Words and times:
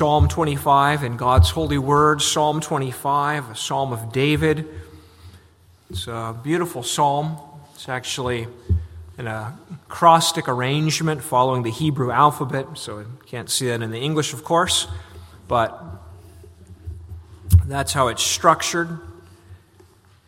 Psalm 0.00 0.28
25 0.28 1.04
in 1.04 1.18
God's 1.18 1.50
holy 1.50 1.76
word, 1.76 2.22
Psalm 2.22 2.62
25, 2.62 3.50
a 3.50 3.54
psalm 3.54 3.92
of 3.92 4.12
David. 4.12 4.66
It's 5.90 6.06
a 6.06 6.34
beautiful 6.42 6.82
psalm. 6.82 7.36
It's 7.74 7.86
actually 7.86 8.48
in 9.18 9.26
a 9.26 9.58
acrostic 9.84 10.48
arrangement 10.48 11.22
following 11.22 11.64
the 11.64 11.70
Hebrew 11.70 12.10
alphabet, 12.10 12.64
so 12.76 13.00
you 13.00 13.18
can't 13.26 13.50
see 13.50 13.66
that 13.66 13.82
in 13.82 13.90
the 13.90 13.98
English, 13.98 14.32
of 14.32 14.42
course, 14.42 14.86
but 15.48 15.78
that's 17.66 17.92
how 17.92 18.08
it's 18.08 18.22
structured. 18.22 19.00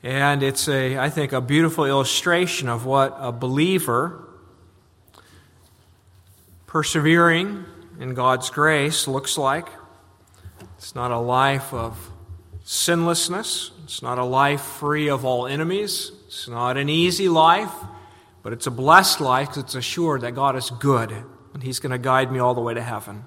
And 0.02 0.42
it's 0.42 0.68
a, 0.68 0.98
I 0.98 1.08
think, 1.08 1.32
a 1.32 1.40
beautiful 1.40 1.86
illustration 1.86 2.68
of 2.68 2.84
what 2.84 3.16
a 3.18 3.32
believer 3.32 4.22
persevering 6.66 7.64
in 8.02 8.14
God's 8.14 8.50
grace 8.50 9.06
looks 9.06 9.38
like. 9.38 9.68
It's 10.76 10.96
not 10.96 11.12
a 11.12 11.18
life 11.18 11.72
of 11.72 12.10
sinlessness. 12.64 13.70
It's 13.84 14.02
not 14.02 14.18
a 14.18 14.24
life 14.24 14.60
free 14.60 15.08
of 15.08 15.24
all 15.24 15.46
enemies. 15.46 16.10
It's 16.26 16.48
not 16.48 16.76
an 16.76 16.88
easy 16.88 17.28
life, 17.28 17.72
but 18.42 18.52
it's 18.52 18.66
a 18.66 18.72
blessed 18.72 19.20
life 19.20 19.50
because 19.50 19.62
it's 19.62 19.74
assured 19.76 20.22
that 20.22 20.34
God 20.34 20.56
is 20.56 20.68
good 20.68 21.14
and 21.54 21.62
He's 21.62 21.78
going 21.78 21.92
to 21.92 21.98
guide 21.98 22.32
me 22.32 22.40
all 22.40 22.54
the 22.54 22.60
way 22.60 22.74
to 22.74 22.82
heaven. 22.82 23.24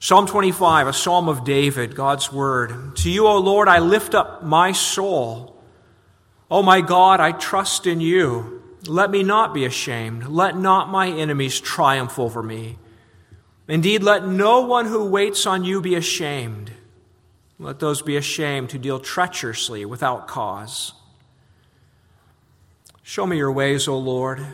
Psalm 0.00 0.26
25, 0.26 0.86
a 0.86 0.92
psalm 0.92 1.26
of 1.28 1.44
David, 1.44 1.96
God's 1.96 2.30
word. 2.30 2.94
To 2.96 3.10
you, 3.10 3.26
O 3.26 3.38
Lord, 3.38 3.68
I 3.68 3.78
lift 3.78 4.14
up 4.14 4.44
my 4.44 4.72
soul. 4.72 5.60
O 6.50 6.62
my 6.62 6.82
God, 6.82 7.20
I 7.20 7.32
trust 7.32 7.86
in 7.86 8.02
you. 8.02 8.62
Let 8.86 9.10
me 9.10 9.22
not 9.22 9.54
be 9.54 9.64
ashamed. 9.64 10.28
Let 10.28 10.58
not 10.58 10.90
my 10.90 11.08
enemies 11.08 11.58
triumph 11.58 12.18
over 12.18 12.42
me. 12.42 12.76
Indeed, 13.68 14.02
let 14.02 14.26
no 14.26 14.60
one 14.62 14.86
who 14.86 15.04
waits 15.04 15.46
on 15.46 15.62
you 15.62 15.82
be 15.82 15.94
ashamed. 15.94 16.72
Let 17.58 17.80
those 17.80 18.00
be 18.00 18.16
ashamed 18.16 18.70
who 18.70 18.78
deal 18.78 18.98
treacherously 18.98 19.84
without 19.84 20.26
cause. 20.26 20.94
Show 23.02 23.26
me 23.26 23.36
your 23.36 23.52
ways, 23.52 23.86
O 23.86 23.98
Lord. 23.98 24.44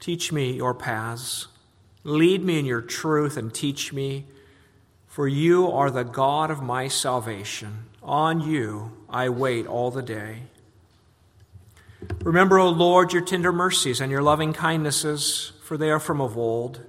Teach 0.00 0.32
me 0.32 0.52
your 0.52 0.74
paths. 0.74 1.46
Lead 2.02 2.42
me 2.42 2.58
in 2.58 2.66
your 2.66 2.80
truth 2.80 3.36
and 3.36 3.54
teach 3.54 3.92
me, 3.92 4.26
for 5.06 5.28
you 5.28 5.70
are 5.70 5.90
the 5.90 6.02
God 6.02 6.50
of 6.50 6.62
my 6.62 6.88
salvation. 6.88 7.84
On 8.02 8.40
you 8.40 8.92
I 9.08 9.28
wait 9.28 9.66
all 9.66 9.90
the 9.90 10.02
day. 10.02 10.42
Remember, 12.22 12.58
O 12.58 12.68
Lord, 12.68 13.12
your 13.12 13.24
tender 13.24 13.52
mercies 13.52 14.00
and 14.00 14.10
your 14.10 14.22
loving 14.22 14.52
kindnesses, 14.52 15.52
for 15.62 15.76
they 15.76 15.90
are 15.90 16.00
from 16.00 16.20
of 16.20 16.36
old. 16.36 16.80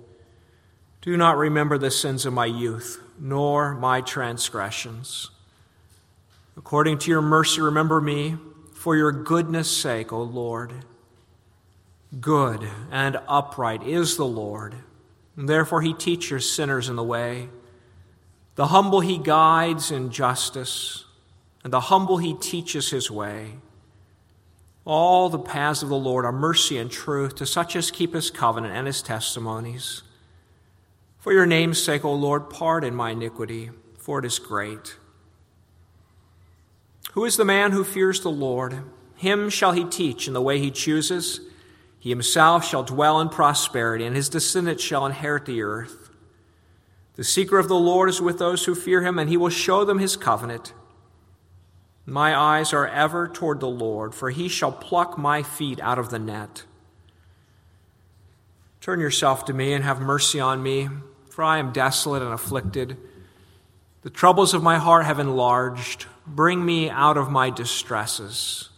Do 1.06 1.16
not 1.18 1.38
remember 1.38 1.78
the 1.78 1.92
sins 1.92 2.26
of 2.26 2.34
my 2.34 2.48
youth, 2.48 3.00
nor 3.20 3.76
my 3.76 4.02
transgressions. 4.02 5.30
According 6.58 6.98
to 7.00 7.12
your 7.12 7.22
mercy, 7.22 7.62
remember 7.62 8.02
me, 8.02 8.38
for 8.74 8.96
your 8.96 9.12
goodness' 9.12 9.70
sake, 9.70 10.12
O 10.12 10.24
Lord. 10.24 10.74
Good 12.20 12.68
and 12.92 13.20
upright 13.28 13.84
is 13.84 14.18
the 14.18 14.26
Lord, 14.26 14.78
and 15.38 15.48
therefore 15.48 15.84
he 15.84 15.94
teaches 15.94 16.52
sinners 16.52 16.90
in 16.90 16.96
the 16.96 17.04
way. 17.04 17.50
The 18.56 18.68
humble 18.68 19.02
he 19.02 19.20
guides 19.20 19.92
in 19.92 20.10
justice, 20.10 21.06
and 21.64 21.72
the 21.72 21.82
humble 21.82 22.18
he 22.18 22.34
teaches 22.34 22.90
his 22.90 23.12
way. 23.12 23.58
All 24.86 25.30
the 25.30 25.38
paths 25.38 25.84
of 25.84 25.90
the 25.90 25.96
Lord 25.96 26.26
are 26.26 26.32
mercy 26.32 26.80
and 26.80 26.90
truth 26.90 27.36
to 27.36 27.46
such 27.46 27.76
as 27.76 27.92
keep 27.92 28.16
his 28.16 28.32
covenant 28.32 28.74
and 28.74 28.88
his 28.88 29.04
testimonies. 29.04 30.02
For 31.26 31.34
your 31.34 31.48
name's 31.48 31.82
sake, 31.82 32.06
O 32.06 32.14
Lord, 32.14 32.52
pardon 32.52 32.94
my 32.94 33.10
iniquity, 33.10 33.72
for 33.98 34.20
it 34.20 34.26
is 34.26 34.38
great. 34.38 34.96
Who 37.14 37.26
is 37.26 37.36
the 37.36 37.44
man 37.44 37.72
who 37.72 37.84
fears 37.84 38.20
the 38.22 38.30
Lord? 38.30 38.84
Him 39.16 39.50
shall 39.50 39.72
he 39.72 39.86
teach 39.86 40.28
in 40.28 40.36
the 40.36 40.42
way 40.42 40.60
he 40.60 40.70
chooses. 40.70 41.40
He 41.98 42.10
himself 42.12 42.64
shall 42.64 42.84
dwell 42.84 43.20
in 43.20 43.30
prosperity, 43.30 44.06
and 44.06 44.16
his 44.16 44.30
descendants 44.30 44.84
shall 44.84 45.04
inherit 45.04 45.48
the 45.48 45.64
earth. 45.64 46.12
The 47.16 47.24
seeker 47.24 47.58
of 47.58 47.70
the 47.70 47.74
Lord 47.74 48.08
is 48.08 48.22
with 48.22 48.38
those 48.38 48.66
who 48.66 48.76
fear 48.76 49.02
him, 49.02 49.18
and 49.18 49.28
he 49.28 49.36
will 49.36 49.50
show 49.50 49.84
them 49.84 49.98
his 49.98 50.16
covenant. 50.16 50.74
My 52.06 52.38
eyes 52.38 52.72
are 52.72 52.88
ever 52.88 53.28
toward 53.28 53.62
the 53.62 53.68
Lord, 53.68 54.14
for 54.14 54.30
he 54.30 54.48
shall 54.48 54.72
pluck 54.72 55.18
my 55.18 55.42
feet 55.42 55.80
out 55.80 55.98
of 55.98 56.12
the 56.12 56.20
net. 56.20 56.66
Turn 58.80 59.00
yourself 59.00 59.46
to 59.46 59.54
me 59.54 59.74
and 59.74 59.84
have 59.84 60.00
mercy 60.00 60.40
on 60.40 60.62
me 60.62 60.88
for 61.36 61.44
I 61.44 61.58
am 61.58 61.74
desolate 61.74 62.22
and 62.22 62.32
afflicted. 62.32 62.96
The 64.04 64.10
troubles 64.10 64.54
of 64.54 64.64
my 64.64 64.78
heart 64.78 65.04
have 65.04 65.20
enlarged. 65.20 66.06
Bring 66.26 66.66
me 66.66 66.90
out 66.90 67.18
of 67.18 67.30
my 67.30 67.50
distresses. 67.50 68.70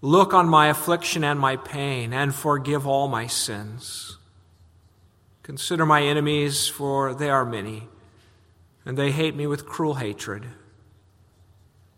Look 0.00 0.32
on 0.32 0.48
my 0.48 0.68
affliction 0.68 1.24
and 1.24 1.38
my 1.38 1.56
pain, 1.56 2.14
and 2.14 2.34
forgive 2.34 2.86
all 2.86 3.08
my 3.08 3.26
sins. 3.26 4.16
Consider 5.42 5.84
my 5.84 6.02
enemies, 6.02 6.66
for 6.66 7.12
they 7.12 7.28
are 7.28 7.44
many, 7.44 7.88
and 8.86 8.96
they 8.96 9.12
hate 9.12 9.36
me 9.36 9.46
with 9.46 9.66
cruel 9.66 9.96
hatred. 9.96 10.46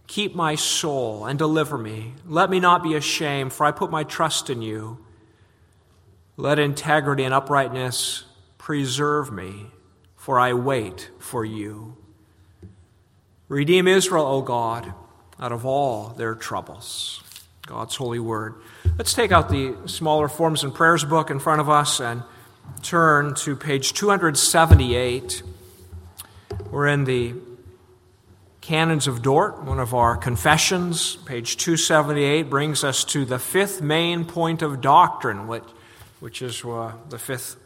Keep 0.08 0.34
my 0.34 0.56
soul 0.56 1.24
and 1.24 1.38
deliver 1.38 1.78
me. 1.78 2.14
Let 2.26 2.50
me 2.50 2.58
not 2.58 2.82
be 2.82 2.96
ashamed, 2.96 3.52
for 3.52 3.64
I 3.64 3.70
put 3.70 3.92
my 3.92 4.02
trust 4.02 4.50
in 4.50 4.60
you. 4.60 4.98
Let 6.36 6.58
integrity 6.58 7.22
and 7.22 7.32
uprightness 7.32 8.24
Preserve 8.60 9.32
me, 9.32 9.68
for 10.16 10.38
I 10.38 10.52
wait 10.52 11.08
for 11.18 11.46
you. 11.46 11.96
Redeem 13.48 13.88
Israel, 13.88 14.26
O 14.26 14.42
God, 14.42 14.92
out 15.40 15.50
of 15.50 15.64
all 15.64 16.08
their 16.10 16.34
troubles. 16.34 17.24
God's 17.66 17.96
holy 17.96 18.18
word. 18.18 18.56
Let's 18.98 19.14
take 19.14 19.32
out 19.32 19.48
the 19.48 19.74
smaller 19.86 20.28
forms 20.28 20.62
and 20.62 20.74
prayers 20.74 21.06
book 21.06 21.30
in 21.30 21.38
front 21.38 21.62
of 21.62 21.70
us 21.70 22.00
and 22.00 22.22
turn 22.82 23.34
to 23.36 23.56
page 23.56 23.94
278. 23.94 25.42
We're 26.70 26.88
in 26.88 27.04
the 27.04 27.32
Canons 28.60 29.06
of 29.06 29.22
Dort, 29.22 29.62
one 29.64 29.80
of 29.80 29.94
our 29.94 30.18
confessions. 30.18 31.16
Page 31.16 31.56
278 31.56 32.50
brings 32.50 32.84
us 32.84 33.04
to 33.04 33.24
the 33.24 33.38
fifth 33.38 33.80
main 33.80 34.26
point 34.26 34.60
of 34.60 34.82
doctrine, 34.82 35.46
which, 35.48 35.64
which 36.20 36.42
is 36.42 36.62
uh, 36.62 36.92
the 37.08 37.18
fifth 37.18 37.56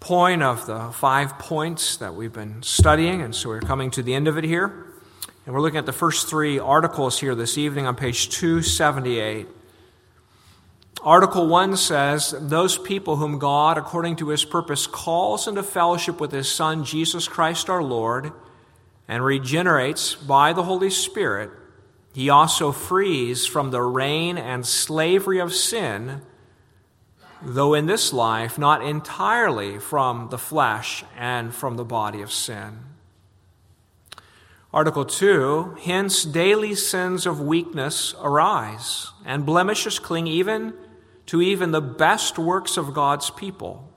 point 0.00 0.42
of 0.42 0.66
the 0.66 0.90
five 0.92 1.38
points 1.38 1.96
that 1.98 2.14
we've 2.14 2.32
been 2.32 2.62
studying, 2.62 3.22
and 3.22 3.34
so 3.34 3.48
we're 3.48 3.60
coming 3.60 3.90
to 3.92 4.02
the 4.02 4.14
end 4.14 4.28
of 4.28 4.36
it 4.36 4.44
here. 4.44 4.86
And 5.44 5.54
we're 5.54 5.60
looking 5.60 5.78
at 5.78 5.86
the 5.86 5.92
first 5.92 6.28
three 6.28 6.58
articles 6.58 7.20
here 7.20 7.34
this 7.34 7.56
evening 7.56 7.86
on 7.86 7.94
page 7.94 8.28
278. 8.30 9.46
Article 11.02 11.46
1 11.46 11.76
says, 11.76 12.34
Those 12.40 12.78
people 12.78 13.16
whom 13.16 13.38
God, 13.38 13.78
according 13.78 14.16
to 14.16 14.28
his 14.28 14.44
purpose, 14.44 14.88
calls 14.88 15.46
into 15.46 15.62
fellowship 15.62 16.20
with 16.20 16.32
his 16.32 16.50
Son, 16.50 16.84
Jesus 16.84 17.28
Christ 17.28 17.70
our 17.70 17.82
Lord, 17.82 18.32
and 19.06 19.24
regenerates 19.24 20.14
by 20.14 20.52
the 20.52 20.64
Holy 20.64 20.90
Spirit, 20.90 21.50
he 22.12 22.28
also 22.28 22.72
frees 22.72 23.46
from 23.46 23.70
the 23.70 23.82
reign 23.82 24.38
and 24.38 24.66
slavery 24.66 25.38
of 25.38 25.54
sin 25.54 26.22
though 27.42 27.74
in 27.74 27.86
this 27.86 28.12
life 28.12 28.58
not 28.58 28.84
entirely 28.84 29.78
from 29.78 30.28
the 30.30 30.38
flesh 30.38 31.04
and 31.16 31.54
from 31.54 31.76
the 31.76 31.84
body 31.84 32.22
of 32.22 32.32
sin. 32.32 32.78
Article 34.72 35.04
2 35.04 35.78
Hence 35.82 36.24
daily 36.24 36.74
sins 36.74 37.26
of 37.26 37.40
weakness 37.40 38.14
arise, 38.20 39.12
and 39.24 39.46
blemishes 39.46 39.98
cling 39.98 40.26
even 40.26 40.74
to 41.26 41.42
even 41.42 41.70
the 41.70 41.80
best 41.80 42.38
works 42.38 42.76
of 42.76 42.94
God's 42.94 43.30
people, 43.30 43.92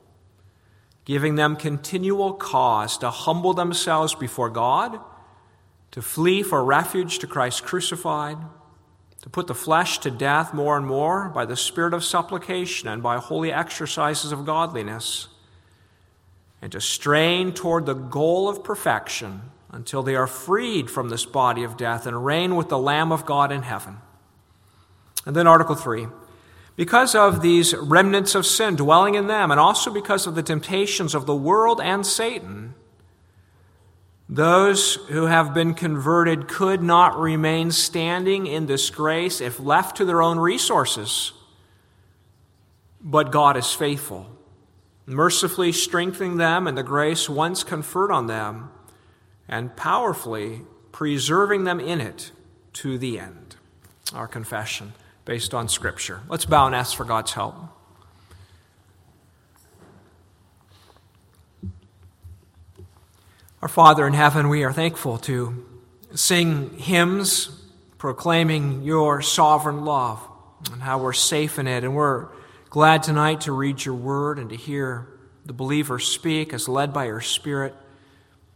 giving 1.06 1.36
them 1.36 1.56
continual 1.56 2.34
cause 2.34 2.98
to 3.00 3.10
humble 3.10 3.54
themselves 3.54 4.16
before 4.16 4.50
God, 4.50 5.00
to 5.92 6.02
flee 6.02 6.44
for 6.44 6.64
refuge 6.64 7.20
to 7.20 7.28
Christ 7.28 7.64
crucified 7.64 8.38
to 9.22 9.30
put 9.30 9.48
the 9.48 9.56
flesh 9.56 10.00
to 10.00 10.12
death 10.12 10.54
more 10.54 10.78
and 10.78 10.86
more 10.86 11.30
by 11.30 11.46
the 11.46 11.58
spirit 11.58 11.94
of 11.94 12.04
supplication 12.04 12.88
and 12.88 13.04
by 13.04 13.18
holy 13.18 13.52
exercises 13.52 14.32
of 14.32 14.46
godliness, 14.46 15.28
and 16.62 16.72
to 16.72 16.82
strain 16.82 17.54
toward 17.54 17.86
the 17.86 17.94
goal 17.94 18.50
of 18.50 18.64
perfection 18.64 19.42
until 19.72 20.04
they 20.04 20.16
are 20.16 20.28
freed 20.28 20.90
from 20.90 21.10
this 21.10 21.26
body 21.26 21.64
of 21.64 21.78
death 21.78 22.06
and 22.06 22.26
reign 22.26 22.56
with 22.56 22.70
the 22.70 22.78
Lamb 22.78 23.12
of 23.12 23.26
God 23.26 23.52
in 23.52 23.62
heaven. 23.62 23.98
And 25.26 25.36
then, 25.36 25.48
Article 25.48 25.76
3. 25.76 26.08
Because 26.76 27.14
of 27.14 27.42
these 27.42 27.76
remnants 27.76 28.36
of 28.36 28.46
sin 28.46 28.78
dwelling 28.78 29.16
in 29.16 29.28
them, 29.28 29.52
and 29.52 29.60
also 29.60 29.92
because 29.92 30.26
of 30.26 30.36
the 30.36 30.44
temptations 30.44 31.14
of 31.14 31.26
the 31.26 31.36
world 31.36 31.82
and 31.82 32.06
Satan, 32.06 32.69
those 34.32 34.96
who 35.08 35.26
have 35.26 35.56
been 35.56 35.74
converted 35.74 36.48
could 36.48 36.84
not 36.84 37.20
remain 37.20 37.72
standing 37.72 38.46
in 38.46 38.68
disgrace 38.68 39.42
if 39.42 39.60
left 39.60 39.98
to 39.98 40.06
their 40.06 40.22
own 40.22 40.38
resources. 40.38 41.34
But 43.02 43.32
God 43.32 43.58
is 43.58 43.74
faithful. 43.74 44.28
mercifully 45.08 45.72
strengthening 45.72 46.38
them 46.38 46.68
in 46.68 46.76
the 46.76 46.84
grace 46.84 47.28
once 47.28 47.64
conferred 47.64 48.12
on 48.12 48.28
them, 48.28 48.70
and 49.48 49.76
powerfully 49.76 50.62
preserving 50.92 51.64
them 51.64 51.80
in 51.80 52.00
it 52.00 52.32
to 52.74 53.00
the 53.00 53.20
end. 53.20 53.56
Our 54.14 54.28
confession 54.28 54.94
based 55.26 55.54
on 55.54 55.68
Scripture. 55.68 56.22
Let's 56.30 56.46
bow 56.46 56.68
and 56.68 56.76
ask 56.76 56.96
for 56.96 57.06
God's 57.06 57.34
help. 57.34 57.56
Our 63.62 63.68
Father 63.68 64.08
in 64.08 64.14
heaven, 64.14 64.48
we 64.48 64.64
are 64.64 64.72
thankful 64.72 65.18
to 65.18 65.66
sing 66.16 66.78
hymns 66.78 67.50
proclaiming 67.98 68.84
your 68.84 69.22
sovereign 69.22 69.84
love 69.84 70.26
and 70.72 70.82
how 70.82 71.00
we're 71.00 71.12
safe 71.12 71.60
in 71.60 71.68
it. 71.68 71.84
And 71.84 71.94
we're 71.94 72.30
glad 72.70 73.04
tonight 73.04 73.42
to 73.42 73.52
read 73.52 73.84
your 73.84 73.96
word 73.96 74.40
and 74.40 74.50
to 74.52 74.56
hear 74.56 75.10
the 75.46 75.52
believer 75.52 76.00
speak 76.00 76.54
as 76.54 76.70
led 76.70 76.94
by 76.94 77.08
your 77.08 77.20
Spirit. 77.20 77.76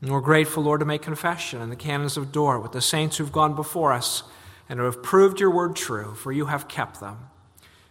And 0.02 0.10
we're 0.10 0.22
grateful, 0.22 0.64
Lord, 0.64 0.80
to 0.80 0.86
make 0.86 1.02
confession 1.02 1.62
in 1.62 1.70
the 1.70 1.76
canons 1.76 2.16
of 2.16 2.32
Dort 2.32 2.64
with 2.64 2.72
the 2.72 2.80
saints 2.80 3.18
who've 3.18 3.30
gone 3.30 3.58
before 3.58 3.92
us 3.92 4.24
and 4.70 4.80
who 4.80 4.86
have 4.86 5.04
proved 5.04 5.42
your 5.42 5.52
word 5.52 5.76
true, 5.76 6.16
for 6.16 6.32
you 6.32 6.46
have 6.46 6.70
kept 6.70 7.02
them. 7.02 7.18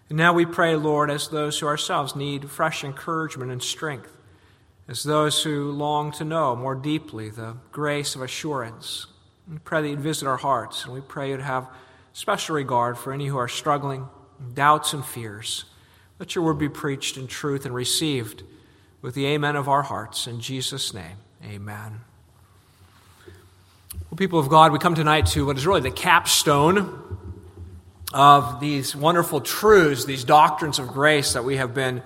And 0.09 0.17
now 0.17 0.33
we 0.33 0.47
pray, 0.47 0.77
Lord, 0.77 1.11
as 1.11 1.29
those 1.29 1.59
who 1.59 1.67
ourselves 1.67 2.17
need 2.17 2.51
fresh 2.51 2.83
encouragement 2.83 3.53
and 3.53 3.63
strength 3.63 4.17
as 4.89 5.03
those 5.03 5.43
who 5.43 5.71
long 5.71 6.13
to 6.13 6.25
know 6.25 6.57
more 6.57 6.75
deeply 6.75 7.31
the 7.31 7.57
grace 7.71 8.15
of 8.15 8.23
assurance. 8.23 9.07
We 9.51 9.59
pray 9.59 9.83
that 9.83 9.89
you'd 9.89 10.01
visit 10.01 10.27
our 10.27 10.37
hearts, 10.37 10.85
and 10.85 10.93
we 10.93 11.01
pray 11.01 11.31
you'd 11.31 11.41
have 11.41 11.69
special 12.13 12.57
regard 12.57 12.99
for 12.99 13.13
any 13.13 13.27
who 13.27 13.37
are 13.39 13.49
struggling, 13.49 14.09
doubts, 14.55 14.93
and 14.93 15.05
fears. 15.05 15.65
Let 16.19 16.35
your 16.35 16.45
word 16.45 16.59
be 16.59 16.69
preached 16.69 17.17
in 17.17 17.27
truth 17.27 17.65
and 17.65 17.75
received 17.75 18.43
with 19.01 19.15
the 19.15 19.27
amen 19.27 19.57
of 19.57 19.69
our 19.69 19.83
hearts. 19.83 20.27
In 20.27 20.41
Jesus' 20.41 20.95
name, 20.95 21.17
amen. 21.45 22.01
Well, 24.11 24.17
people 24.17 24.39
of 24.39 24.49
God, 24.49 24.73
we 24.73 24.79
come 24.79 24.95
tonight 24.95 25.27
to 25.29 25.47
what 25.47 25.57
is 25.57 25.67
really 25.67 25.81
the 25.81 25.91
capstone 25.91 27.19
of 28.13 28.61
these 28.61 28.95
wonderful 28.95 29.41
truths, 29.41 30.05
these 30.05 30.25
doctrines 30.25 30.79
of 30.79 30.89
grace 30.89 31.33
that 31.33 31.45
we 31.45 31.57
have 31.57 31.75
been 31.75 32.03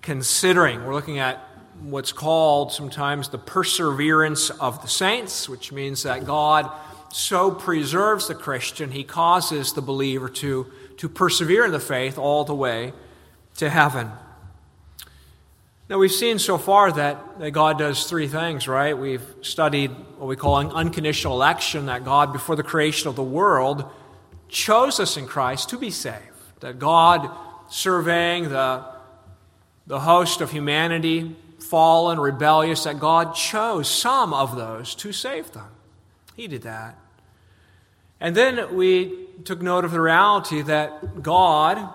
considering. 0.00 0.84
We're 0.84 0.94
looking 0.94 1.18
at 1.18 1.44
what's 1.80 2.12
called 2.12 2.72
sometimes 2.72 3.28
the 3.28 3.38
perseverance 3.38 4.50
of 4.50 4.82
the 4.82 4.88
saints, 4.88 5.48
which 5.48 5.72
means 5.72 6.02
that 6.02 6.24
God 6.24 6.70
so 7.12 7.50
preserves 7.50 8.28
the 8.28 8.34
Christian, 8.34 8.92
he 8.92 9.02
causes 9.02 9.72
the 9.72 9.82
believer 9.82 10.28
to, 10.28 10.66
to 10.98 11.08
persevere 11.08 11.64
in 11.64 11.72
the 11.72 11.80
faith 11.80 12.18
all 12.18 12.44
the 12.44 12.54
way 12.54 12.92
to 13.56 13.68
heaven. 13.68 14.10
Now, 15.88 15.98
we've 15.98 16.12
seen 16.12 16.38
so 16.38 16.56
far 16.56 16.92
that, 16.92 17.40
that 17.40 17.50
God 17.50 17.76
does 17.78 18.04
three 18.04 18.28
things, 18.28 18.68
right? 18.68 18.96
We've 18.96 19.26
studied 19.42 19.90
what 20.18 20.28
we 20.28 20.36
call 20.36 20.58
an 20.58 20.68
unconditional 20.68 21.34
election, 21.34 21.86
that 21.86 22.04
God, 22.04 22.32
before 22.32 22.54
the 22.54 22.62
creation 22.62 23.08
of 23.08 23.16
the 23.16 23.24
world, 23.24 23.90
chose 24.48 25.00
us 25.00 25.16
in 25.16 25.26
Christ 25.26 25.70
to 25.70 25.78
be 25.78 25.90
saved. 25.90 26.16
That 26.60 26.78
God, 26.78 27.28
surveying 27.68 28.50
the, 28.50 28.84
the 29.88 29.98
host 29.98 30.40
of 30.40 30.52
humanity, 30.52 31.34
fallen, 31.70 32.18
rebellious, 32.18 32.84
that 32.84 32.98
God 32.98 33.34
chose 33.34 33.88
some 33.88 34.34
of 34.34 34.56
those 34.56 34.94
to 34.96 35.12
save 35.12 35.52
them. 35.52 35.68
He 36.34 36.48
did 36.48 36.62
that. 36.62 36.98
And 38.20 38.36
then 38.36 38.74
we 38.74 39.26
took 39.44 39.62
note 39.62 39.84
of 39.84 39.92
the 39.92 40.00
reality 40.00 40.62
that 40.62 41.22
God, 41.22 41.88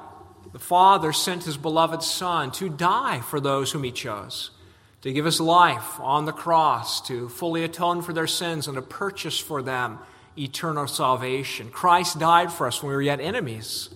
the 0.54 0.60
Father, 0.60 1.12
sent 1.12 1.44
his 1.44 1.58
beloved 1.58 2.02
Son 2.02 2.52
to 2.54 2.70
die 2.70 3.20
for 3.20 3.40
those 3.40 3.72
whom 3.72 3.84
he 3.84 3.92
chose, 3.92 4.52
to 5.02 5.14
give 5.14 5.26
his 5.26 5.42
life 5.42 6.00
on 6.00 6.26
the 6.26 6.32
cross, 6.32 7.06
to 7.08 7.30
fully 7.30 7.64
atone 7.64 8.02
for 8.02 8.14
their 8.14 8.28
sins, 8.28 8.68
and 8.68 8.76
to 8.76 8.82
purchase 8.82 9.38
for 9.38 9.62
them 9.62 10.00
eternal 10.38 10.88
salvation. 10.88 11.70
Christ 11.70 12.18
died 12.18 12.52
for 12.52 12.66
us 12.66 12.82
when 12.82 12.90
we 12.90 12.96
were 12.96 13.02
yet 13.02 13.20
enemies. 13.20 13.90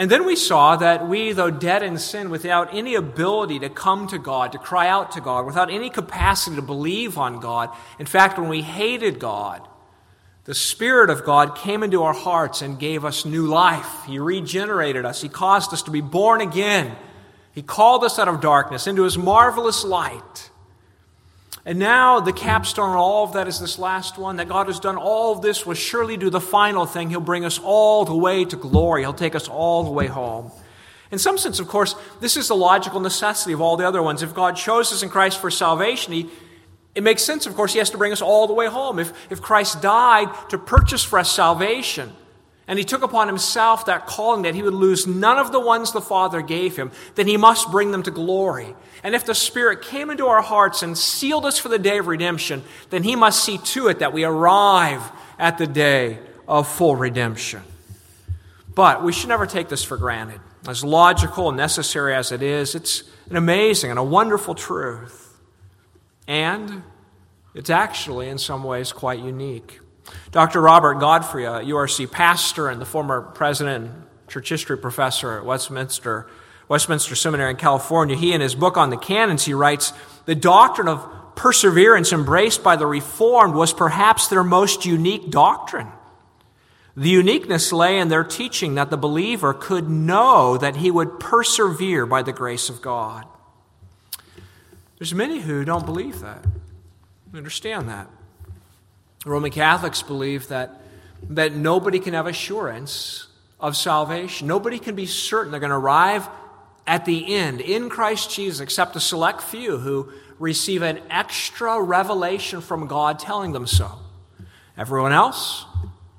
And 0.00 0.10
then 0.10 0.24
we 0.24 0.34
saw 0.34 0.76
that 0.76 1.06
we, 1.06 1.32
though 1.32 1.50
dead 1.50 1.82
in 1.82 1.98
sin, 1.98 2.30
without 2.30 2.74
any 2.74 2.94
ability 2.94 3.58
to 3.58 3.68
come 3.68 4.06
to 4.06 4.18
God, 4.18 4.52
to 4.52 4.58
cry 4.58 4.88
out 4.88 5.12
to 5.12 5.20
God, 5.20 5.44
without 5.44 5.70
any 5.70 5.90
capacity 5.90 6.56
to 6.56 6.62
believe 6.62 7.18
on 7.18 7.38
God, 7.38 7.68
in 7.98 8.06
fact, 8.06 8.38
when 8.38 8.48
we 8.48 8.62
hated 8.62 9.18
God, 9.18 9.60
the 10.44 10.54
Spirit 10.54 11.10
of 11.10 11.26
God 11.26 11.54
came 11.54 11.82
into 11.82 12.02
our 12.02 12.14
hearts 12.14 12.62
and 12.62 12.78
gave 12.78 13.04
us 13.04 13.26
new 13.26 13.46
life. 13.46 14.06
He 14.06 14.18
regenerated 14.18 15.04
us. 15.04 15.20
He 15.20 15.28
caused 15.28 15.74
us 15.74 15.82
to 15.82 15.90
be 15.90 16.00
born 16.00 16.40
again. 16.40 16.96
He 17.52 17.60
called 17.60 18.02
us 18.02 18.18
out 18.18 18.26
of 18.26 18.40
darkness 18.40 18.86
into 18.86 19.02
His 19.02 19.18
marvelous 19.18 19.84
light. 19.84 20.49
And 21.66 21.78
now 21.78 22.20
the 22.20 22.32
capstone 22.32 22.90
on 22.90 22.96
all 22.96 23.24
of 23.24 23.34
that 23.34 23.46
is 23.46 23.60
this 23.60 23.78
last 23.78 24.16
one 24.16 24.36
that 24.36 24.48
God 24.48 24.66
has 24.68 24.80
done 24.80 24.96
all 24.96 25.32
of 25.32 25.42
this 25.42 25.66
will 25.66 25.74
surely 25.74 26.16
do 26.16 26.30
the 26.30 26.40
final 26.40 26.86
thing. 26.86 27.10
He'll 27.10 27.20
bring 27.20 27.44
us 27.44 27.58
all 27.58 28.04
the 28.04 28.16
way 28.16 28.44
to 28.46 28.56
glory. 28.56 29.02
He'll 29.02 29.12
take 29.12 29.34
us 29.34 29.46
all 29.46 29.84
the 29.84 29.90
way 29.90 30.06
home. 30.06 30.50
In 31.10 31.18
some 31.18 31.36
sense, 31.36 31.58
of 31.58 31.68
course, 31.68 31.94
this 32.20 32.36
is 32.36 32.48
the 32.48 32.56
logical 32.56 33.00
necessity 33.00 33.52
of 33.52 33.60
all 33.60 33.76
the 33.76 33.86
other 33.86 34.02
ones. 34.02 34.22
If 34.22 34.34
God 34.34 34.56
chose 34.56 34.92
us 34.92 35.02
in 35.02 35.08
Christ 35.10 35.38
for 35.40 35.50
salvation, 35.50 36.12
he, 36.12 36.30
it 36.94 37.02
makes 37.02 37.22
sense, 37.22 37.46
of 37.46 37.54
course, 37.54 37.72
He 37.72 37.78
has 37.78 37.90
to 37.90 37.98
bring 37.98 38.12
us 38.12 38.22
all 38.22 38.46
the 38.46 38.54
way 38.54 38.66
home. 38.66 38.98
If, 38.98 39.12
if 39.30 39.42
Christ 39.42 39.82
died 39.82 40.28
to 40.50 40.58
purchase 40.58 41.04
for 41.04 41.18
us 41.18 41.30
salvation, 41.30 42.12
and 42.70 42.78
he 42.78 42.84
took 42.84 43.02
upon 43.02 43.26
himself 43.26 43.86
that 43.86 44.06
calling 44.06 44.42
that 44.42 44.54
he 44.54 44.62
would 44.62 44.74
lose 44.74 45.04
none 45.04 45.38
of 45.38 45.50
the 45.50 45.58
ones 45.58 45.90
the 45.90 46.00
Father 46.00 46.40
gave 46.40 46.76
him, 46.76 46.92
then 47.16 47.26
he 47.26 47.36
must 47.36 47.68
bring 47.72 47.90
them 47.90 48.04
to 48.04 48.12
glory. 48.12 48.76
And 49.02 49.12
if 49.12 49.26
the 49.26 49.34
Spirit 49.34 49.82
came 49.82 50.08
into 50.08 50.28
our 50.28 50.40
hearts 50.40 50.84
and 50.84 50.96
sealed 50.96 51.44
us 51.46 51.58
for 51.58 51.68
the 51.68 51.80
day 51.80 51.98
of 51.98 52.06
redemption, 52.06 52.62
then 52.90 53.02
he 53.02 53.16
must 53.16 53.42
see 53.42 53.58
to 53.58 53.88
it 53.88 53.98
that 53.98 54.12
we 54.12 54.22
arrive 54.22 55.02
at 55.36 55.58
the 55.58 55.66
day 55.66 56.20
of 56.46 56.68
full 56.68 56.94
redemption. 56.94 57.60
But 58.72 59.02
we 59.02 59.12
should 59.12 59.30
never 59.30 59.46
take 59.46 59.68
this 59.68 59.82
for 59.82 59.96
granted. 59.96 60.40
As 60.68 60.84
logical 60.84 61.48
and 61.48 61.56
necessary 61.56 62.14
as 62.14 62.30
it 62.30 62.40
is, 62.40 62.76
it's 62.76 63.02
an 63.30 63.36
amazing 63.36 63.90
and 63.90 63.98
a 63.98 64.04
wonderful 64.04 64.54
truth. 64.54 65.36
And 66.28 66.84
it's 67.52 67.68
actually, 67.68 68.28
in 68.28 68.38
some 68.38 68.62
ways, 68.62 68.92
quite 68.92 69.18
unique. 69.18 69.80
Dr. 70.30 70.60
Robert 70.60 70.94
Godfrey, 70.94 71.44
a 71.44 71.60
URC 71.60 72.10
pastor 72.10 72.68
and 72.68 72.80
the 72.80 72.86
former 72.86 73.20
president 73.20 73.84
and 73.84 74.04
church 74.28 74.48
history 74.48 74.78
professor 74.78 75.38
at 75.38 75.44
Westminster, 75.44 76.28
Westminster 76.68 77.14
Seminary 77.14 77.50
in 77.50 77.56
California, 77.56 78.16
he 78.16 78.32
in 78.32 78.40
his 78.40 78.54
book 78.54 78.76
on 78.76 78.90
the 78.90 78.96
canons, 78.96 79.44
he 79.44 79.54
writes, 79.54 79.92
the 80.26 80.34
doctrine 80.34 80.86
of 80.88 81.34
perseverance 81.34 82.12
embraced 82.12 82.62
by 82.62 82.76
the 82.76 82.86
Reformed 82.86 83.54
was 83.54 83.72
perhaps 83.72 84.28
their 84.28 84.44
most 84.44 84.84
unique 84.84 85.30
doctrine. 85.30 85.88
The 86.96 87.08
uniqueness 87.08 87.72
lay 87.72 87.98
in 87.98 88.08
their 88.08 88.24
teaching 88.24 88.74
that 88.74 88.90
the 88.90 88.96
believer 88.96 89.54
could 89.54 89.88
know 89.88 90.56
that 90.58 90.76
he 90.76 90.90
would 90.90 91.18
persevere 91.18 92.04
by 92.04 92.22
the 92.22 92.32
grace 92.32 92.68
of 92.68 92.82
God. 92.82 93.24
There's 94.98 95.14
many 95.14 95.40
who 95.40 95.64
don't 95.64 95.86
believe 95.86 96.20
that. 96.20 96.44
Understand 97.34 97.88
that. 97.88 98.08
Roman 99.26 99.50
Catholics 99.50 100.02
believe 100.02 100.48
that, 100.48 100.80
that 101.28 101.54
nobody 101.54 101.98
can 101.98 102.14
have 102.14 102.26
assurance 102.26 103.26
of 103.58 103.76
salvation. 103.76 104.46
Nobody 104.46 104.78
can 104.78 104.94
be 104.94 105.06
certain 105.06 105.50
they're 105.50 105.60
going 105.60 105.70
to 105.70 105.76
arrive 105.76 106.28
at 106.86 107.04
the 107.04 107.34
end 107.34 107.60
in 107.60 107.90
Christ 107.90 108.30
Jesus 108.30 108.60
except 108.60 108.96
a 108.96 109.00
select 109.00 109.42
few 109.42 109.78
who 109.78 110.10
receive 110.38 110.82
an 110.82 111.00
extra 111.10 111.80
revelation 111.80 112.60
from 112.62 112.86
God 112.86 113.18
telling 113.18 113.52
them 113.52 113.66
so. 113.66 113.98
Everyone 114.76 115.12
else, 115.12 115.66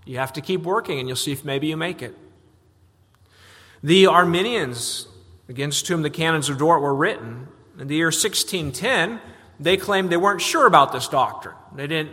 you 0.06 0.18
have 0.18 0.34
to 0.34 0.42
keep 0.42 0.62
working 0.62 1.00
and 1.00 1.08
you'll 1.08 1.18
see 1.18 1.32
if 1.32 1.44
maybe 1.44 1.68
you 1.68 1.78
make 1.78 2.04
it. 2.04 2.16
The 3.84 4.06
Arminians, 4.06 5.08
against 5.50 5.88
whom 5.88 6.04
the 6.04 6.12
canons 6.12 6.50
of 6.50 6.60
Dort 6.60 6.82
were 6.82 6.94
written, 6.94 7.48
in 7.80 7.88
the 7.88 7.96
year 7.96 8.08
1610, 8.08 9.20
they 9.60 9.76
claimed 9.76 10.12
they 10.12 10.18
weren't 10.18 10.42
sure 10.42 10.68
about 10.68 10.92
this 10.92 11.08
doctrine. 11.08 11.56
They 11.76 11.88
didn't 11.88 12.12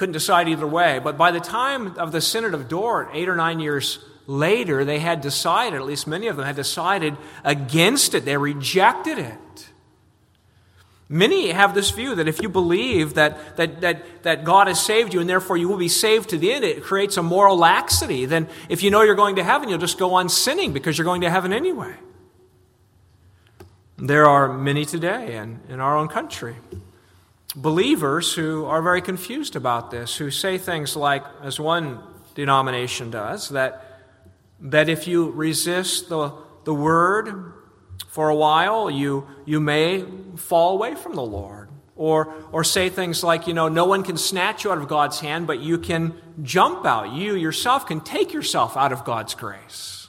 couldn't 0.00 0.14
decide 0.14 0.48
either 0.48 0.66
way. 0.66 0.98
But 0.98 1.18
by 1.18 1.30
the 1.30 1.40
time 1.40 1.98
of 1.98 2.10
the 2.10 2.22
Synod 2.22 2.54
of 2.54 2.70
Dort, 2.70 3.10
eight 3.12 3.28
or 3.28 3.36
nine 3.36 3.60
years 3.60 3.98
later, 4.26 4.82
they 4.82 4.98
had 4.98 5.20
decided, 5.20 5.74
at 5.74 5.84
least 5.84 6.06
many 6.06 6.26
of 6.26 6.36
them 6.36 6.46
had 6.46 6.56
decided 6.56 7.18
against 7.44 8.14
it. 8.14 8.24
They 8.24 8.38
rejected 8.38 9.18
it. 9.18 9.68
Many 11.10 11.50
have 11.50 11.74
this 11.74 11.90
view 11.90 12.14
that 12.14 12.28
if 12.28 12.40
you 12.40 12.48
believe 12.48 13.12
that, 13.14 13.58
that, 13.58 13.82
that, 13.82 14.22
that 14.22 14.44
God 14.44 14.68
has 14.68 14.82
saved 14.82 15.12
you 15.12 15.20
and 15.20 15.28
therefore 15.28 15.58
you 15.58 15.68
will 15.68 15.76
be 15.76 15.88
saved 15.88 16.30
to 16.30 16.38
the 16.38 16.50
end, 16.50 16.64
it 16.64 16.82
creates 16.82 17.18
a 17.18 17.22
moral 17.22 17.58
laxity. 17.58 18.24
Then 18.24 18.48
if 18.70 18.82
you 18.82 18.90
know 18.90 19.02
you're 19.02 19.14
going 19.14 19.36
to 19.36 19.44
heaven, 19.44 19.68
you'll 19.68 19.76
just 19.76 19.98
go 19.98 20.14
on 20.14 20.30
sinning 20.30 20.72
because 20.72 20.96
you're 20.96 21.04
going 21.04 21.20
to 21.20 21.30
heaven 21.30 21.52
anyway. 21.52 21.94
There 23.98 24.24
are 24.24 24.50
many 24.50 24.86
today 24.86 25.36
and 25.36 25.60
in 25.68 25.78
our 25.78 25.94
own 25.94 26.08
country 26.08 26.56
believers 27.52 28.34
who 28.34 28.64
are 28.66 28.82
very 28.82 29.02
confused 29.02 29.56
about 29.56 29.90
this, 29.90 30.16
who 30.16 30.30
say 30.30 30.58
things 30.58 30.96
like, 30.96 31.24
as 31.42 31.58
one 31.58 32.00
denomination 32.34 33.10
does, 33.10 33.48
that, 33.50 34.00
that 34.60 34.88
if 34.88 35.06
you 35.06 35.30
resist 35.30 36.08
the, 36.08 36.32
the 36.64 36.74
word 36.74 37.52
For 38.10 38.28
a 38.28 38.34
while, 38.34 38.90
you, 38.90 39.28
you 39.44 39.60
may 39.60 40.04
fall 40.36 40.74
away 40.74 40.96
from 40.96 41.14
the 41.14 41.22
Lord. 41.22 41.68
Or, 41.94 42.34
or 42.50 42.64
say 42.64 42.88
things 42.88 43.22
like, 43.22 43.46
you 43.46 43.54
know, 43.54 43.68
no 43.68 43.84
one 43.84 44.02
can 44.02 44.16
snatch 44.16 44.64
you 44.64 44.72
out 44.72 44.78
of 44.78 44.88
God's 44.88 45.20
hand, 45.20 45.46
but 45.46 45.60
you 45.60 45.78
can 45.78 46.14
jump 46.42 46.86
out. 46.86 47.12
You 47.12 47.36
yourself 47.36 47.86
can 47.86 48.00
take 48.00 48.32
yourself 48.32 48.76
out 48.76 48.90
of 48.90 49.04
God's 49.04 49.34
grace. 49.34 50.08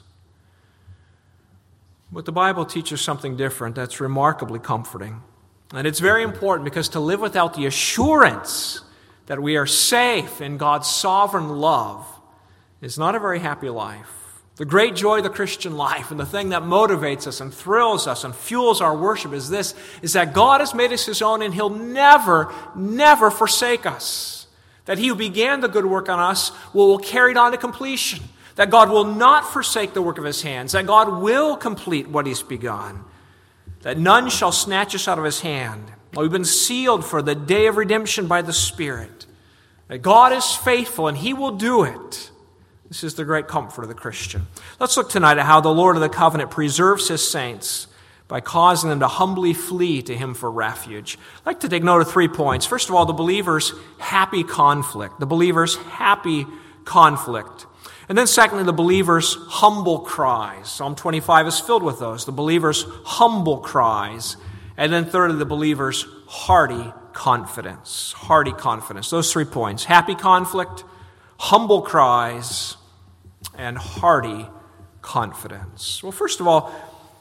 But 2.10 2.24
the 2.24 2.32
Bible 2.32 2.64
teaches 2.64 3.00
something 3.00 3.36
different 3.36 3.76
that's 3.76 4.00
remarkably 4.00 4.58
comforting. 4.58 5.22
And 5.72 5.86
it's 5.86 6.00
very 6.00 6.22
important 6.22 6.64
because 6.64 6.90
to 6.90 7.00
live 7.00 7.20
without 7.20 7.54
the 7.54 7.66
assurance 7.66 8.80
that 9.26 9.40
we 9.40 9.56
are 9.56 9.66
safe 9.66 10.40
in 10.40 10.58
God's 10.58 10.88
sovereign 10.88 11.48
love 11.48 12.06
is 12.80 12.98
not 12.98 13.14
a 13.14 13.20
very 13.20 13.38
happy 13.38 13.70
life. 13.70 14.22
The 14.56 14.66
great 14.66 14.94
joy 14.94 15.18
of 15.18 15.24
the 15.24 15.30
Christian 15.30 15.76
life 15.76 16.10
and 16.10 16.20
the 16.20 16.26
thing 16.26 16.50
that 16.50 16.62
motivates 16.62 17.26
us 17.26 17.40
and 17.40 17.54
thrills 17.54 18.06
us 18.06 18.22
and 18.22 18.34
fuels 18.34 18.82
our 18.82 18.94
worship 18.94 19.32
is 19.32 19.48
this 19.48 19.74
is 20.02 20.12
that 20.12 20.34
God 20.34 20.60
has 20.60 20.74
made 20.74 20.92
us 20.92 21.06
his 21.06 21.22
own 21.22 21.40
and 21.40 21.54
he'll 21.54 21.70
never, 21.70 22.52
never 22.76 23.30
forsake 23.30 23.86
us. 23.86 24.46
That 24.84 24.98
he 24.98 25.08
who 25.08 25.14
began 25.14 25.60
the 25.60 25.68
good 25.68 25.86
work 25.86 26.08
on 26.08 26.20
us 26.20 26.52
will, 26.74 26.88
will 26.88 26.98
carry 26.98 27.30
it 27.30 27.36
on 27.38 27.52
to 27.52 27.58
completion. 27.58 28.20
That 28.56 28.68
God 28.68 28.90
will 28.90 29.04
not 29.04 29.50
forsake 29.50 29.94
the 29.94 30.02
work 30.02 30.18
of 30.18 30.24
his 30.24 30.42
hands. 30.42 30.72
That 30.72 30.86
God 30.86 31.22
will 31.22 31.56
complete 31.56 32.08
what 32.08 32.26
he's 32.26 32.42
begun. 32.42 33.04
That 33.82 33.98
none 33.98 34.30
shall 34.30 34.52
snatch 34.52 34.94
us 34.94 35.06
out 35.06 35.18
of 35.18 35.24
his 35.24 35.40
hand. 35.40 35.92
We've 36.14 36.30
been 36.30 36.44
sealed 36.44 37.04
for 37.04 37.22
the 37.22 37.34
day 37.34 37.66
of 37.66 37.76
redemption 37.76 38.26
by 38.26 38.42
the 38.42 38.52
Spirit. 38.52 39.26
That 39.88 39.98
God 39.98 40.32
is 40.32 40.54
faithful 40.54 41.08
and 41.08 41.16
he 41.16 41.32
will 41.32 41.52
do 41.52 41.84
it. 41.84 42.30
This 42.88 43.04
is 43.04 43.14
the 43.14 43.24
great 43.24 43.48
comfort 43.48 43.82
of 43.82 43.88
the 43.88 43.94
Christian. 43.94 44.46
Let's 44.78 44.96
look 44.96 45.08
tonight 45.08 45.38
at 45.38 45.46
how 45.46 45.60
the 45.60 45.70
Lord 45.70 45.96
of 45.96 46.02
the 46.02 46.08
covenant 46.08 46.50
preserves 46.50 47.08
his 47.08 47.26
saints 47.26 47.86
by 48.28 48.40
causing 48.40 48.90
them 48.90 49.00
to 49.00 49.08
humbly 49.08 49.54
flee 49.54 50.02
to 50.02 50.16
him 50.16 50.34
for 50.34 50.50
refuge. 50.50 51.18
I'd 51.40 51.46
like 51.46 51.60
to 51.60 51.68
take 51.68 51.82
note 51.82 52.02
of 52.02 52.10
three 52.10 52.28
points. 52.28 52.66
First 52.66 52.88
of 52.88 52.94
all, 52.94 53.06
the 53.06 53.12
believer's 53.12 53.72
happy 53.98 54.44
conflict. 54.44 55.20
The 55.20 55.26
believer's 55.26 55.76
happy 55.76 56.46
conflict. 56.84 57.66
And 58.08 58.18
then, 58.18 58.26
secondly, 58.26 58.64
the 58.64 58.72
believer's 58.72 59.36
humble 59.48 60.00
cries. 60.00 60.68
Psalm 60.70 60.94
25 60.94 61.46
is 61.46 61.60
filled 61.60 61.82
with 61.82 61.98
those. 61.98 62.24
The 62.24 62.32
believer's 62.32 62.84
humble 63.04 63.58
cries. 63.58 64.36
And 64.76 64.92
then, 64.92 65.06
thirdly, 65.06 65.38
the 65.38 65.46
believer's 65.46 66.06
hearty 66.26 66.92
confidence. 67.12 68.12
Hearty 68.12 68.52
confidence. 68.52 69.10
Those 69.10 69.32
three 69.32 69.44
points 69.44 69.84
happy 69.84 70.14
conflict, 70.14 70.84
humble 71.38 71.82
cries, 71.82 72.76
and 73.56 73.78
hearty 73.78 74.46
confidence. 75.00 76.02
Well, 76.02 76.12
first 76.12 76.40
of 76.40 76.46
all, 76.46 76.74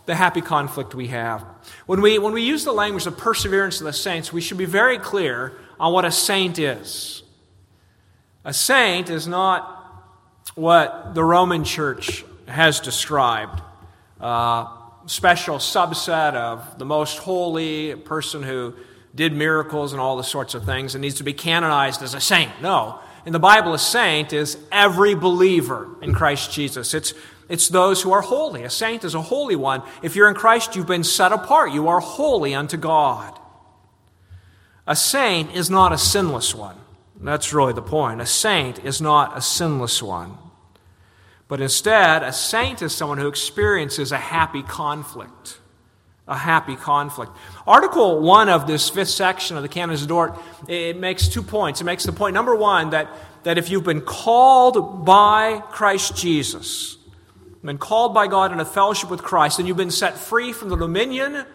the 0.06 0.16
happy 0.16 0.42
conflict 0.42 0.96
we 0.96 1.08
have. 1.08 1.46
When 1.86 2.02
we, 2.02 2.18
when 2.18 2.34
we 2.34 2.42
use 2.42 2.64
the 2.64 2.72
language 2.72 3.06
of 3.06 3.18
perseverance 3.18 3.80
of 3.80 3.86
the 3.86 3.94
saints, 3.94 4.34
we 4.34 4.42
should 4.42 4.58
be 4.58 4.66
very 4.66 4.98
clear 4.98 5.54
on 5.80 5.94
what 5.94 6.06
a 6.06 6.12
saint 6.12 6.58
is. 6.58 7.24
A 8.44 8.54
saint 8.54 9.10
is 9.10 9.28
not 9.28 9.81
what 10.56 11.14
the 11.14 11.24
Roman 11.24 11.64
church 11.64 12.26
has 12.48 12.80
described 12.80 13.62
a 14.20 14.68
special 15.06 15.58
subset 15.58 16.36
of 16.36 16.78
the 16.78 16.86
most 16.86 17.20
holy, 17.20 17.96
person 17.96 18.44
who 18.44 18.74
did 19.16 19.34
miracles 19.34 19.92
and 19.94 20.02
all 20.02 20.18
the 20.18 20.24
sorts 20.24 20.54
of 20.54 20.66
things 20.66 20.96
and 20.96 21.02
needs 21.02 21.16
to 21.16 21.24
be 21.24 21.34
canonized 21.34 22.02
as 22.02 22.14
a 22.14 22.22
saint. 22.22 22.52
No 22.62 23.00
in 23.26 23.34
the 23.34 23.40
Bible, 23.40 23.74
a 23.74 23.80
saint 23.80 24.34
is 24.34 24.58
every 24.72 25.14
believer 25.14 25.88
in 26.02 26.14
Christ 26.14 26.52
Jesus. 26.52 26.94
It's, 26.94 27.14
it's 27.50 27.68
those 27.68 28.02
who 28.02 28.12
are 28.12 28.22
holy. 28.22 28.64
A 28.64 28.70
saint 28.70 29.04
is 29.04 29.14
a 29.14 29.22
holy 29.22 29.56
one. 29.56 29.84
If 30.02 30.16
you're 30.16 30.28
in 30.28 30.34
Christ, 30.36 30.76
you've 30.76 30.88
been 30.88 31.04
set 31.04 31.32
apart. 31.32 31.72
You 31.72 31.88
are 31.88 32.00
holy 32.00 32.56
unto 32.56 32.78
God. 32.78 33.38
A 34.88 34.96
saint 34.96 35.54
is 35.56 35.70
not 35.70 35.94
a 35.94 35.98
sinless 35.98 36.56
one. 36.56 36.78
That's 37.22 37.54
really 37.54 37.74
the 37.74 37.82
point. 37.82 38.20
A 38.22 38.26
saint 38.26 38.84
is 38.84 39.00
not 39.02 39.38
a 39.38 39.42
sinless 39.42 40.02
one. 40.02 40.38
But 41.48 41.62
instead, 41.62 42.24
a 42.24 42.34
saint 42.34 42.82
is 42.82 42.94
someone 42.94 43.18
who 43.18 43.28
experiences 43.28 44.12
a 44.12 44.18
happy 44.18 44.64
conflict 44.64 45.60
a 46.32 46.38
happy 46.38 46.78
conflict. 46.78 47.32
Article 47.68 48.22
1 48.22 48.48
of 48.48 48.66
this 48.66 48.90
fifth 48.90 49.10
section 49.10 49.58
of 49.58 49.64
the 49.64 49.70
Canons 49.70 50.02
of 50.02 50.08
Dort, 50.08 50.40
it 50.68 50.98
makes 50.98 51.28
two 51.28 51.44
points. 51.44 51.82
It 51.82 51.84
makes 51.84 52.06
the 52.06 52.14
point, 52.14 52.34
number 52.34 52.56
one, 52.56 52.92
that, 52.92 53.10
that 53.44 53.58
if 53.58 53.70
you've 53.70 53.84
been 53.84 54.02
called 54.02 55.06
by 55.06 55.62
Christ 55.72 56.16
Jesus, 56.16 56.98
been 57.64 57.78
called 57.78 58.14
by 58.14 58.28
God 58.28 58.54
in 58.54 58.60
a 58.62 58.66
fellowship 58.66 59.10
with 59.10 59.22
Christ, 59.22 59.58
then 59.58 59.66
you've 59.66 59.78
been 59.78 59.92
set 59.92 60.18
free 60.18 60.54
from 60.54 60.70
the 60.70 60.78
dominion 60.78 61.46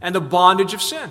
and 0.00 0.14
the 0.14 0.20
bondage 0.20 0.74
of 0.74 0.80
sin. 0.80 1.10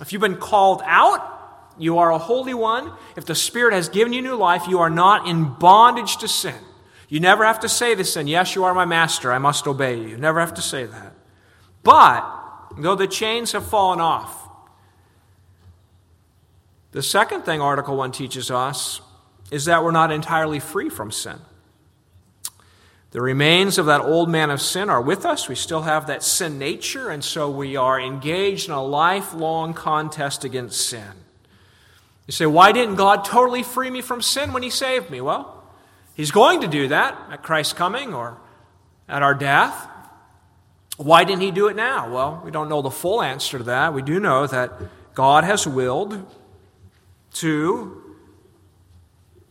If 0.00 0.12
you've 0.12 0.22
been 0.22 0.36
called 0.36 0.82
out, 0.84 1.31
you 1.78 1.98
are 1.98 2.10
a 2.10 2.18
holy 2.18 2.54
one. 2.54 2.92
If 3.16 3.24
the 3.24 3.34
Spirit 3.34 3.74
has 3.74 3.88
given 3.88 4.12
you 4.12 4.22
new 4.22 4.36
life, 4.36 4.66
you 4.68 4.78
are 4.80 4.90
not 4.90 5.28
in 5.28 5.54
bondage 5.54 6.16
to 6.18 6.28
sin. 6.28 6.58
You 7.08 7.20
never 7.20 7.44
have 7.44 7.60
to 7.60 7.68
say 7.68 7.94
to 7.94 8.04
sin, 8.04 8.26
Yes, 8.26 8.54
you 8.54 8.64
are 8.64 8.74
my 8.74 8.84
master, 8.84 9.32
I 9.32 9.38
must 9.38 9.66
obey 9.66 9.98
you. 9.98 10.08
You 10.08 10.16
never 10.16 10.40
have 10.40 10.54
to 10.54 10.62
say 10.62 10.86
that. 10.86 11.14
But, 11.82 12.22
though 12.78 12.94
the 12.94 13.06
chains 13.06 13.52
have 13.52 13.66
fallen 13.66 14.00
off, 14.00 14.48
the 16.92 17.02
second 17.02 17.42
thing 17.42 17.60
Article 17.60 17.96
1 17.96 18.12
teaches 18.12 18.50
us 18.50 19.00
is 19.50 19.64
that 19.64 19.82
we're 19.82 19.90
not 19.90 20.12
entirely 20.12 20.60
free 20.60 20.88
from 20.88 21.10
sin. 21.10 21.38
The 23.12 23.20
remains 23.20 23.76
of 23.76 23.86
that 23.86 24.00
old 24.00 24.30
man 24.30 24.50
of 24.50 24.62
sin 24.62 24.88
are 24.88 25.00
with 25.00 25.26
us. 25.26 25.46
We 25.46 25.54
still 25.54 25.82
have 25.82 26.06
that 26.06 26.22
sin 26.22 26.58
nature, 26.58 27.10
and 27.10 27.22
so 27.22 27.50
we 27.50 27.76
are 27.76 28.00
engaged 28.00 28.68
in 28.68 28.74
a 28.74 28.82
lifelong 28.82 29.74
contest 29.74 30.44
against 30.44 30.80
sin. 30.88 31.21
You 32.26 32.32
say, 32.32 32.46
why 32.46 32.72
didn't 32.72 32.94
God 32.94 33.24
totally 33.24 33.62
free 33.62 33.90
me 33.90 34.00
from 34.00 34.22
sin 34.22 34.52
when 34.52 34.62
He 34.62 34.70
saved 34.70 35.10
me? 35.10 35.20
Well, 35.20 35.62
He's 36.14 36.30
going 36.30 36.60
to 36.60 36.68
do 36.68 36.88
that 36.88 37.18
at 37.30 37.42
Christ's 37.42 37.72
coming 37.72 38.14
or 38.14 38.38
at 39.08 39.22
our 39.22 39.34
death. 39.34 39.88
Why 40.96 41.24
didn't 41.24 41.42
he 41.42 41.50
do 41.50 41.68
it 41.68 41.76
now? 41.76 42.12
Well, 42.12 42.42
we 42.44 42.50
don't 42.50 42.68
know 42.68 42.82
the 42.82 42.90
full 42.90 43.22
answer 43.22 43.58
to 43.58 43.64
that. 43.64 43.94
We 43.94 44.02
do 44.02 44.20
know 44.20 44.46
that 44.46 44.72
God 45.14 45.44
has 45.44 45.66
willed 45.66 46.26
to 47.34 47.98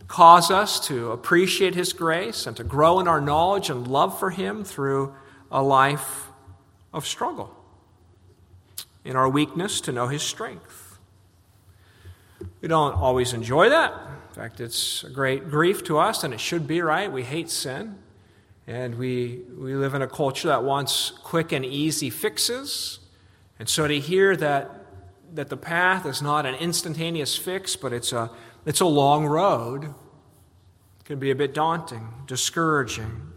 cause 0.08 0.51
us 0.51 0.80
to 0.88 1.12
appreciate 1.12 1.74
his 1.74 1.94
grace 1.94 2.46
and 2.46 2.56
to 2.58 2.63
grow 2.63 3.00
in 3.00 3.08
our 3.08 3.22
knowledge 3.22 3.70
and 3.70 3.88
love 3.88 4.20
for 4.20 4.30
him 4.30 4.63
through 4.63 5.16
a 5.51 5.63
life 5.63 6.28
of 6.94 7.08
struggle. 7.08 7.56
In 9.04 9.16
our 9.16 9.30
weakness, 9.30 9.82
to 9.82 9.92
know 9.92 10.08
his 10.08 10.22
strength. 10.22 10.81
We 12.62 12.68
don't 12.68 12.94
always 12.94 13.34
enjoy 13.34 13.70
that. 13.70 13.94
In 14.30 14.36
fact, 14.36 14.60
it's 14.60 15.04
a 15.04 15.10
great 15.10 15.50
grief 15.50 15.84
to 15.86 15.98
us, 15.98 16.24
and 16.24 16.34
it 16.34 16.40
should 16.40 16.68
be, 16.68 16.82
right? 16.82 17.12
We 17.12 17.24
hate 17.24 17.50
sin. 17.50 17.98
And 18.68 18.96
we, 18.96 19.42
we 19.58 19.76
live 19.76 19.94
in 19.96 20.02
a 20.02 20.08
culture 20.08 20.48
that 20.48 20.64
wants 20.64 21.12
quick 21.24 21.52
and 21.52 21.66
easy 21.66 22.10
fixes. 22.10 23.00
And 23.60 23.68
so 23.68 23.88
to 23.88 24.00
hear 24.00 24.36
that, 24.38 24.72
that 25.34 25.50
the 25.50 25.58
path 25.58 26.06
is 26.06 26.22
not 26.22 26.46
an 26.46 26.56
instantaneous 26.56 27.36
fix, 27.36 27.76
but 27.76 27.92
it's 27.92 28.14
a, 28.14 28.32
it's 28.66 28.80
a 28.80 28.86
long 28.86 29.26
road, 29.26 29.94
can 31.04 31.20
be 31.20 31.32
a 31.32 31.36
bit 31.36 31.54
daunting, 31.54 32.08
discouraging. 32.28 33.34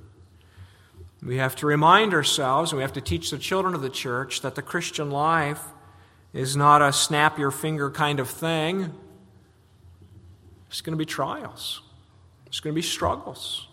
We 1.22 1.38
have 1.38 1.56
to 1.56 1.66
remind 1.66 2.12
ourselves, 2.12 2.70
and 2.70 2.76
we 2.76 2.82
have 2.82 2.92
to 2.92 3.00
teach 3.00 3.30
the 3.30 3.38
children 3.38 3.74
of 3.74 3.80
the 3.80 3.90
church, 3.90 4.42
that 4.42 4.54
the 4.54 4.62
Christian 4.62 5.10
life 5.10 5.62
is 6.34 6.56
not 6.56 6.82
a 6.82 6.92
snap 6.92 7.38
your 7.38 7.52
finger 7.52 7.90
kind 7.90 8.20
of 8.20 8.28
thing. 8.28 8.92
It's 10.68 10.80
going 10.80 10.92
to 10.92 10.98
be 10.98 11.06
trials, 11.06 11.80
it's 12.46 12.60
going 12.60 12.74
to 12.74 12.78
be 12.78 12.86
struggles. 12.86 13.68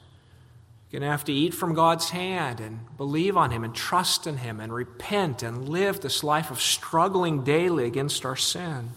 You're 0.90 1.00
going 1.00 1.08
to 1.08 1.12
have 1.12 1.24
to 1.26 1.34
eat 1.34 1.54
from 1.54 1.74
God's 1.74 2.10
hand 2.10 2.60
and 2.60 2.82
believe 2.98 3.38
on 3.38 3.52
Him 3.52 3.64
and 3.64 3.74
trust 3.74 4.28
in 4.28 4.36
Him 4.36 4.60
and 4.60 4.74
repent 4.74 5.42
and 5.42 5.70
live 5.70 6.02
this 6.02 6.22
life 6.22 6.52
of 6.52 6.60
struggling 6.60 7.46
daily 7.46 7.86
against 7.86 8.26
our 8.26 8.36
sin. 8.36 8.90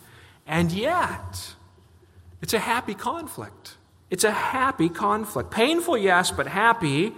And 0.44 0.72
yet, 0.72 1.54
it's 2.42 2.52
a 2.52 2.58
happy 2.58 2.94
conflict. 2.94 3.76
It's 4.10 4.24
a 4.24 4.32
happy 4.32 4.88
conflict. 4.88 5.52
Painful, 5.52 5.96
yes, 5.96 6.32
but 6.32 6.48
happy 6.48 7.12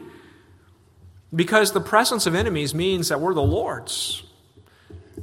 because 1.35 1.73
the 1.73 1.81
presence 1.81 2.26
of 2.26 2.35
enemies 2.35 2.75
means 2.75 3.09
that 3.09 3.19
we're 3.19 3.33
the 3.33 3.43
Lord's. 3.43 4.25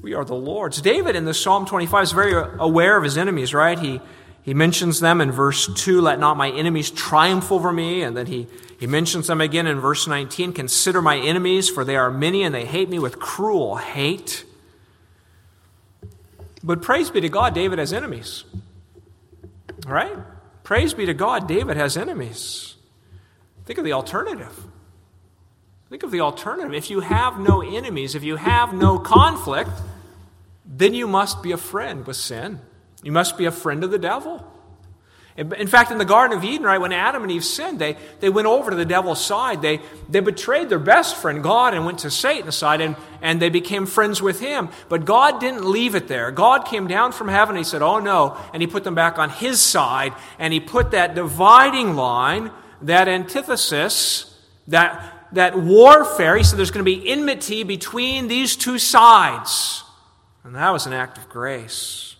We 0.03 0.13
are 0.15 0.25
the 0.25 0.35
Lord's. 0.35 0.81
David 0.81 1.15
in 1.15 1.23
the 1.23 1.33
Psalm 1.33 1.65
25 1.65 2.03
is 2.03 2.11
very 2.11 2.35
uh, 2.35 2.49
aware 2.59 2.97
of 2.97 3.05
his 3.05 3.17
enemies, 3.17 3.53
right? 3.53 3.79
He, 3.79 4.01
he 4.41 4.53
mentions 4.53 4.99
them 4.99 5.21
in 5.21 5.31
verse 5.31 5.73
2 5.73 6.01
let 6.01 6.19
not 6.19 6.35
my 6.35 6.51
enemies 6.51 6.91
triumph 6.91 7.53
over 7.53 7.71
me. 7.71 8.03
And 8.03 8.15
then 8.15 8.25
he, 8.25 8.47
he 8.77 8.85
mentions 8.85 9.27
them 9.27 9.39
again 9.39 9.65
in 9.65 9.79
verse 9.79 10.05
19 10.05 10.51
consider 10.51 11.01
my 11.01 11.17
enemies, 11.17 11.69
for 11.69 11.85
they 11.85 11.95
are 11.95 12.11
many 12.11 12.43
and 12.43 12.53
they 12.53 12.65
hate 12.65 12.89
me 12.89 12.99
with 12.99 13.17
cruel 13.17 13.77
hate. 13.77 14.43
But 16.61 16.81
praise 16.81 17.09
be 17.09 17.21
to 17.21 17.29
God, 17.29 17.55
David 17.55 17.79
has 17.79 17.93
enemies. 17.93 18.43
All 19.87 19.93
right? 19.93 20.17
Praise 20.63 20.93
be 20.93 21.05
to 21.05 21.13
God, 21.13 21.47
David 21.47 21.77
has 21.77 21.95
enemies. 21.95 22.75
Think 23.65 23.79
of 23.79 23.85
the 23.85 23.93
alternative. 23.93 24.67
Think 25.89 26.03
of 26.03 26.11
the 26.11 26.19
alternative. 26.19 26.73
If 26.73 26.89
you 26.89 26.99
have 26.99 27.39
no 27.39 27.61
enemies, 27.61 28.15
if 28.15 28.23
you 28.23 28.35
have 28.35 28.73
no 28.73 28.99
conflict, 28.99 29.69
then 30.75 30.93
you 30.93 31.07
must 31.07 31.43
be 31.43 31.51
a 31.51 31.57
friend 31.57 32.05
with 32.05 32.17
sin. 32.17 32.59
You 33.03 33.11
must 33.11 33.37
be 33.37 33.45
a 33.45 33.51
friend 33.51 33.83
of 33.83 33.91
the 33.91 33.99
devil. 33.99 34.49
In 35.35 35.65
fact, 35.65 35.89
in 35.89 35.97
the 35.97 36.05
Garden 36.05 36.37
of 36.37 36.43
Eden, 36.43 36.63
right, 36.63 36.77
when 36.77 36.91
Adam 36.91 37.23
and 37.23 37.31
Eve 37.31 37.43
sinned, 37.43 37.79
they, 37.79 37.97
they 38.19 38.29
went 38.29 38.45
over 38.45 38.69
to 38.69 38.77
the 38.77 38.85
devil's 38.85 39.23
side. 39.23 39.63
They, 39.63 39.79
they 40.07 40.19
betrayed 40.19 40.69
their 40.69 40.77
best 40.77 41.15
friend, 41.15 41.41
God, 41.41 41.73
and 41.73 41.87
went 41.87 41.99
to 41.99 42.11
Satan's 42.11 42.55
side, 42.55 42.81
and, 42.81 42.95
and 43.19 43.41
they 43.41 43.49
became 43.49 43.87
friends 43.87 44.21
with 44.21 44.39
him. 44.39 44.69
But 44.89 45.05
God 45.05 45.39
didn't 45.39 45.65
leave 45.65 45.95
it 45.95 46.07
there. 46.07 46.29
God 46.29 46.65
came 46.65 46.85
down 46.85 47.13
from 47.13 47.29
heaven, 47.29 47.55
and 47.55 47.57
he 47.57 47.63
said, 47.63 47.81
Oh 47.81 47.97
no, 47.97 48.37
and 48.53 48.61
he 48.61 48.67
put 48.67 48.83
them 48.83 48.93
back 48.93 49.17
on 49.17 49.31
his 49.31 49.59
side, 49.59 50.13
and 50.37 50.53
he 50.53 50.59
put 50.59 50.91
that 50.91 51.15
dividing 51.15 51.95
line, 51.95 52.51
that 52.83 53.07
antithesis, 53.07 54.39
that, 54.67 55.29
that 55.31 55.57
warfare. 55.57 56.37
He 56.37 56.43
said 56.43 56.59
there's 56.59 56.69
going 56.69 56.85
to 56.85 56.95
be 56.95 57.09
enmity 57.09 57.63
between 57.63 58.27
these 58.27 58.55
two 58.55 58.77
sides. 58.77 59.83
And 60.43 60.55
that 60.55 60.71
was 60.71 60.85
an 60.85 60.93
act 60.93 61.17
of 61.17 61.29
grace. 61.29 62.15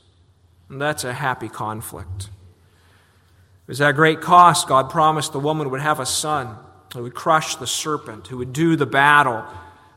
And 0.70 0.82
that's 0.82 1.04
a 1.04 1.14
happy 1.14 1.50
conflict. 1.50 2.24
It 2.24 3.68
was 3.68 3.82
at 3.82 3.96
great 3.96 4.22
cost 4.22 4.68
God 4.68 4.90
promised 4.90 5.34
the 5.34 5.40
woman 5.40 5.70
would 5.70 5.82
have 5.82 6.00
a 6.00 6.06
son 6.06 6.58
who 6.94 7.04
would 7.04 7.16
crush 7.16 7.56
the 7.56 7.68
serpent, 7.68 8.28
who 8.28 8.38
would 8.38 8.54
do 8.54 8.76
the 8.76 8.86
battle. 8.86 9.46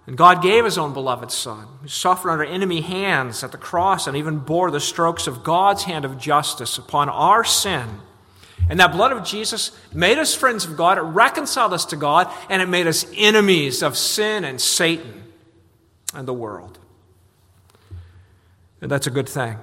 And 0.07 0.17
God 0.17 0.43
gave 0.43 0.65
his 0.65 0.79
own 0.79 0.93
beloved 0.93 1.31
son, 1.31 1.67
who 1.83 1.89
suffered 1.89 2.31
under 2.31 2.45
enemy 2.45 2.81
hands 2.81 3.43
at 3.43 3.53
the 3.53 3.59
cross 3.59 4.07
and 4.07 4.17
even 4.17 4.39
bore 4.39 4.71
the 4.71 4.81
strokes 4.81 5.27
of 5.27 5.43
God's 5.43 5.85
hand 5.85 6.05
of 6.05 6.19
justice 6.19 6.79
upon 6.79 7.09
our 7.09 7.43
sin. 7.43 8.01
And 8.69 8.81
that 8.81 8.93
blood 8.93 9.13
of 9.13 9.25
Jesus 9.25 9.73
made 9.93 10.19
us 10.19 10.35
friends 10.35 10.65
of 10.65 10.77
God, 10.77 10.99
it 10.99 11.03
reconciled 11.03 11.73
us 11.73 11.85
to 11.87 11.97
God, 11.97 12.33
and 12.49 12.63
it 12.63 12.69
made 12.69 12.87
us 12.87 13.07
enemies 13.17 13.83
of 13.83 13.97
sin 13.97 14.45
and 14.45 14.61
Satan 14.61 15.25
and 16.15 16.27
the 16.27 16.35
world. 16.35 16.79
And 18.81 18.91
that's 18.91 19.07
a 19.07 19.11
good 19.11 19.29
thing. 19.29 19.59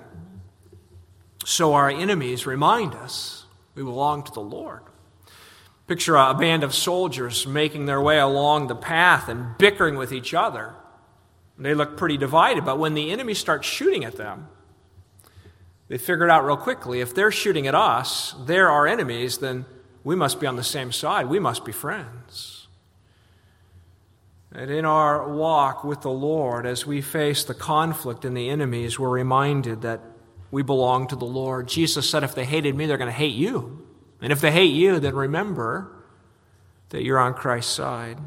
So 1.45 1.73
our 1.73 1.89
enemies 1.89 2.45
remind 2.45 2.95
us 2.95 3.45
we 3.75 3.83
belong 3.83 4.23
to 4.23 4.31
the 4.31 4.39
Lord. 4.39 4.81
Picture 5.87 6.15
a 6.15 6.33
band 6.33 6.63
of 6.63 6.73
soldiers 6.73 7.45
making 7.45 7.85
their 7.85 8.01
way 8.01 8.17
along 8.17 8.67
the 8.67 8.75
path 8.75 9.27
and 9.27 9.57
bickering 9.57 9.95
with 9.95 10.13
each 10.13 10.33
other. 10.33 10.73
They 11.57 11.73
look 11.73 11.97
pretty 11.97 12.17
divided, 12.17 12.65
but 12.65 12.79
when 12.79 12.93
the 12.93 13.11
enemy 13.11 13.33
starts 13.33 13.67
shooting 13.67 14.03
at 14.03 14.15
them, 14.15 14.47
they 15.87 15.97
figure 15.97 16.25
it 16.25 16.31
out 16.31 16.45
real 16.45 16.57
quickly. 16.57 17.01
If 17.01 17.13
they're 17.13 17.31
shooting 17.31 17.67
at 17.67 17.75
us, 17.75 18.33
they're 18.45 18.69
our 18.69 18.87
enemies, 18.87 19.37
then 19.37 19.65
we 20.03 20.15
must 20.15 20.39
be 20.39 20.47
on 20.47 20.55
the 20.55 20.63
same 20.63 20.91
side. 20.91 21.27
We 21.27 21.39
must 21.39 21.65
be 21.65 21.71
friends. 21.71 22.62
And 24.55 24.69
in 24.69 24.85
our 24.85 25.27
walk 25.27 25.83
with 25.83 26.01
the 26.01 26.11
Lord, 26.11 26.67
as 26.67 26.85
we 26.85 27.01
face 27.01 27.43
the 27.43 27.55
conflict 27.55 28.23
and 28.23 28.37
the 28.37 28.49
enemies, 28.49 28.99
we're 28.99 29.09
reminded 29.09 29.81
that 29.81 30.01
we 30.51 30.61
belong 30.61 31.07
to 31.07 31.15
the 31.15 31.25
Lord. 31.25 31.67
Jesus 31.67 32.07
said, 32.07 32.23
if 32.23 32.35
they 32.35 32.45
hated 32.45 32.75
me, 32.75 32.85
they're 32.85 32.97
going 32.97 33.07
to 33.07 33.11
hate 33.11 33.33
you. 33.33 33.83
And 34.21 34.31
if 34.31 34.41
they 34.41 34.51
hate 34.51 34.73
you, 34.73 34.99
then 34.99 35.15
remember 35.15 35.91
that 36.89 37.03
you're 37.03 37.17
on 37.17 37.33
Christ's 37.33 37.73
side. 37.73 38.19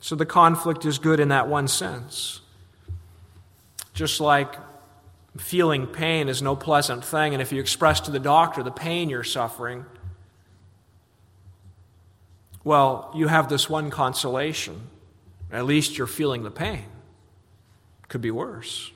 So 0.00 0.16
the 0.16 0.26
conflict 0.26 0.84
is 0.84 0.98
good 0.98 1.20
in 1.20 1.28
that 1.28 1.46
one 1.46 1.68
sense. 1.68 2.40
Just 3.94 4.20
like 4.20 4.56
feeling 5.36 5.86
pain 5.86 6.28
is 6.28 6.42
no 6.42 6.56
pleasant 6.56 7.04
thing, 7.04 7.32
and 7.32 7.40
if 7.40 7.52
you 7.52 7.60
express 7.60 8.00
to 8.00 8.10
the 8.10 8.18
doctor 8.18 8.64
the 8.64 8.72
pain 8.72 9.08
you're 9.08 9.22
suffering, 9.22 9.84
well, 12.64 13.12
you 13.14 13.28
have 13.28 13.48
this 13.48 13.70
one 13.70 13.90
consolation. 13.90 14.80
At 15.50 15.64
least 15.64 15.96
you're 15.96 16.06
feeling 16.06 16.42
the 16.42 16.50
pain. 16.50 16.84
Could 18.08 18.20
be 18.20 18.30
worse. 18.30 18.92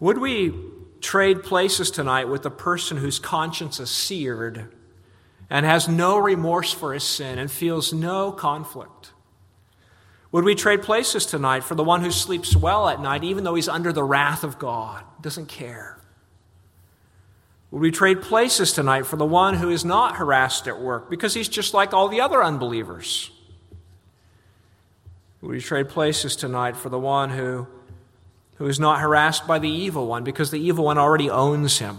Would 0.00 0.18
we 0.18 0.54
trade 1.00 1.42
places 1.42 1.90
tonight 1.90 2.28
with 2.28 2.44
a 2.44 2.50
person 2.50 2.98
whose 2.98 3.18
conscience 3.18 3.80
is 3.80 3.90
seared 3.90 4.74
and 5.48 5.64
has 5.64 5.88
no 5.88 6.18
remorse 6.18 6.72
for 6.72 6.92
his 6.92 7.04
sin 7.04 7.38
and 7.38 7.50
feels 7.50 7.92
no 7.92 8.32
conflict? 8.32 9.12
Would 10.32 10.44
we 10.44 10.54
trade 10.54 10.82
places 10.82 11.24
tonight 11.24 11.64
for 11.64 11.74
the 11.74 11.84
one 11.84 12.02
who 12.02 12.10
sleeps 12.10 12.54
well 12.54 12.88
at 12.88 13.00
night, 13.00 13.24
even 13.24 13.44
though 13.44 13.54
he's 13.54 13.68
under 13.68 13.92
the 13.92 14.04
wrath 14.04 14.44
of 14.44 14.58
God, 14.58 15.04
doesn't 15.22 15.46
care? 15.46 15.98
Would 17.70 17.80
we 17.80 17.90
trade 17.90 18.22
places 18.22 18.72
tonight 18.72 19.06
for 19.06 19.16
the 19.16 19.24
one 19.24 19.54
who 19.54 19.70
is 19.70 19.84
not 19.84 20.16
harassed 20.16 20.68
at 20.68 20.80
work 20.80 21.08
because 21.08 21.34
he's 21.34 21.48
just 21.48 21.74
like 21.74 21.94
all 21.94 22.08
the 22.08 22.20
other 22.20 22.42
unbelievers? 22.42 23.30
We 25.40 25.60
trade 25.60 25.88
places 25.88 26.34
tonight 26.34 26.76
for 26.76 26.88
the 26.88 26.98
one 26.98 27.30
who 27.30 27.66
who 28.56 28.66
is 28.66 28.80
not 28.80 29.00
harassed 29.00 29.46
by 29.46 29.58
the 29.58 29.68
evil 29.68 30.06
one 30.06 30.24
because 30.24 30.50
the 30.50 30.60
evil 30.60 30.84
one 30.84 30.98
already 30.98 31.30
owns 31.30 31.78
him. 31.78 31.98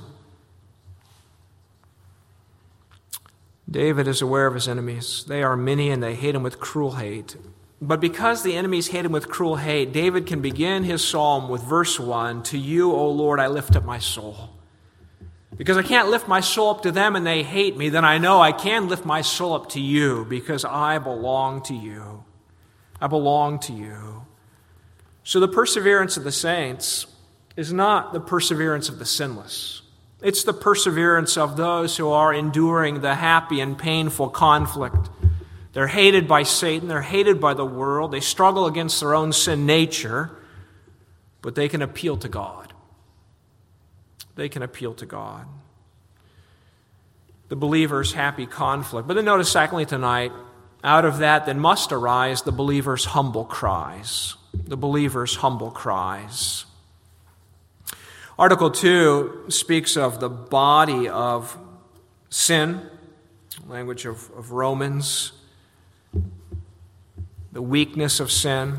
David 3.69 4.07
is 4.07 4.21
aware 4.21 4.47
of 4.47 4.53
his 4.53 4.67
enemies. 4.67 5.25
They 5.27 5.43
are 5.43 5.57
many 5.57 5.89
and 5.89 6.01
they 6.01 6.15
hate 6.15 6.35
him 6.35 6.43
with 6.43 6.59
cruel 6.59 6.93
hate. 6.93 7.35
But 7.79 7.99
because 7.99 8.41
the 8.41 8.55
enemies 8.55 8.87
hate 8.87 9.05
him 9.05 9.11
with 9.11 9.29
cruel 9.29 9.57
hate, 9.57 9.91
David 9.91 10.25
can 10.25 10.41
begin 10.41 10.83
his 10.83 11.05
psalm 11.07 11.47
with 11.47 11.61
verse 11.61 11.99
1 11.99 12.43
To 12.43 12.57
you, 12.57 12.91
O 12.91 13.11
Lord, 13.11 13.39
I 13.39 13.47
lift 13.47 13.75
up 13.75 13.85
my 13.85 13.99
soul. 13.99 14.49
Because 15.55 15.77
I 15.77 15.83
can't 15.83 16.09
lift 16.09 16.27
my 16.27 16.39
soul 16.39 16.71
up 16.71 16.81
to 16.83 16.91
them 16.91 17.15
and 17.15 17.25
they 17.25 17.43
hate 17.43 17.77
me, 17.77 17.89
then 17.89 18.05
I 18.05 18.17
know 18.17 18.41
I 18.41 18.51
can 18.51 18.87
lift 18.87 19.05
my 19.05 19.21
soul 19.21 19.53
up 19.53 19.69
to 19.69 19.79
you 19.79 20.25
because 20.25 20.65
I 20.65 20.97
belong 20.97 21.61
to 21.63 21.75
you. 21.75 22.23
I 22.99 23.07
belong 23.07 23.59
to 23.61 23.73
you. 23.73 24.25
So 25.23 25.39
the 25.39 25.47
perseverance 25.47 26.17
of 26.17 26.23
the 26.23 26.31
saints 26.31 27.05
is 27.55 27.73
not 27.73 28.13
the 28.13 28.19
perseverance 28.19 28.87
of 28.89 28.99
the 28.99 29.05
sinless. 29.05 29.81
It's 30.21 30.43
the 30.43 30.53
perseverance 30.53 31.37
of 31.37 31.57
those 31.57 31.97
who 31.97 32.09
are 32.09 32.33
enduring 32.33 33.01
the 33.01 33.15
happy 33.15 33.59
and 33.59 33.77
painful 33.77 34.29
conflict. 34.29 35.09
They're 35.73 35.87
hated 35.87 36.27
by 36.27 36.43
Satan, 36.43 36.87
they're 36.87 37.01
hated 37.01 37.39
by 37.39 37.53
the 37.53 37.65
world, 37.65 38.11
they 38.11 38.19
struggle 38.19 38.65
against 38.65 38.99
their 38.99 39.13
own 39.13 39.31
sin 39.31 39.65
nature, 39.65 40.31
but 41.41 41.53
they 41.53 41.69
can 41.69 41.81
appeal 41.81 42.17
to 42.17 42.27
God. 42.27 42.73
They 44.35 44.49
can 44.49 44.63
appeal 44.63 44.93
to 44.95 45.05
God. 45.05 45.45
The 47.49 47.55
believer's 47.55 48.13
happy 48.13 48.45
conflict. 48.45 49.07
But 49.07 49.15
then 49.15 49.25
notice, 49.25 49.51
secondly, 49.51 49.85
tonight, 49.85 50.31
out 50.87 51.05
of 51.05 51.19
that 51.19 51.45
then 51.45 51.59
must 51.59 51.91
arise 51.91 52.41
the 52.41 52.51
believer's 52.51 53.05
humble 53.05 53.45
cries 53.45 54.37
the 54.65 54.77
believer's 54.77 55.35
humble 55.35 55.71
cries. 55.71 56.65
Article 58.37 58.69
2 58.69 59.45
speaks 59.49 59.97
of 59.97 60.19
the 60.19 60.29
body 60.29 61.09
of 61.09 61.57
sin, 62.29 62.87
language 63.67 64.05
of, 64.05 64.29
of 64.37 64.51
Romans, 64.51 65.31
the 67.51 67.61
weakness 67.61 68.19
of 68.19 68.31
sin. 68.31 68.77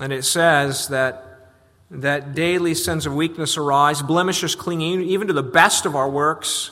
And 0.00 0.12
it 0.12 0.24
says 0.24 0.88
that, 0.88 1.50
that 1.90 2.34
daily 2.34 2.74
sins 2.74 3.04
of 3.04 3.14
weakness 3.14 3.56
arise, 3.56 4.00
blemishes 4.00 4.54
clinging 4.54 5.02
even 5.02 5.26
to 5.26 5.34
the 5.34 5.42
best 5.42 5.84
of 5.84 5.94
our 5.94 6.08
works. 6.08 6.70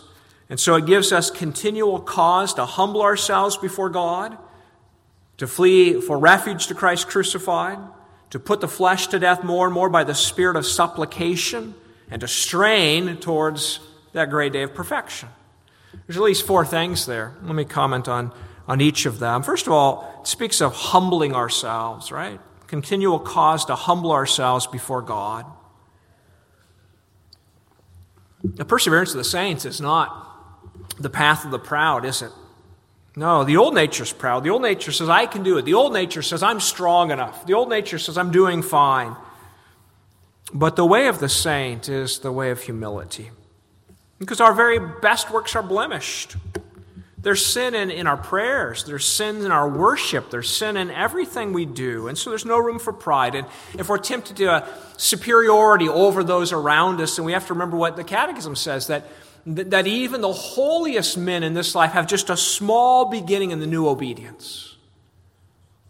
And 0.48 0.58
so 0.58 0.76
it 0.76 0.86
gives 0.86 1.12
us 1.12 1.30
continual 1.30 2.00
cause 2.00 2.54
to 2.54 2.64
humble 2.64 3.02
ourselves 3.02 3.56
before 3.56 3.90
God, 3.90 4.38
to 5.38 5.46
flee 5.46 6.00
for 6.00 6.18
refuge 6.18 6.66
to 6.68 6.74
Christ 6.74 7.08
crucified 7.08 7.78
to 8.34 8.40
put 8.40 8.60
the 8.60 8.66
flesh 8.66 9.06
to 9.06 9.18
death 9.20 9.44
more 9.44 9.66
and 9.66 9.72
more 9.72 9.88
by 9.88 10.02
the 10.02 10.12
spirit 10.12 10.56
of 10.56 10.66
supplication 10.66 11.72
and 12.10 12.20
to 12.20 12.26
strain 12.26 13.16
towards 13.18 13.78
that 14.12 14.28
great 14.28 14.52
day 14.52 14.62
of 14.62 14.74
perfection. 14.74 15.28
There's 16.04 16.16
at 16.16 16.22
least 16.24 16.44
four 16.44 16.64
things 16.64 17.06
there. 17.06 17.36
Let 17.44 17.54
me 17.54 17.64
comment 17.64 18.08
on, 18.08 18.32
on 18.66 18.80
each 18.80 19.06
of 19.06 19.20
them. 19.20 19.44
First 19.44 19.68
of 19.68 19.72
all, 19.72 20.18
it 20.20 20.26
speaks 20.26 20.60
of 20.60 20.74
humbling 20.74 21.32
ourselves, 21.32 22.10
right? 22.10 22.40
Continual 22.66 23.20
cause 23.20 23.64
to 23.66 23.76
humble 23.76 24.10
ourselves 24.10 24.66
before 24.66 25.00
God. 25.00 25.46
The 28.42 28.64
perseverance 28.64 29.12
of 29.12 29.18
the 29.18 29.22
saints 29.22 29.64
is 29.64 29.80
not 29.80 30.98
the 30.98 31.08
path 31.08 31.44
of 31.44 31.52
the 31.52 31.60
proud, 31.60 32.04
is 32.04 32.20
it? 32.20 32.32
No, 33.16 33.44
the 33.44 33.56
old 33.56 33.74
nature's 33.74 34.12
proud. 34.12 34.42
The 34.42 34.50
old 34.50 34.62
nature 34.62 34.90
says, 34.90 35.08
I 35.08 35.26
can 35.26 35.42
do 35.42 35.56
it. 35.58 35.64
The 35.64 35.74
old 35.74 35.92
nature 35.92 36.22
says, 36.22 36.42
I'm 36.42 36.60
strong 36.60 37.10
enough. 37.12 37.46
The 37.46 37.54
old 37.54 37.68
nature 37.68 37.98
says, 37.98 38.18
I'm 38.18 38.32
doing 38.32 38.60
fine. 38.60 39.14
But 40.52 40.76
the 40.76 40.84
way 40.84 41.06
of 41.06 41.20
the 41.20 41.28
saint 41.28 41.88
is 41.88 42.18
the 42.18 42.32
way 42.32 42.50
of 42.50 42.62
humility. 42.62 43.30
Because 44.18 44.40
our 44.40 44.52
very 44.52 44.78
best 45.00 45.30
works 45.30 45.54
are 45.54 45.62
blemished. 45.62 46.36
There's 47.18 47.44
sin 47.44 47.74
in, 47.74 47.90
in 47.90 48.06
our 48.06 48.18
prayers, 48.18 48.84
there's 48.84 49.06
sin 49.06 49.36
in 49.46 49.50
our 49.50 49.66
worship, 49.66 50.30
there's 50.30 50.50
sin 50.50 50.76
in 50.76 50.90
everything 50.90 51.54
we 51.54 51.64
do. 51.64 52.06
And 52.08 52.18
so 52.18 52.28
there's 52.28 52.44
no 52.44 52.58
room 52.58 52.78
for 52.78 52.92
pride. 52.92 53.34
And 53.34 53.46
if 53.78 53.88
we're 53.88 53.96
tempted 53.96 54.36
to 54.36 54.44
a 54.44 54.68
superiority 54.98 55.88
over 55.88 56.22
those 56.22 56.52
around 56.52 57.00
us, 57.00 57.16
and 57.16 57.24
we 57.24 57.32
have 57.32 57.46
to 57.46 57.54
remember 57.54 57.78
what 57.78 57.96
the 57.96 58.04
Catechism 58.04 58.56
says 58.56 58.88
that 58.88 59.06
that 59.46 59.86
even 59.86 60.20
the 60.20 60.32
holiest 60.32 61.18
men 61.18 61.42
in 61.42 61.54
this 61.54 61.74
life 61.74 61.92
have 61.92 62.06
just 62.06 62.30
a 62.30 62.36
small 62.36 63.06
beginning 63.06 63.50
in 63.50 63.60
the 63.60 63.66
new 63.66 63.86
obedience. 63.86 64.76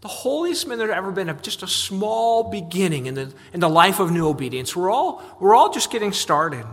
the 0.01 0.07
holiest 0.09 0.67
men 0.67 0.77
that 0.77 0.89
have 0.89 0.97
ever 0.97 1.11
been, 1.11 1.29
have 1.29 1.41
just 1.41 1.63
a 1.63 1.67
small 1.67 2.43
beginning 2.51 3.07
in 3.07 3.15
the, 3.15 3.33
in 3.53 3.59
the 3.59 3.69
life 3.69 3.99
of 3.99 4.11
new 4.11 4.27
obedience. 4.27 4.75
We're 4.75 4.91
all, 4.91 5.23
we're 5.39 5.55
all 5.55 5.71
just 5.73 5.89
getting 5.89 6.11
started. 6.11 6.63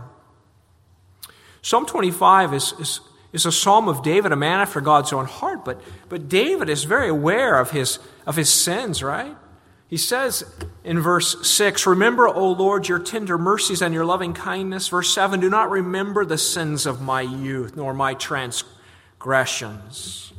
Psalm 1.62 1.86
25 1.86 2.52
is, 2.52 2.74
is, 2.78 3.00
is 3.32 3.46
a 3.46 3.52
psalm 3.52 3.88
of 3.88 4.02
David, 4.02 4.32
a 4.32 4.36
man 4.36 4.60
after 4.60 4.82
God's 4.82 5.14
own 5.14 5.24
heart, 5.24 5.64
but, 5.64 5.80
but 6.10 6.28
David 6.28 6.68
is 6.68 6.84
very 6.84 7.08
aware 7.08 7.58
of 7.58 7.70
his, 7.70 8.00
of 8.26 8.36
his 8.36 8.50
sins, 8.50 9.02
right? 9.02 9.34
He 9.92 9.98
says 9.98 10.44
in 10.84 10.98
verse 11.00 11.46
6 11.46 11.86
Remember, 11.86 12.26
O 12.26 12.52
Lord, 12.52 12.88
your 12.88 12.98
tender 12.98 13.36
mercies 13.36 13.82
and 13.82 13.92
your 13.92 14.06
loving 14.06 14.32
kindness. 14.32 14.88
Verse 14.88 15.12
7 15.12 15.38
Do 15.38 15.50
not 15.50 15.70
remember 15.70 16.24
the 16.24 16.38
sins 16.38 16.86
of 16.86 17.02
my 17.02 17.20
youth, 17.20 17.76
nor 17.76 17.92
my 17.92 18.14
transgressions. 18.14 20.32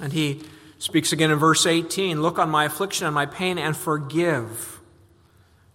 And 0.00 0.14
he 0.14 0.40
speaks 0.78 1.12
again 1.12 1.30
in 1.30 1.36
verse 1.36 1.66
18 1.66 2.22
Look 2.22 2.38
on 2.38 2.48
my 2.48 2.64
affliction 2.64 3.06
and 3.06 3.14
my 3.14 3.26
pain 3.26 3.58
and 3.58 3.76
forgive, 3.76 4.80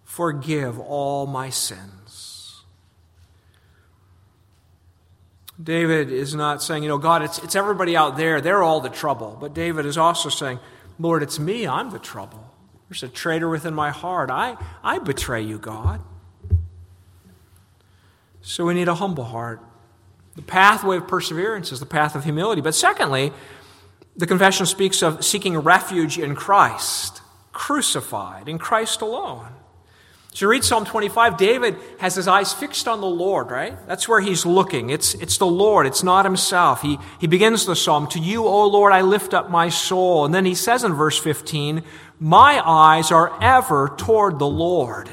forgive 0.03 0.79
all 0.79 1.27
my 1.27 1.51
sins. 1.51 2.63
David 5.61 6.11
is 6.11 6.33
not 6.33 6.63
saying, 6.63 6.81
you 6.81 6.89
know, 6.89 6.97
God, 6.97 7.21
it's, 7.21 7.37
it's 7.43 7.55
everybody 7.55 7.95
out 7.95 8.17
there. 8.17 8.41
They're 8.41 8.63
all 8.63 8.81
the 8.81 8.89
trouble. 8.89 9.37
But 9.39 9.53
David 9.53 9.85
is 9.85 9.99
also 9.99 10.29
saying, 10.29 10.57
Lord, 10.97 11.21
it's 11.21 11.37
me. 11.37 11.67
I'm 11.67 11.91
the 11.91 11.99
trouble. 11.99 12.53
There's 12.89 13.03
a 13.03 13.07
traitor 13.07 13.49
within 13.49 13.73
my 13.73 13.89
heart. 13.89 14.29
I, 14.29 14.57
I 14.83 14.99
betray 14.99 15.41
you, 15.41 15.57
God. 15.57 16.01
So 18.41 18.65
we 18.65 18.75
need 18.75 18.87
a 18.87 18.95
humble 18.95 19.23
heart. 19.23 19.59
The 20.35 20.43
pathway 20.43 20.97
of 20.97 21.07
perseverance 21.07 21.71
is 21.71 21.79
the 21.79 21.85
path 21.85 22.15
of 22.15 22.25
humility. 22.25 22.61
But 22.61 22.75
secondly, 22.75 23.33
the 24.15 24.27
confession 24.27 24.65
speaks 24.65 25.01
of 25.01 25.25
seeking 25.25 25.57
refuge 25.57 26.19
in 26.19 26.35
Christ, 26.35 27.21
crucified, 27.53 28.47
in 28.47 28.59
Christ 28.59 29.01
alone. 29.01 29.54
So 30.35 30.47
you 30.47 30.49
read 30.49 30.65
Psalm 30.65 30.83
25, 30.83 31.37
David 31.37 31.77
has 31.97 32.15
his 32.15 32.27
eyes 32.27 32.51
fixed 32.51 32.89
on 32.89 32.99
the 32.99 33.07
Lord, 33.07 33.51
right? 33.51 33.77
That's 33.87 34.05
where 34.05 34.19
he's 34.19 34.45
looking. 34.45 34.89
It's, 34.89 35.13
it's 35.13 35.37
the 35.37 35.45
Lord, 35.45 35.87
it's 35.87 36.03
not 36.03 36.25
himself. 36.25 36.81
He, 36.81 36.99
he 37.21 37.27
begins 37.27 37.65
the 37.65 37.73
psalm, 37.73 38.07
To 38.07 38.19
you, 38.19 38.43
O 38.43 38.67
Lord, 38.67 38.91
I 38.91 38.99
lift 38.99 39.33
up 39.33 39.49
my 39.49 39.69
soul. 39.69 40.25
And 40.25 40.35
then 40.35 40.43
he 40.43 40.53
says 40.53 40.83
in 40.83 40.93
verse 40.93 41.17
15, 41.17 41.83
My 42.19 42.61
eyes 42.65 43.11
are 43.11 43.41
ever 43.41 43.93
toward 43.95 44.37
the 44.37 44.45
Lord. 44.45 45.09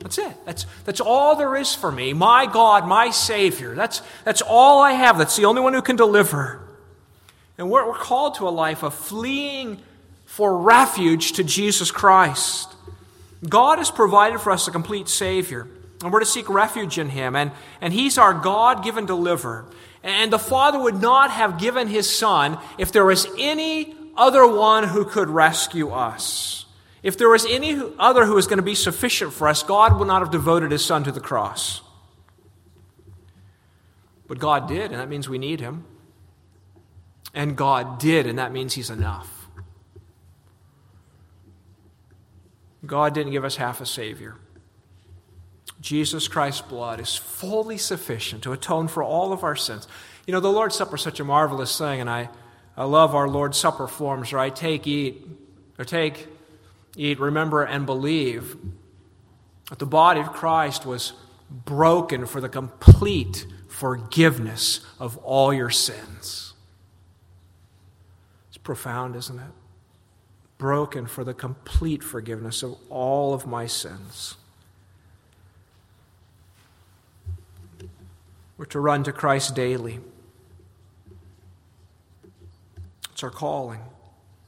That's 0.00 0.18
it. 0.18 0.36
That's, 0.44 0.66
that's 0.84 1.00
all 1.00 1.34
there 1.34 1.56
is 1.56 1.74
for 1.74 1.90
me. 1.90 2.12
My 2.12 2.44
God, 2.44 2.86
my 2.86 3.08
Savior. 3.08 3.74
That's, 3.74 4.02
that's 4.24 4.42
all 4.42 4.82
I 4.82 4.92
have. 4.92 5.16
That's 5.16 5.36
the 5.36 5.46
only 5.46 5.62
one 5.62 5.72
who 5.72 5.80
can 5.80 5.96
deliver. 5.96 6.60
And 7.56 7.70
we're, 7.70 7.86
we're 7.86 7.96
called 7.96 8.34
to 8.34 8.46
a 8.46 8.50
life 8.50 8.82
of 8.82 8.92
fleeing 8.92 9.80
for 10.26 10.58
refuge 10.58 11.32
to 11.32 11.42
Jesus 11.42 11.90
Christ. 11.90 12.74
God 13.46 13.78
has 13.78 13.90
provided 13.90 14.40
for 14.40 14.50
us 14.50 14.66
a 14.66 14.70
complete 14.70 15.08
Savior, 15.08 15.68
and 16.02 16.12
we're 16.12 16.20
to 16.20 16.26
seek 16.26 16.48
refuge 16.48 16.98
in 16.98 17.10
Him. 17.10 17.36
And, 17.36 17.52
and 17.80 17.92
He's 17.92 18.18
our 18.18 18.34
God 18.34 18.82
given 18.82 19.06
deliverer. 19.06 19.66
And 20.02 20.32
the 20.32 20.38
Father 20.38 20.78
would 20.78 21.00
not 21.00 21.30
have 21.30 21.58
given 21.58 21.88
His 21.88 22.08
Son 22.08 22.58
if 22.78 22.92
there 22.92 23.04
was 23.04 23.26
any 23.38 23.94
other 24.16 24.46
one 24.46 24.84
who 24.84 25.04
could 25.04 25.28
rescue 25.28 25.90
us. 25.90 26.66
If 27.02 27.16
there 27.16 27.28
was 27.28 27.46
any 27.46 27.80
other 27.98 28.24
who 28.24 28.34
was 28.34 28.46
going 28.46 28.58
to 28.58 28.62
be 28.62 28.74
sufficient 28.74 29.32
for 29.32 29.46
us, 29.46 29.62
God 29.62 29.98
would 29.98 30.08
not 30.08 30.22
have 30.22 30.32
devoted 30.32 30.72
His 30.72 30.84
Son 30.84 31.04
to 31.04 31.12
the 31.12 31.20
cross. 31.20 31.80
But 34.26 34.38
God 34.38 34.68
did, 34.68 34.90
and 34.90 35.00
that 35.00 35.08
means 35.08 35.28
we 35.28 35.38
need 35.38 35.60
Him. 35.60 35.84
And 37.34 37.56
God 37.56 37.98
did, 37.98 38.26
and 38.26 38.38
that 38.38 38.52
means 38.52 38.74
He's 38.74 38.90
enough. 38.90 39.37
God 42.88 43.14
didn't 43.14 43.32
give 43.32 43.44
us 43.44 43.56
half 43.56 43.80
a 43.80 43.86
Savior. 43.86 44.34
Jesus 45.80 46.26
Christ's 46.26 46.62
blood 46.62 46.98
is 46.98 47.14
fully 47.14 47.78
sufficient 47.78 48.42
to 48.42 48.52
atone 48.52 48.88
for 48.88 49.02
all 49.02 49.32
of 49.32 49.44
our 49.44 49.54
sins. 49.54 49.86
You 50.26 50.32
know, 50.32 50.40
the 50.40 50.50
Lord's 50.50 50.74
Supper 50.74 50.96
is 50.96 51.02
such 51.02 51.20
a 51.20 51.24
marvelous 51.24 51.78
thing, 51.78 52.00
and 52.00 52.10
I, 52.10 52.30
I 52.76 52.84
love 52.84 53.14
our 53.14 53.28
Lord's 53.28 53.58
Supper 53.58 53.86
forms, 53.86 54.32
right? 54.32 54.54
Take, 54.54 54.86
eat, 54.86 55.24
or 55.78 55.84
take, 55.84 56.26
eat, 56.96 57.20
remember, 57.20 57.62
and 57.62 57.86
believe 57.86 58.56
that 59.68 59.78
the 59.78 59.86
body 59.86 60.20
of 60.20 60.32
Christ 60.32 60.84
was 60.84 61.12
broken 61.50 62.26
for 62.26 62.40
the 62.40 62.48
complete 62.48 63.46
forgiveness 63.68 64.80
of 64.98 65.16
all 65.18 65.54
your 65.54 65.70
sins 65.70 66.52
It's 68.48 68.58
profound, 68.58 69.14
isn't 69.14 69.38
it? 69.38 69.52
Broken 70.58 71.06
for 71.06 71.24
the 71.24 71.34
complete 71.34 72.02
forgiveness 72.02 72.62
of 72.62 72.76
all 72.90 73.32
of 73.32 73.46
my 73.46 73.66
sins. 73.66 74.36
We're 78.58 78.64
to 78.66 78.80
run 78.80 79.04
to 79.04 79.12
Christ 79.12 79.54
daily. 79.54 80.00
It's 83.12 83.22
our 83.22 83.30
calling. 83.30 83.80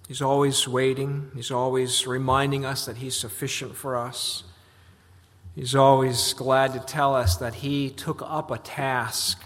He's 0.09 0.21
always 0.21 0.67
waiting, 0.67 1.31
He's 1.37 1.53
always 1.53 2.05
reminding 2.05 2.65
us 2.65 2.87
that 2.87 2.97
He's 2.97 3.15
sufficient 3.15 3.77
for 3.77 3.97
us. 3.97 4.43
He's 5.55 5.77
always 5.77 6.33
glad 6.35 6.73
to 6.73 6.81
tell 6.81 7.15
us 7.15 7.37
that 7.37 7.55
He 7.55 7.91
took 7.91 8.21
up 8.23 8.51
a 8.51 8.59
task 8.59 9.45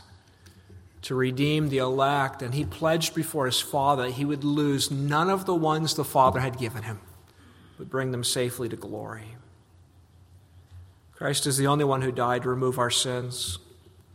to 1.04 1.14
redeem 1.14 1.68
the 1.68 1.78
elect, 1.78 2.40
and 2.40 2.54
he 2.54 2.64
pledged 2.64 3.14
before 3.14 3.44
his 3.44 3.60
father 3.60 4.06
he 4.06 4.24
would 4.24 4.42
lose 4.42 4.90
none 4.90 5.28
of 5.28 5.44
the 5.44 5.54
ones 5.54 5.94
the 5.94 6.04
father 6.04 6.40
had 6.40 6.56
given 6.56 6.82
him, 6.82 6.98
but 7.76 7.90
bring 7.90 8.10
them 8.10 8.24
safely 8.24 8.70
to 8.70 8.76
glory. 8.76 9.36
Christ 11.12 11.46
is 11.46 11.58
the 11.58 11.66
only 11.66 11.84
one 11.84 12.00
who 12.00 12.10
died 12.10 12.42
to 12.42 12.48
remove 12.48 12.78
our 12.78 12.90
sins, 12.90 13.58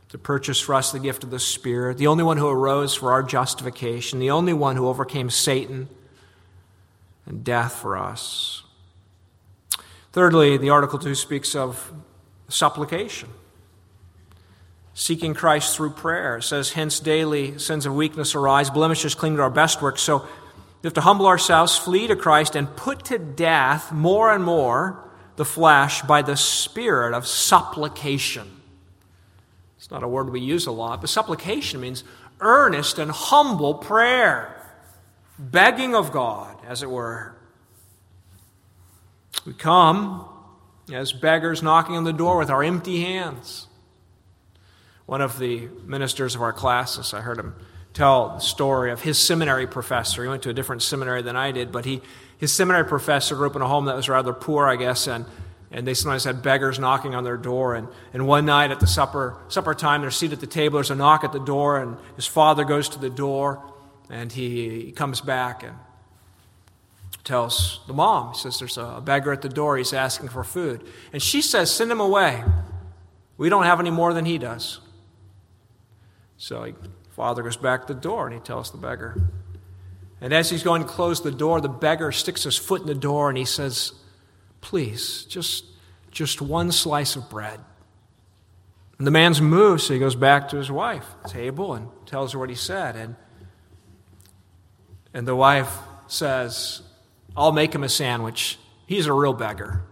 to 0.10 0.18
purchase 0.18 0.60
for 0.60 0.74
us 0.74 0.92
the 0.92 1.00
gift 1.00 1.24
of 1.24 1.30
the 1.30 1.38
Spirit, 1.38 2.00
the 2.00 2.08
only 2.08 2.24
one 2.24 2.38
who 2.38 2.48
arose 2.48 2.96
for 2.96 3.12
our 3.12 3.22
justification, 3.22 4.18
the 4.18 4.32
only 4.32 4.54
one 4.54 4.76
who 4.76 4.88
overcame 4.88 5.30
Satan 5.30 5.90
and 7.28 7.44
death 7.44 7.74
for 7.74 7.98
us. 7.98 8.64
Thirdly, 10.12 10.58
the 10.58 10.72
Article 10.72 10.98
2 10.98 11.14
speaks 11.14 11.54
of 11.54 11.94
supplication 12.48 13.30
seeking 14.94 15.34
Christ 15.34 15.76
through 15.76 15.92
prayer. 15.92 16.38
It 16.38 16.44
says, 16.44 16.72
Hence 16.72 17.00
daily 17.00 17.58
sins 17.58 17.86
of 17.86 17.96
weakness 17.96 18.36
arise, 18.36 18.70
blemishes 18.70 19.16
cling 19.16 19.38
to 19.38 19.42
our 19.42 19.50
best 19.50 19.82
work. 19.82 19.98
So 19.98 20.20
we 20.82 20.88
have 20.88 20.94
to 20.94 21.02
humble 21.02 21.28
ourselves, 21.28 21.78
flee 21.78 22.08
to 22.08 22.16
Christ, 22.16 22.56
and 22.56 22.76
put 22.76 23.06
to 23.06 23.18
death 23.18 23.92
more 23.92 24.34
and 24.34 24.44
more 24.44 25.10
the 25.36 25.46
flesh 25.46 26.02
by 26.02 26.22
the 26.22 26.36
spirit 26.36 27.14
of 27.14 27.26
supplication. 27.26 28.48
It's 29.78 29.90
not 29.90 30.04
a 30.04 30.08
word 30.08 30.30
we 30.30 30.42
use 30.42 30.68
a 30.68 30.72
lot, 30.72 31.00
but 31.02 31.10
supplication 31.10 31.80
means 31.80 32.04
earnest 32.42 33.00
and 33.00 33.10
humble 33.10 33.76
prayer, 33.76 34.56
begging 35.38 35.96
of 35.96 36.12
God, 36.12 36.58
as 36.68 36.84
it 36.84 36.90
were. 36.90 37.34
We 39.46 39.54
come 39.54 40.28
as 40.92 41.14
beggars 41.14 41.64
knocking 41.64 41.96
on 41.96 42.04
the 42.04 42.12
door 42.12 42.38
with 42.38 42.50
our 42.50 42.62
empty 42.62 43.02
hands. 43.02 43.69
One 45.10 45.22
of 45.22 45.40
the 45.40 45.68
ministers 45.88 46.36
of 46.36 46.44
our 46.44 46.54
classis, 46.54 47.16
I 47.16 47.22
heard 47.22 47.40
him 47.40 47.56
tell 47.96 48.36
the 48.36 48.42
story 48.42 48.92
of 48.92 49.02
his 49.02 49.18
seminary 49.18 49.66
professor. 49.66 50.22
He 50.22 50.30
went 50.30 50.44
to 50.44 50.52
a 50.52 50.54
different 50.54 50.84
seminary 50.84 51.24
than 51.24 51.36
I 51.36 51.52
did, 51.52 51.72
but 51.72 51.84
he, 51.84 52.04
his 52.38 52.52
seminary 52.52 52.86
professor 52.86 53.36
grew 53.36 53.48
up 53.48 53.56
in 53.56 53.64
a 53.64 53.68
home 53.68 53.86
that 53.86 53.96
was 53.96 54.08
rather 54.08 54.34
poor, 54.34 54.68
I 54.68 54.76
guess, 54.76 55.08
and, 55.08 55.26
and 55.72 55.88
they 55.88 55.96
sometimes 55.96 56.26
had 56.26 56.44
beggars 56.44 56.78
knocking 56.78 57.16
on 57.16 57.24
their 57.24 57.38
door. 57.38 57.74
And, 57.74 57.88
and 58.14 58.28
one 58.28 58.46
night 58.46 58.70
at 58.70 58.80
the 58.80 58.86
supper, 58.86 59.36
supper 59.48 59.74
time, 59.74 60.02
they're 60.02 60.12
seated 60.12 60.34
at 60.34 60.42
the 60.42 60.46
table, 60.46 60.76
there's 60.76 60.92
a 60.92 60.96
knock 60.96 61.24
at 61.24 61.32
the 61.32 61.40
door, 61.40 61.82
and 61.82 61.98
his 62.16 62.28
father 62.28 62.64
goes 62.64 62.88
to 62.90 63.00
the 63.00 63.10
door, 63.10 63.64
and 64.12 64.32
he, 64.32 64.86
he 64.86 64.92
comes 64.92 65.22
back 65.22 65.64
and 65.64 65.74
tells 67.24 67.80
the 67.88 67.94
mom, 67.94 68.34
he 68.34 68.40
says, 68.40 68.60
There's 68.60 68.78
a 68.78 69.02
beggar 69.04 69.32
at 69.32 69.42
the 69.42 69.50
door, 69.50 69.76
he's 69.76 69.92
asking 69.92 70.30
for 70.30 70.44
food. 70.44 70.84
And 71.12 71.20
she 71.20 71.42
says, 71.42 71.74
Send 71.74 71.92
him 71.92 72.00
away. 72.00 72.44
We 73.38 73.50
don't 73.50 73.64
have 73.64 73.80
any 73.80 73.90
more 73.90 74.14
than 74.14 74.26
he 74.26 74.38
does. 74.38 74.82
So 76.40 76.64
he, 76.64 76.74
father 77.12 77.44
goes 77.44 77.58
back 77.58 77.86
to 77.86 77.94
the 77.94 78.00
door 78.00 78.26
and 78.26 78.34
he 78.34 78.40
tells 78.40 78.72
the 78.72 78.78
beggar. 78.78 79.22
And 80.22 80.34
as 80.34 80.50
he's 80.50 80.64
going 80.64 80.82
to 80.82 80.88
close 80.88 81.22
the 81.22 81.32
door, 81.32 81.62
the 81.62 81.70
beggar 81.70 82.12
sticks 82.12 82.44
his 82.44 82.58
foot 82.58 82.82
in 82.82 82.88
the 82.88 82.96
door 82.96 83.30
and 83.30 83.38
he 83.38 83.46
says, 83.46 83.94
Please, 84.62 85.26
just, 85.26 85.66
just 86.12 86.42
one 86.42 86.72
slice 86.72 87.16
of 87.16 87.30
bread. 87.30 87.60
And 88.98 89.08
the 89.08 89.12
man's 89.12 89.40
moved, 89.40 89.84
so 89.84 89.94
he 89.94 90.00
goes 90.00 90.16
back 90.16 90.50
to 90.50 90.58
his 90.58 90.70
wife 90.70 91.06
table 91.28 91.74
and 91.74 91.88
tells 92.06 92.34
her 92.34 92.40
what 92.40 92.50
he 92.50 92.56
said. 92.56 92.98
And, 92.98 93.16
and 95.14 95.26
the 95.26 95.36
wife 95.36 95.74
says, 96.08 96.82
I'll 97.38 97.54
make 97.54 97.74
him 97.74 97.84
a 97.84 97.90
sandwich. 97.90 98.60
He's 98.88 99.06
a 99.06 99.14
real 99.14 99.34
beggar. 99.34 99.84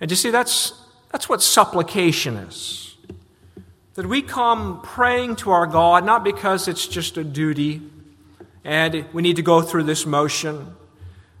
And 0.00 0.10
you 0.10 0.16
see, 0.16 0.30
that's, 0.30 0.72
that's 1.12 1.28
what 1.28 1.42
supplication 1.42 2.36
is. 2.36 2.93
That 3.94 4.06
we 4.06 4.22
come 4.22 4.80
praying 4.82 5.36
to 5.36 5.52
our 5.52 5.66
God 5.66 6.04
not 6.04 6.24
because 6.24 6.66
it's 6.66 6.86
just 6.88 7.16
a 7.16 7.22
duty, 7.22 7.80
and 8.64 9.06
we 9.12 9.22
need 9.22 9.36
to 9.36 9.42
go 9.42 9.62
through 9.62 9.84
this 9.84 10.04
motion. 10.04 10.74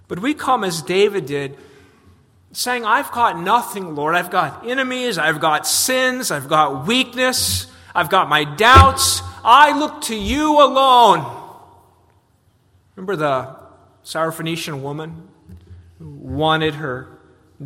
But 0.06 0.20
we 0.20 0.34
come 0.34 0.62
as 0.62 0.82
David 0.82 1.26
did, 1.26 1.56
saying, 2.52 2.84
I've 2.84 3.10
got 3.10 3.40
nothing, 3.40 3.96
Lord. 3.96 4.14
I've 4.14 4.30
got 4.30 4.68
enemies, 4.68 5.18
I've 5.18 5.40
got 5.40 5.66
sins, 5.66 6.30
I've 6.30 6.48
got 6.48 6.86
weakness, 6.86 7.66
I've 7.94 8.10
got 8.10 8.28
my 8.28 8.44
doubts. 8.44 9.22
I 9.42 9.76
look 9.76 10.02
to 10.02 10.16
you 10.16 10.62
alone. 10.62 11.42
Remember 12.94 13.16
the 13.16 13.56
Syrophoenician 14.04 14.80
woman 14.80 15.28
who 15.98 16.08
wanted 16.10 16.74
her 16.74 17.18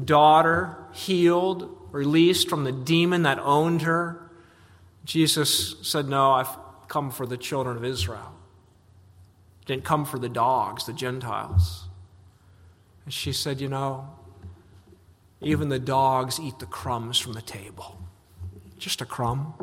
daughter 0.05 0.77
healed, 0.93 1.77
released 1.93 2.49
from 2.49 2.65
the 2.65 2.73
demon 2.73 3.25
that 3.25 3.39
owned 3.39 3.83
her? 3.83 4.28
Jesus 5.09 5.75
said, 5.81 6.07
No, 6.07 6.33
I've 6.33 6.55
come 6.87 7.11
for 7.11 7.27
the 7.27 7.39
children 7.39 7.79
of 7.79 7.85
Israel. 7.85 8.35
Didn't 9.65 9.85
come 9.85 10.05
for 10.05 10.19
the 10.19 10.29
dogs, 10.29 10.85
the 10.85 10.93
Gentiles. 10.93 11.89
And 13.07 13.15
she 13.15 13.33
said, 13.33 13.59
You 13.59 13.71
know, 13.71 14.11
even 15.41 15.71
the 15.71 15.79
dogs 15.79 16.39
eat 16.39 16.59
the 16.59 16.67
crumbs 16.67 17.19
from 17.19 17.33
the 17.33 17.41
table. 17.41 17.99
Just 18.77 19.01
a 19.01 19.07
crumb. 19.07 19.55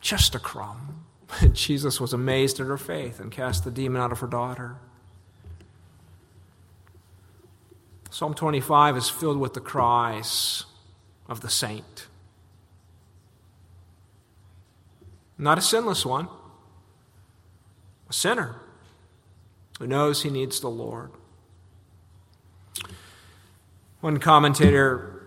Just 0.00 0.34
a 0.34 0.40
crumb. 0.40 1.04
And 1.42 1.54
Jesus 1.54 2.00
was 2.00 2.12
amazed 2.12 2.58
at 2.58 2.66
her 2.66 2.78
faith 2.78 3.20
and 3.20 3.30
cast 3.30 3.62
the 3.62 3.70
demon 3.70 4.00
out 4.00 4.10
of 4.10 4.18
her 4.18 4.26
daughter. 4.26 4.76
Psalm 8.10 8.34
25 8.34 8.96
is 8.96 9.10
filled 9.10 9.38
with 9.38 9.52
the 9.52 9.60
cries 9.60 10.64
of 11.28 11.42
the 11.42 11.50
saint. 11.50 12.08
Not 15.38 15.56
a 15.56 15.60
sinless 15.60 16.04
one, 16.04 16.28
a 18.08 18.12
sinner 18.12 18.56
who 19.78 19.86
knows 19.86 20.22
he 20.22 20.30
needs 20.30 20.60
the 20.60 20.68
Lord. 20.68 21.10
One 24.00 24.18
commentator 24.18 25.18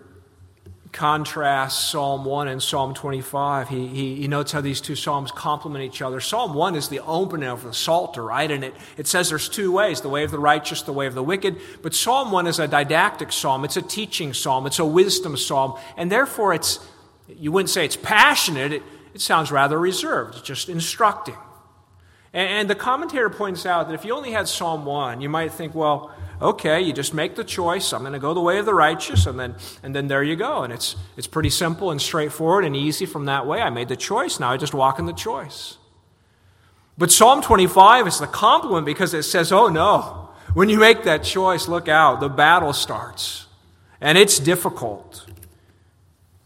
contrasts 0.92 1.90
Psalm 1.90 2.24
1 2.24 2.48
and 2.48 2.62
Psalm 2.62 2.92
25. 2.92 3.70
He, 3.70 3.86
he, 3.88 4.14
he, 4.16 4.28
notes 4.28 4.52
how 4.52 4.60
these 4.60 4.80
two 4.80 4.94
Psalms 4.94 5.32
complement 5.32 5.84
each 5.84 6.02
other. 6.02 6.20
Psalm 6.20 6.52
1 6.52 6.74
is 6.74 6.88
the 6.88 7.00
opening 7.00 7.48
of 7.48 7.64
the 7.64 7.72
Psalter, 7.72 8.22
right? 8.22 8.50
And 8.50 8.62
it, 8.62 8.74
it 8.98 9.06
says 9.06 9.30
there's 9.30 9.48
two 9.48 9.72
ways 9.72 10.02
the 10.02 10.10
way 10.10 10.22
of 10.22 10.30
the 10.30 10.38
righteous, 10.38 10.82
the 10.82 10.92
way 10.92 11.06
of 11.06 11.14
the 11.14 11.22
wicked. 11.22 11.58
But 11.80 11.94
Psalm 11.94 12.30
1 12.30 12.46
is 12.46 12.58
a 12.58 12.68
didactic 12.68 13.32
psalm, 13.32 13.64
it's 13.64 13.78
a 13.78 13.82
teaching 13.82 14.34
psalm, 14.34 14.66
it's 14.66 14.78
a 14.78 14.84
wisdom 14.84 15.36
psalm. 15.36 15.78
And 15.96 16.12
therefore, 16.12 16.52
it's, 16.52 16.78
you 17.26 17.52
wouldn't 17.52 17.70
say 17.70 17.86
it's 17.86 17.96
passionate, 17.96 18.72
it, 18.72 18.82
it 19.14 19.20
sounds 19.20 19.50
rather 19.50 19.78
reserved, 19.78 20.44
just 20.44 20.68
instructing. 20.68 21.36
And, 22.34 22.70
the 22.70 22.74
commentator 22.74 23.28
points 23.28 23.66
out 23.66 23.88
that 23.88 23.94
if 23.94 24.06
you 24.06 24.14
only 24.14 24.32
had 24.32 24.48
Psalm 24.48 24.86
1, 24.86 25.20
you 25.20 25.28
might 25.28 25.52
think, 25.52 25.74
well, 25.74 26.14
okay, 26.40 26.80
you 26.80 26.94
just 26.94 27.12
make 27.12 27.36
the 27.36 27.44
choice. 27.44 27.92
I'm 27.92 28.00
going 28.00 28.14
to 28.14 28.18
go 28.18 28.32
the 28.32 28.40
way 28.40 28.58
of 28.58 28.64
the 28.64 28.72
righteous, 28.72 29.26
and 29.26 29.38
then, 29.38 29.54
and 29.82 29.94
then 29.94 30.08
there 30.08 30.22
you 30.22 30.34
go. 30.34 30.62
And 30.62 30.72
it's, 30.72 30.96
it's 31.18 31.26
pretty 31.26 31.50
simple 31.50 31.90
and 31.90 32.00
straightforward 32.00 32.64
and 32.64 32.74
easy 32.74 33.04
from 33.04 33.26
that 33.26 33.46
way. 33.46 33.60
I 33.60 33.68
made 33.68 33.88
the 33.88 33.96
choice. 33.96 34.40
Now 34.40 34.50
I 34.50 34.56
just 34.56 34.72
walk 34.72 34.98
in 34.98 35.04
the 35.04 35.12
choice. 35.12 35.76
But 36.96 37.10
Psalm 37.10 37.42
25 37.42 38.06
is 38.06 38.18
the 38.18 38.26
complement 38.26 38.86
because 38.86 39.12
it 39.12 39.24
says, 39.24 39.52
oh 39.52 39.68
no, 39.68 40.30
when 40.54 40.68
you 40.68 40.78
make 40.78 41.04
that 41.04 41.24
choice, 41.24 41.68
look 41.68 41.88
out, 41.88 42.20
the 42.20 42.28
battle 42.28 42.72
starts. 42.72 43.46
And 44.00 44.16
it's 44.16 44.38
difficult. 44.38 45.26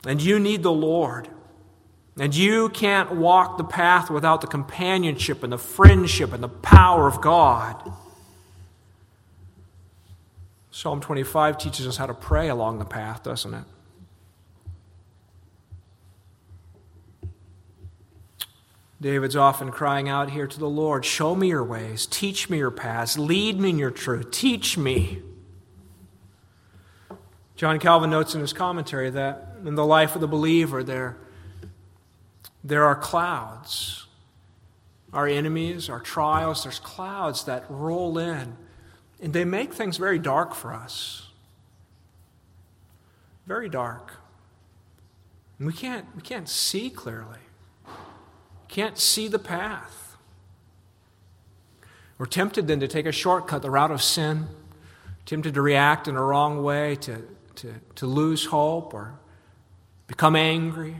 And 0.05 0.21
you 0.21 0.39
need 0.39 0.63
the 0.63 0.73
Lord. 0.73 1.29
And 2.19 2.35
you 2.35 2.71
can't 2.71 3.13
walk 3.13 3.59
the 3.59 3.65
path 3.65 4.11
without 4.11 4.41
the 4.41 4.47
companionship 4.47 5.43
and 5.43 5.53
the 5.53 5.59
friendship 5.59 6.33
and 6.33 6.43
the 6.43 6.49
power 6.49 7.07
of 7.07 7.21
God. 7.21 7.93
Psalm 10.71 11.01
25 11.01 11.59
teaches 11.59 11.87
us 11.87 11.97
how 11.97 12.07
to 12.07 12.15
pray 12.15 12.49
along 12.49 12.79
the 12.79 12.85
path, 12.85 13.23
doesn't 13.23 13.55
it? 13.55 13.65
David's 18.99 19.37
often 19.37 19.71
crying 19.71 20.09
out 20.09 20.31
here 20.31 20.47
to 20.47 20.59
the 20.59 20.69
Lord 20.69 21.05
Show 21.05 21.35
me 21.35 21.49
your 21.49 21.65
ways, 21.65 22.07
teach 22.07 22.49
me 22.49 22.59
your 22.59 22.71
paths, 22.71 23.19
lead 23.19 23.61
me 23.61 23.71
in 23.71 23.79
your 23.79 23.91
truth, 23.91 24.31
teach 24.31 24.79
me. 24.79 25.23
John 27.57 27.79
Calvin 27.79 28.11
notes 28.11 28.35
in 28.35 28.41
his 28.41 28.55
commentary 28.55 29.11
that 29.11 29.57
in 29.65 29.75
the 29.75 29.85
life 29.85 30.15
of 30.15 30.21
the 30.21 30.29
believer, 30.29 30.83
there, 30.83 31.17
there 32.67 32.85
are 32.85 32.97
clouds. 32.97 34.07
Our 35.13 35.29
enemies, 35.29 35.89
our 35.89 36.01
trials, 36.01 36.65
there's 36.65 36.79
clouds 36.79 37.45
that 37.45 37.65
roll 37.69 38.19
in 38.19 38.57
and 39.21 39.33
they 39.33 39.45
make 39.45 39.73
things 39.73 39.97
very 39.97 40.19
dark 40.19 40.55
for 40.55 40.75
us. 40.75 41.31
Very 43.47 43.69
dark. 43.69 44.15
And 45.59 45.67
we 45.67 45.73
can't, 45.73 46.05
we 46.15 46.23
can't 46.23 46.49
see 46.49 46.91
clearly. 46.91 47.39
Can't 48.69 48.99
see 48.99 49.29
the 49.29 49.39
path. 49.39 50.17
We're 52.19 52.27
tempted 52.27 52.67
then 52.67 52.81
to 52.81 52.89
take 52.89 53.07
a 53.07 53.13
shortcut, 53.13 53.63
the 53.63 53.71
route 53.71 53.91
of 53.91 54.03
sin, 54.03 54.49
tempted 55.25 55.55
to 55.55 55.63
react 55.63 56.09
in 56.09 56.17
a 56.17 56.23
wrong 56.23 56.63
way, 56.63 56.97
to, 56.97 57.23
to, 57.57 57.75
to 57.95 58.07
lose 58.07 58.47
hope 58.47 58.93
or 58.93 59.15
become 60.09 60.35
angry. 60.35 60.97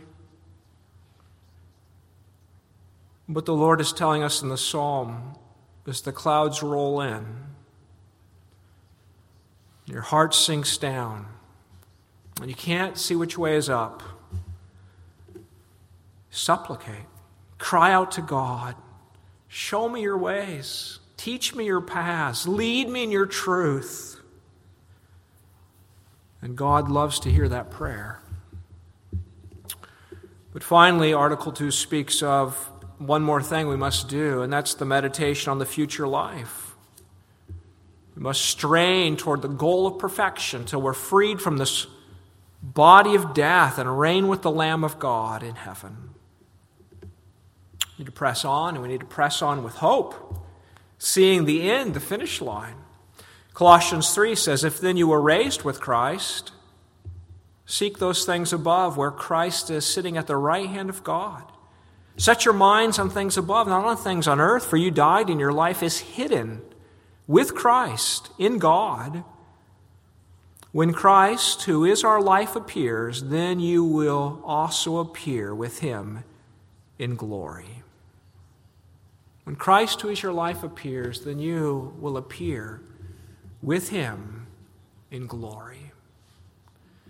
But 3.29 3.45
the 3.45 3.55
Lord 3.55 3.81
is 3.81 3.93
telling 3.93 4.23
us 4.23 4.43
in 4.43 4.49
the 4.49 4.57
psalm 4.57 5.35
as 5.87 6.01
the 6.01 6.13
clouds 6.13 6.63
roll 6.63 7.01
in, 7.01 7.25
your 9.87 10.03
heart 10.03 10.35
sinks 10.35 10.77
down, 10.77 11.27
and 12.41 12.51
you 12.51 12.57
can't 12.57 12.99
see 12.99 13.15
which 13.15 13.39
way 13.39 13.57
is 13.57 13.69
up. 13.71 14.03
Supplicate. 16.31 17.07
Cry 17.59 17.93
out 17.93 18.11
to 18.13 18.23
God. 18.23 18.75
Show 19.49 19.89
me 19.89 20.03
your 20.03 20.19
ways. 20.19 20.99
Teach 21.17 21.55
me 21.55 21.65
your 21.65 21.81
paths. 21.81 22.47
Lead 22.47 22.89
me 22.89 23.05
in 23.05 23.11
your 23.11 23.27
truth. 23.27 24.21
And 26.43 26.57
God 26.57 26.91
loves 26.91 27.19
to 27.21 27.31
hear 27.31 27.49
that 27.49 27.71
prayer. 27.71 28.21
But 30.53 30.63
finally, 30.63 31.13
Article 31.13 31.53
2 31.53 31.71
speaks 31.71 32.23
of 32.23 32.71
one 32.99 33.23
more 33.23 33.43
thing 33.43 33.69
we 33.69 33.77
must 33.77 34.09
do, 34.09 34.43
and 34.43 34.53
that's 34.53 34.75
the 34.75 34.85
meditation 34.85 35.51
on 35.51 35.59
the 35.59 35.67
future 35.67 36.07
life. 36.09 36.75
We 38.15 38.23
must 38.23 38.43
strain 38.43 39.17
toward 39.17 39.43
the 39.43 39.49
goal 39.49 39.87
of 39.87 39.99
perfection 39.99 40.65
till 40.65 40.81
we're 40.81 40.95
freed 40.95 41.41
from 41.41 41.59
this 41.59 41.87
body 42.63 43.15
of 43.15 43.35
death 43.35 43.79
and 43.79 43.99
reign 43.99 44.29
with 44.29 44.43
the 44.43 44.51
Lamb 44.51 44.85
of 44.85 44.99
God 44.99 45.43
in 45.43 45.55
heaven. 45.55 46.11
We 47.03 47.09
need 47.99 48.07
to 48.07 48.13
press 48.13 48.45
on, 48.45 48.75
and 48.75 48.83
we 48.83 48.89
need 48.89 49.01
to 49.01 49.07
press 49.07 49.43
on 49.43 49.63
with 49.63 49.77
hope, 49.77 50.39
seeing 50.99 51.45
the 51.45 51.71
end, 51.71 51.95
the 51.95 52.01
finish 52.01 52.41
line. 52.41 52.77
Colossians 53.53 54.15
3 54.15 54.35
says, 54.35 54.65
If 54.65 54.81
then 54.81 54.97
you 54.97 55.09
were 55.09 55.21
raised 55.21 55.63
with 55.63 55.81
Christ, 55.81 56.53
seek 57.65 57.99
those 57.99 58.25
things 58.25 58.53
above 58.53 58.97
where 58.97 59.11
Christ 59.11 59.71
is 59.71 59.85
sitting 59.85 60.17
at 60.17 60.27
the 60.27 60.37
right 60.37 60.69
hand 60.69 60.91
of 60.91 61.05
God. 61.05 61.45
Set 62.17 62.45
your 62.45 62.55
minds 62.55 62.99
on 62.99 63.11
things 63.11 63.37
above, 63.37 63.69
not 63.69 63.85
on 63.85 63.97
things 63.97 64.27
on 64.27 64.41
earth, 64.41 64.67
for 64.67 64.77
you 64.77 64.91
died 64.91 65.29
and 65.29 65.39
your 65.39 65.53
life 65.53 65.83
is 65.83 65.99
hidden 65.99 66.63
with 67.27 67.55
Christ 67.55 68.31
in 68.39 68.59
God. 68.59 69.23
When 70.73 70.93
Christ, 70.93 71.63
who 71.63 71.85
is 71.85 72.05
our 72.05 72.21
life, 72.21 72.57
appears, 72.57 73.25
then 73.25 73.61
you 73.61 73.85
will 73.85 74.41
also 74.45 74.99
appear 74.99 75.55
with 75.55 75.81
him 75.81 76.25
in 76.99 77.17
glory. 77.17 77.83
When 79.45 79.57
Christ, 79.57 80.01
who 80.01 80.09
is 80.09 80.23
your 80.23 80.33
life, 80.33 80.63
appears, 80.63 81.23
then 81.23 81.39
you 81.39 81.95
will 82.01 82.17
appear 82.17 82.81
with 83.63 83.91
him 83.91 84.47
in 85.11 85.27
glory. 85.27 85.93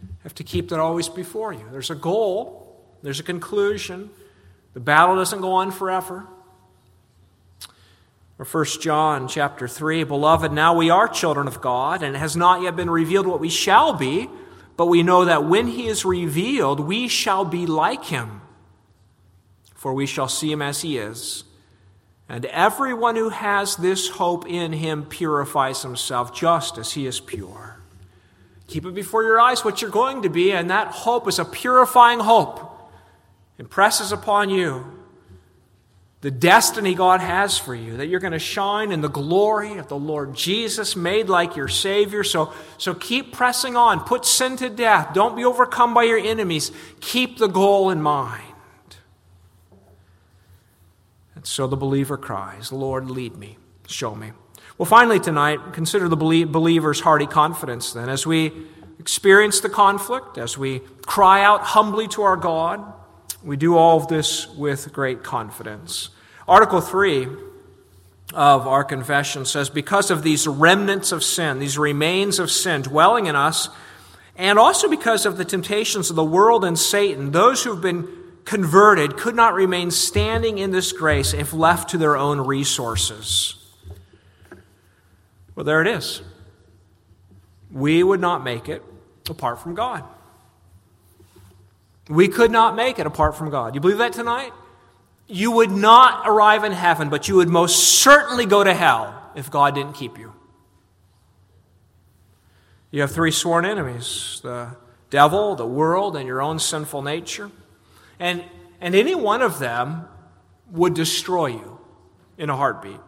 You 0.03 0.09
have 0.23 0.35
to 0.35 0.45
keep 0.45 0.69
that 0.69 0.79
always 0.79 1.09
before 1.09 1.53
you. 1.53 1.65
There's 1.71 1.91
a 1.91 1.95
goal, 1.95 2.85
there's 3.03 3.21
a 3.21 3.25
conclusion. 3.25 4.11
The 4.77 4.81
battle 4.81 5.17
doesn't 5.17 5.41
go 5.41 5.53
on 5.53 5.71
forever. 5.71 6.27
Or 8.39 8.45
1 8.45 8.65
John 8.83 9.27
chapter 9.27 9.67
3, 9.67 10.05
Beloved, 10.05 10.53
now 10.53 10.77
we 10.77 10.91
are 10.91 11.09
children 11.09 11.47
of 11.47 11.63
God, 11.63 12.03
and 12.03 12.15
it 12.15 12.19
has 12.19 12.37
not 12.37 12.61
yet 12.61 12.77
been 12.77 12.91
revealed 12.91 13.27
what 13.27 13.41
we 13.41 13.49
shall 13.49 13.95
be, 13.95 14.29
but 14.77 14.85
we 14.85 15.03
know 15.03 15.25
that 15.25 15.47
when 15.47 15.67
he 15.67 15.87
is 15.87 16.05
revealed, 16.05 16.79
we 16.79 17.09
shall 17.09 17.47
be 17.47 17.65
like 17.65 18.05
him, 18.05 18.43
for 19.75 19.95
we 19.95 20.05
shall 20.05 20.29
see 20.29 20.53
him 20.53 20.61
as 20.61 20.83
he 20.83 20.99
is. 20.99 21.45
And 22.29 22.45
everyone 22.45 23.17
who 23.17 23.31
has 23.31 23.77
this 23.77 24.11
hope 24.11 24.47
in 24.47 24.75
him 24.75 25.07
purifies 25.07 25.81
himself 25.81 26.35
just 26.35 26.77
as 26.77 26.93
he 26.93 27.07
is 27.07 27.19
pure. 27.19 27.79
Keep 28.67 28.85
it 28.85 28.95
before 28.95 29.23
your 29.23 29.41
eyes 29.41 29.65
what 29.65 29.81
you're 29.81 29.91
going 29.91 30.21
to 30.21 30.29
be, 30.29 30.53
and 30.53 30.69
that 30.69 30.89
hope 30.89 31.27
is 31.29 31.39
a 31.39 31.47
purifying 31.47 32.19
hope. 32.19 32.66
It 33.59 33.71
presses 33.71 34.13
upon 34.13 34.51
you 34.51 34.97
the 36.23 36.31
destiny 36.31 36.95
God 36.95 37.21
has 37.21 37.59
for 37.59 37.75
you, 37.75 37.99
that 37.99 38.07
you're 38.07 38.21
going 38.21 38.33
to 38.33 38.39
shine 38.39 38.91
in 38.91 39.01
the 39.01 39.09
glory 39.09 39.77
of 39.79 39.89
the 39.89 39.97
Lord 39.97 40.35
Jesus, 40.35 40.97
made 40.97 41.29
like 41.29 41.57
your 41.57 41.69
Savior. 41.69 42.25
So, 42.25 42.53
so 42.79 42.95
keep 42.95 43.33
pressing 43.33 43.77
on. 43.77 44.01
Put 44.01 44.25
sin 44.25 44.57
to 44.57 44.69
death. 44.69 45.15
Don't 45.15 45.37
be 45.37 45.45
overcome 45.45 45.95
by 45.95 46.05
your 46.05 46.19
enemies. 46.19 46.73
Keep 47.01 47.39
the 47.39 47.47
goal 47.47 47.91
in 47.91 48.03
mind. 48.03 48.43
And 51.37 51.47
so 51.47 51.67
the 51.67 51.77
believer 51.77 52.17
cries, 52.17 52.73
Lord, 52.73 53.11
lead 53.11 53.37
me, 53.37 53.59
show 53.87 54.15
me. 54.15 54.33
Well, 54.79 54.87
finally, 54.87 55.21
tonight, 55.21 55.61
consider 55.75 56.09
the 56.09 56.17
believer's 56.17 57.01
hearty 57.01 57.27
confidence 57.27 57.93
then. 57.93 58.09
As 58.09 58.27
we 58.27 58.53
experience 58.99 59.61
the 59.61 59.69
conflict, 59.69 60.39
as 60.39 60.59
we 60.59 60.81
cry 61.07 61.45
out 61.45 61.61
humbly 61.61 62.09
to 62.09 62.23
our 62.23 62.37
God, 62.37 62.95
we 63.47 63.57
do 63.57 63.77
all 63.77 63.97
of 63.97 64.09
this 64.09 64.49
with 64.49 64.93
great 64.93 65.23
confidence. 65.23 66.11
Article 66.49 66.81
3 66.81 67.29
of 68.35 68.67
our 68.67 68.83
confession 68.83 69.45
says, 69.45 69.71
Because 69.71 70.11
of 70.11 70.25
these 70.25 70.49
remnants 70.49 71.13
of 71.13 71.23
sin, 71.23 71.61
these 71.61 71.79
remains 71.79 72.41
of 72.41 72.51
sin 72.51 72.83
dwelling 72.83 73.27
in 73.27 73.37
us, 73.37 73.69
and 74.35 74.59
also 74.59 74.89
because 74.89 75.25
of 75.25 75.37
the 75.37 75.45
temptations 75.45 76.11
of 76.11 76.17
the 76.17 76.25
world 76.25 76.65
and 76.65 76.77
Satan, 76.77 77.31
those 77.31 77.63
who've 77.63 77.81
been 77.81 78.09
converted 78.45 79.17
could 79.17 79.37
not 79.37 79.55
remain 79.55 79.93
standing 79.93 80.59
in 80.59 80.73
this 80.73 80.91
grace 80.91 81.33
if 81.33 81.53
left 81.53 81.91
to 81.91 81.99
their 81.99 82.17
own 82.17 82.41
resources. 82.41 83.55
Well, 85.55 85.63
there 85.63 85.81
it 85.81 85.87
is. 85.87 86.21
We 87.71 88.03
would 88.03 88.21
not 88.21 88.43
make 88.43 88.69
it 88.69 88.83
apart 89.31 89.61
from 89.61 89.77
God. 89.77 90.03
We 92.09 92.29
could 92.29 92.51
not 92.51 92.77
make 92.77 92.99
it 92.99 93.07
apart 93.07 93.37
from 93.37 93.51
God. 93.51 93.75
You 93.75 93.81
believe 93.81 93.99
that 93.99 94.13
tonight? 94.13 94.53
You 95.27 95.51
would 95.53 95.73
not 95.73 96.29
arrive 96.29 96.63
in 96.63 96.73
heaven, 96.73 97.09
but 97.09 97.27
you 97.27 97.37
would 97.37 97.49
most 97.49 98.01
certainly 98.01 98.47
go 98.47 98.63
to 98.63 98.73
hell 98.73 99.33
if 99.35 99.51
God 99.51 99.75
didn't 99.75 99.95
keep 99.95 100.19
you. 100.19 100.33
You 102.93 103.01
have 103.01 103.11
three 103.11 103.33
sworn 103.33 103.65
enemies 103.65 104.41
the 104.43 104.77
devil, 105.11 105.57
the 105.57 105.67
world, 105.67 106.17
and 106.17 106.27
your 106.27 106.41
own 106.41 106.59
sinful 106.59 107.03
nature. 107.03 107.51
And, 108.19 108.45
and 108.81 108.95
any 108.95 109.15
one 109.15 109.43
of 109.43 109.59
them 109.59 110.07
would 110.71 110.95
destroy 110.95 111.47
you 111.47 111.79
in 112.39 112.51
a 112.51 112.57
heartbeat. 112.57 113.01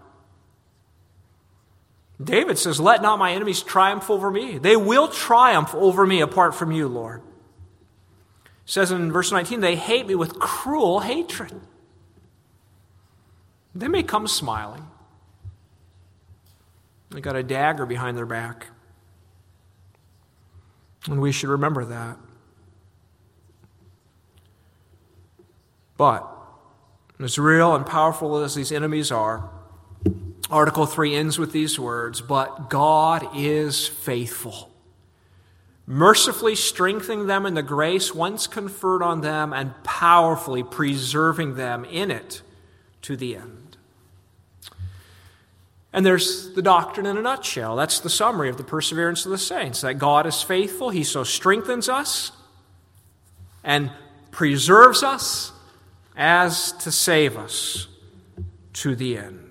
David 2.23 2.59
says, 2.59 2.81
Let 2.81 3.01
not 3.01 3.19
my 3.19 3.33
enemies 3.33 3.63
triumph 3.63 4.11
over 4.11 4.31
me. 4.31 4.59
They 4.59 4.77
will 4.77 5.09
triumph 5.09 5.75
over 5.75 6.05
me 6.05 6.21
apart 6.21 6.55
from 6.55 6.73
you, 6.73 6.89
Lord. 6.89 7.23
Says 8.69 8.91
in 8.91 9.11
verse 9.11 9.33
19, 9.33 9.61
They 9.61 9.77
hate 9.77 10.07
me 10.07 10.15
with 10.15 10.39
cruel 10.39 11.01
hatred. 11.01 11.59
They 13.75 13.89
may 13.89 14.03
come 14.03 14.29
smiling. 14.29 14.87
They 17.09 17.23
got 17.23 17.35
a 17.35 17.43
dagger 17.43 17.87
behind 17.87 18.19
their 18.19 18.27
back. 18.27 18.67
And 21.07 21.19
we 21.23 21.33
should 21.33 21.49
remember 21.49 21.87
that. 21.87 22.19
But, 25.97 26.31
as 27.19 27.39
real 27.39 27.75
and 27.75 27.87
powerful 27.87 28.37
as 28.37 28.55
these 28.55 28.71
enemies 28.71 29.11
are, 29.11 29.49
Article 30.51 30.85
3 30.85 31.15
ends 31.17 31.39
with 31.39 31.53
these 31.53 31.81
words 31.81 32.21
But 32.21 32.69
God 32.69 33.35
is 33.35 33.89
faithful, 33.89 34.71
mercifully 35.89 36.55
strengthening 36.55 37.27
them 37.27 37.47
in 37.47 37.55
the 37.55 37.63
grace 37.63 38.15
once 38.15 38.47
conferred 38.47 39.03
on 39.03 39.23
them 39.23 39.55
and 39.55 39.73
powerfully 39.85 40.63
preserving 40.63 41.55
them 41.55 41.83
in 41.87 42.11
it 42.11 42.43
to 43.01 43.17
the 43.17 43.35
end. 43.35 43.79
And 45.91 46.05
there's 46.05 46.53
the 46.53 46.61
doctrine 46.61 47.07
in 47.07 47.17
a 47.17 47.23
nutshell. 47.23 47.75
That's 47.75 48.01
the 48.01 48.11
summary 48.11 48.51
of 48.51 48.59
the 48.59 48.65
perseverance 48.65 49.25
of 49.25 49.31
the 49.31 49.39
saints 49.39 49.81
that 49.81 49.95
God 49.95 50.27
is 50.27 50.43
faithful. 50.43 50.91
He 50.91 51.03
so 51.03 51.25
strengthens 51.25 51.89
us 51.89 52.33
and 53.65 53.91
preserves 54.31 55.03
us 55.03 55.53
as 56.15 56.73
to 56.73 56.93
save 56.93 57.39
us 57.39 57.89
to 58.75 58.95
the 58.95 59.17
end. 59.17 59.48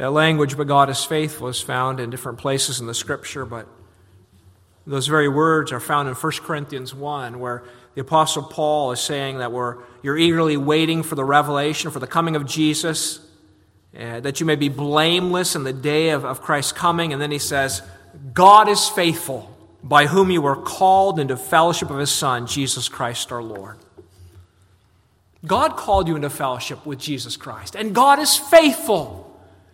That 0.00 0.12
language, 0.12 0.56
but 0.56 0.66
God 0.66 0.88
is 0.88 1.04
faithful, 1.04 1.48
is 1.48 1.60
found 1.60 2.00
in 2.00 2.08
different 2.08 2.38
places 2.38 2.80
in 2.80 2.86
the 2.86 2.94
scripture, 2.94 3.44
but 3.44 3.66
those 4.86 5.06
very 5.06 5.28
words 5.28 5.72
are 5.72 5.78
found 5.78 6.08
in 6.08 6.14
1 6.14 6.32
Corinthians 6.40 6.94
1, 6.94 7.38
where 7.38 7.64
the 7.94 8.00
Apostle 8.00 8.44
Paul 8.44 8.92
is 8.92 9.00
saying 9.00 9.36
that 9.40 9.52
we're, 9.52 9.76
you're 10.02 10.16
eagerly 10.16 10.56
waiting 10.56 11.02
for 11.02 11.16
the 11.16 11.24
revelation, 11.24 11.90
for 11.90 11.98
the 11.98 12.06
coming 12.06 12.34
of 12.34 12.46
Jesus 12.46 13.20
uh, 13.94 14.20
that 14.20 14.40
you 14.40 14.46
may 14.46 14.56
be 14.56 14.70
blameless 14.70 15.54
in 15.54 15.64
the 15.64 15.72
day 15.74 16.08
of, 16.08 16.24
of 16.24 16.40
Christ's 16.40 16.72
coming. 16.72 17.12
And 17.12 17.20
then 17.20 17.30
he 17.30 17.38
says, 17.38 17.82
God 18.32 18.70
is 18.70 18.88
faithful, 18.88 19.54
by 19.82 20.06
whom 20.06 20.30
you 20.30 20.40
were 20.40 20.56
called 20.56 21.20
into 21.20 21.36
fellowship 21.36 21.90
of 21.90 21.98
his 21.98 22.10
Son, 22.10 22.46
Jesus 22.46 22.88
Christ 22.88 23.30
our 23.32 23.42
Lord. 23.42 23.76
God 25.44 25.76
called 25.76 26.08
you 26.08 26.16
into 26.16 26.30
fellowship 26.30 26.86
with 26.86 26.98
Jesus 26.98 27.36
Christ, 27.36 27.74
and 27.74 27.94
God 27.94 28.18
is 28.18 28.38
faithful. 28.38 29.29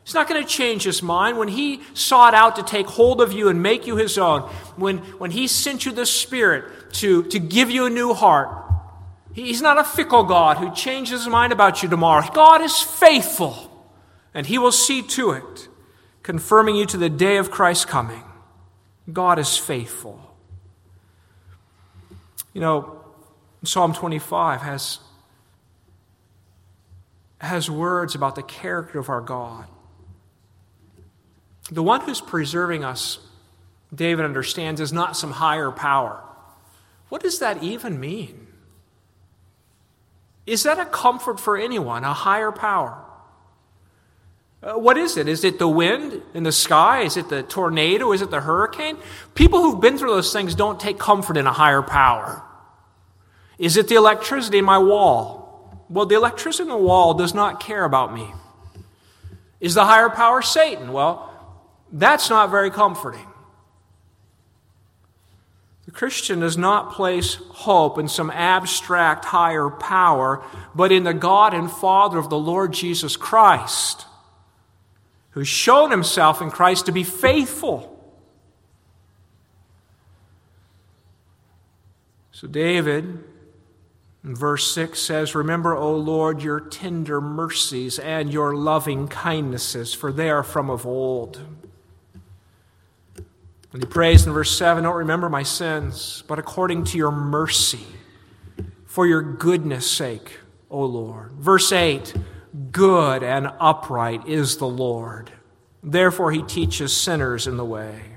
He's 0.06 0.14
not 0.14 0.28
going 0.28 0.40
to 0.40 0.48
change 0.48 0.84
his 0.84 1.02
mind. 1.02 1.36
When 1.36 1.48
he 1.48 1.82
sought 1.92 2.32
out 2.32 2.54
to 2.56 2.62
take 2.62 2.86
hold 2.86 3.20
of 3.20 3.32
you 3.32 3.48
and 3.48 3.60
make 3.60 3.88
you 3.88 3.96
his 3.96 4.16
own, 4.18 4.42
when, 4.76 4.98
when 5.18 5.32
he 5.32 5.48
sent 5.48 5.84
you 5.84 5.90
the 5.90 6.06
Spirit 6.06 6.92
to, 6.92 7.24
to 7.24 7.40
give 7.40 7.72
you 7.72 7.86
a 7.86 7.90
new 7.90 8.14
heart, 8.14 8.48
he's 9.32 9.60
not 9.60 9.78
a 9.78 9.82
fickle 9.82 10.22
God 10.22 10.58
who 10.58 10.72
changes 10.72 11.24
his 11.24 11.26
mind 11.26 11.52
about 11.52 11.82
you 11.82 11.88
tomorrow. 11.88 12.24
God 12.32 12.62
is 12.62 12.80
faithful 12.80 13.84
and 14.32 14.46
he 14.46 14.58
will 14.58 14.70
see 14.70 15.02
to 15.02 15.32
it, 15.32 15.66
confirming 16.22 16.76
you 16.76 16.86
to 16.86 16.96
the 16.96 17.10
day 17.10 17.38
of 17.38 17.50
Christ's 17.50 17.86
coming. 17.86 18.22
God 19.12 19.40
is 19.40 19.58
faithful. 19.58 20.36
You 22.52 22.60
know, 22.60 23.04
Psalm 23.64 23.92
25 23.92 24.62
has, 24.62 25.00
has 27.40 27.68
words 27.68 28.14
about 28.14 28.36
the 28.36 28.44
character 28.44 29.00
of 29.00 29.08
our 29.08 29.20
God. 29.20 29.66
The 31.70 31.82
one 31.82 32.02
who's 32.02 32.20
preserving 32.20 32.84
us, 32.84 33.18
David 33.94 34.24
understands, 34.24 34.80
is 34.80 34.92
not 34.92 35.16
some 35.16 35.32
higher 35.32 35.70
power. 35.70 36.22
What 37.08 37.22
does 37.22 37.38
that 37.40 37.62
even 37.62 37.98
mean? 37.98 38.46
Is 40.46 40.62
that 40.62 40.78
a 40.78 40.84
comfort 40.86 41.40
for 41.40 41.56
anyone, 41.56 42.04
a 42.04 42.12
higher 42.12 42.52
power? 42.52 43.02
Uh, 44.62 44.74
what 44.74 44.96
is 44.96 45.16
it? 45.16 45.28
Is 45.28 45.44
it 45.44 45.58
the 45.58 45.68
wind 45.68 46.22
in 46.34 46.42
the 46.44 46.52
sky? 46.52 47.02
Is 47.02 47.16
it 47.16 47.28
the 47.28 47.42
tornado? 47.42 48.12
Is 48.12 48.22
it 48.22 48.30
the 48.30 48.40
hurricane? 48.40 48.96
People 49.34 49.60
who've 49.60 49.80
been 49.80 49.98
through 49.98 50.10
those 50.10 50.32
things 50.32 50.54
don't 50.54 50.80
take 50.80 50.98
comfort 50.98 51.36
in 51.36 51.46
a 51.46 51.52
higher 51.52 51.82
power. 51.82 52.42
Is 53.58 53.76
it 53.76 53.88
the 53.88 53.96
electricity 53.96 54.58
in 54.58 54.64
my 54.64 54.78
wall? 54.78 55.84
Well, 55.88 56.06
the 56.06 56.16
electricity 56.16 56.64
in 56.64 56.68
the 56.68 56.76
wall 56.76 57.14
does 57.14 57.34
not 57.34 57.60
care 57.60 57.84
about 57.84 58.14
me. 58.14 58.32
Is 59.60 59.74
the 59.74 59.84
higher 59.84 60.10
power 60.10 60.42
Satan? 60.42 60.92
Well, 60.92 61.32
that's 61.98 62.30
not 62.30 62.50
very 62.50 62.70
comforting. 62.70 63.26
The 65.84 65.92
Christian 65.92 66.40
does 66.40 66.58
not 66.58 66.92
place 66.92 67.34
hope 67.50 67.98
in 67.98 68.08
some 68.08 68.30
abstract 68.30 69.24
higher 69.24 69.70
power, 69.70 70.42
but 70.74 70.90
in 70.90 71.04
the 71.04 71.14
God 71.14 71.54
and 71.54 71.70
Father 71.70 72.18
of 72.18 72.28
the 72.28 72.38
Lord 72.38 72.72
Jesus 72.72 73.16
Christ 73.16 74.06
who's 75.36 75.46
shown 75.46 75.90
himself 75.90 76.40
in 76.40 76.50
Christ 76.50 76.86
to 76.86 76.92
be 76.92 77.04
faithful. 77.04 77.94
So, 82.32 82.46
David 82.46 83.22
in 84.24 84.34
verse 84.34 84.72
6 84.74 84.98
says, 84.98 85.34
Remember, 85.34 85.76
O 85.76 85.94
Lord, 85.94 86.42
your 86.42 86.58
tender 86.58 87.20
mercies 87.20 87.98
and 87.98 88.32
your 88.32 88.56
loving 88.56 89.08
kindnesses, 89.08 89.92
for 89.92 90.10
they 90.10 90.30
are 90.30 90.42
from 90.42 90.70
of 90.70 90.86
old. 90.86 91.42
And 93.76 93.84
he 93.84 93.90
prays 93.90 94.26
in 94.26 94.32
verse 94.32 94.56
7 94.56 94.84
Don't 94.84 94.96
remember 94.96 95.28
my 95.28 95.42
sins, 95.42 96.24
but 96.26 96.38
according 96.38 96.84
to 96.84 96.96
your 96.96 97.10
mercy, 97.10 97.84
for 98.86 99.06
your 99.06 99.20
goodness' 99.20 99.86
sake, 99.86 100.38
O 100.70 100.82
Lord. 100.82 101.32
Verse 101.32 101.70
8 101.70 102.14
Good 102.72 103.22
and 103.22 103.52
upright 103.60 104.26
is 104.26 104.56
the 104.56 104.66
Lord. 104.66 105.30
Therefore, 105.82 106.32
he 106.32 106.42
teaches 106.42 106.96
sinners 106.96 107.46
in 107.46 107.58
the 107.58 107.66
way. 107.66 108.16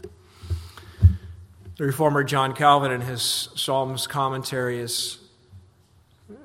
The 0.00 1.84
reformer 1.84 2.22
John 2.22 2.54
Calvin, 2.54 2.92
in 2.92 3.00
his 3.00 3.48
Psalms 3.56 4.06
commentary, 4.06 4.78
is 4.78 5.18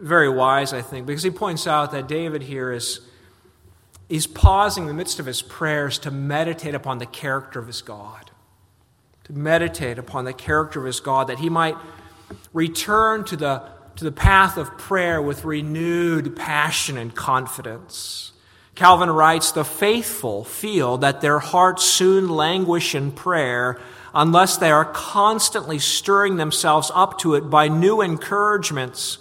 very 0.01 0.27
wise, 0.27 0.73
I 0.73 0.81
think, 0.81 1.05
because 1.05 1.21
he 1.21 1.29
points 1.29 1.67
out 1.67 1.91
that 1.91 2.07
David 2.07 2.41
here 2.41 2.71
is 2.71 3.01
he's 4.07 4.27
pausing 4.27 4.83
in 4.83 4.87
the 4.87 4.93
midst 4.93 5.19
of 5.19 5.25
his 5.25 5.41
prayers 5.41 5.99
to 5.99 6.11
meditate 6.11 6.75
upon 6.75 6.97
the 6.97 7.05
character 7.05 7.59
of 7.59 7.67
his 7.67 7.81
God. 7.81 8.31
To 9.25 9.33
meditate 9.33 9.97
upon 9.97 10.25
the 10.25 10.33
character 10.33 10.79
of 10.79 10.85
his 10.85 10.99
God, 10.99 11.27
that 11.27 11.39
he 11.39 11.49
might 11.49 11.77
return 12.51 13.23
to 13.25 13.37
the 13.37 13.63
to 13.95 14.03
the 14.03 14.11
path 14.11 14.57
of 14.57 14.77
prayer 14.77 15.21
with 15.21 15.45
renewed 15.45 16.35
passion 16.35 16.97
and 16.97 17.13
confidence. 17.13 18.31
Calvin 18.75 19.09
writes 19.09 19.51
The 19.51 19.63
faithful 19.63 20.43
feel 20.43 20.97
that 20.97 21.21
their 21.21 21.39
hearts 21.39 21.83
soon 21.83 22.27
languish 22.29 22.95
in 22.95 23.11
prayer 23.11 23.79
unless 24.13 24.57
they 24.57 24.71
are 24.71 24.85
constantly 24.85 25.79
stirring 25.79 26.37
themselves 26.37 26.91
up 26.93 27.17
to 27.19 27.35
it 27.35 27.49
by 27.49 27.67
new 27.67 28.01
encouragements. 28.01 29.19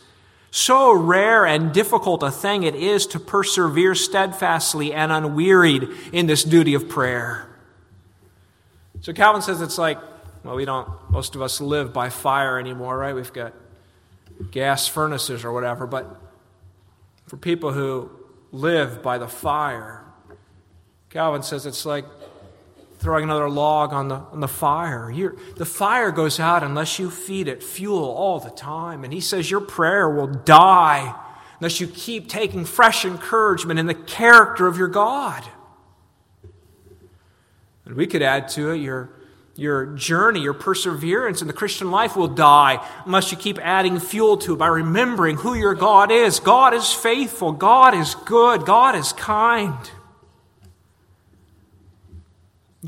So 0.54 0.92
rare 0.92 1.46
and 1.46 1.72
difficult 1.72 2.22
a 2.22 2.30
thing 2.30 2.62
it 2.62 2.74
is 2.74 3.06
to 3.08 3.18
persevere 3.18 3.94
steadfastly 3.94 4.92
and 4.92 5.10
unwearied 5.10 5.88
in 6.12 6.26
this 6.26 6.44
duty 6.44 6.74
of 6.74 6.90
prayer. 6.90 7.48
So 9.00 9.14
Calvin 9.14 9.40
says 9.40 9.62
it's 9.62 9.78
like, 9.78 9.98
well, 10.44 10.54
we 10.54 10.66
don't, 10.66 10.86
most 11.10 11.34
of 11.34 11.40
us 11.40 11.58
live 11.62 11.94
by 11.94 12.10
fire 12.10 12.58
anymore, 12.58 12.98
right? 12.98 13.14
We've 13.14 13.32
got 13.32 13.54
gas 14.50 14.86
furnaces 14.86 15.42
or 15.42 15.52
whatever, 15.52 15.86
but 15.86 16.20
for 17.26 17.38
people 17.38 17.72
who 17.72 18.10
live 18.52 19.02
by 19.02 19.16
the 19.16 19.28
fire, 19.28 20.04
Calvin 21.08 21.42
says 21.42 21.64
it's 21.64 21.86
like 21.86 22.04
throwing 23.02 23.24
another 23.24 23.50
log 23.50 23.92
on 23.92 24.06
the, 24.06 24.14
on 24.14 24.38
the 24.38 24.48
fire. 24.48 25.10
You're, 25.10 25.36
the 25.56 25.66
fire 25.66 26.12
goes 26.12 26.38
out 26.38 26.62
unless 26.62 27.00
you 27.00 27.10
feed 27.10 27.48
it 27.48 27.62
fuel 27.62 28.04
all 28.04 28.38
the 28.38 28.50
time. 28.50 29.02
And 29.02 29.12
he 29.12 29.20
says 29.20 29.50
your 29.50 29.60
prayer 29.60 30.08
will 30.08 30.28
die 30.28 31.18
unless 31.58 31.80
you 31.80 31.88
keep 31.88 32.28
taking 32.28 32.64
fresh 32.64 33.04
encouragement 33.04 33.80
in 33.80 33.86
the 33.86 33.94
character 33.94 34.68
of 34.68 34.78
your 34.78 34.86
God. 34.86 35.42
And 37.84 37.96
we 37.96 38.06
could 38.06 38.22
add 38.22 38.48
to 38.50 38.70
it 38.70 38.76
your, 38.76 39.10
your 39.56 39.86
journey, 39.86 40.40
your 40.40 40.54
perseverance 40.54 41.42
in 41.42 41.48
the 41.48 41.52
Christian 41.52 41.90
life 41.90 42.14
will 42.14 42.28
die 42.28 42.86
unless 43.04 43.32
you 43.32 43.36
keep 43.36 43.58
adding 43.58 43.98
fuel 43.98 44.36
to 44.38 44.54
it 44.54 44.58
by 44.58 44.68
remembering 44.68 45.38
who 45.38 45.54
your 45.54 45.74
God 45.74 46.12
is. 46.12 46.38
God 46.38 46.72
is 46.72 46.92
faithful, 46.92 47.50
God 47.50 47.94
is 47.94 48.14
good, 48.14 48.64
God 48.64 48.94
is 48.94 49.12
kind. 49.12 49.90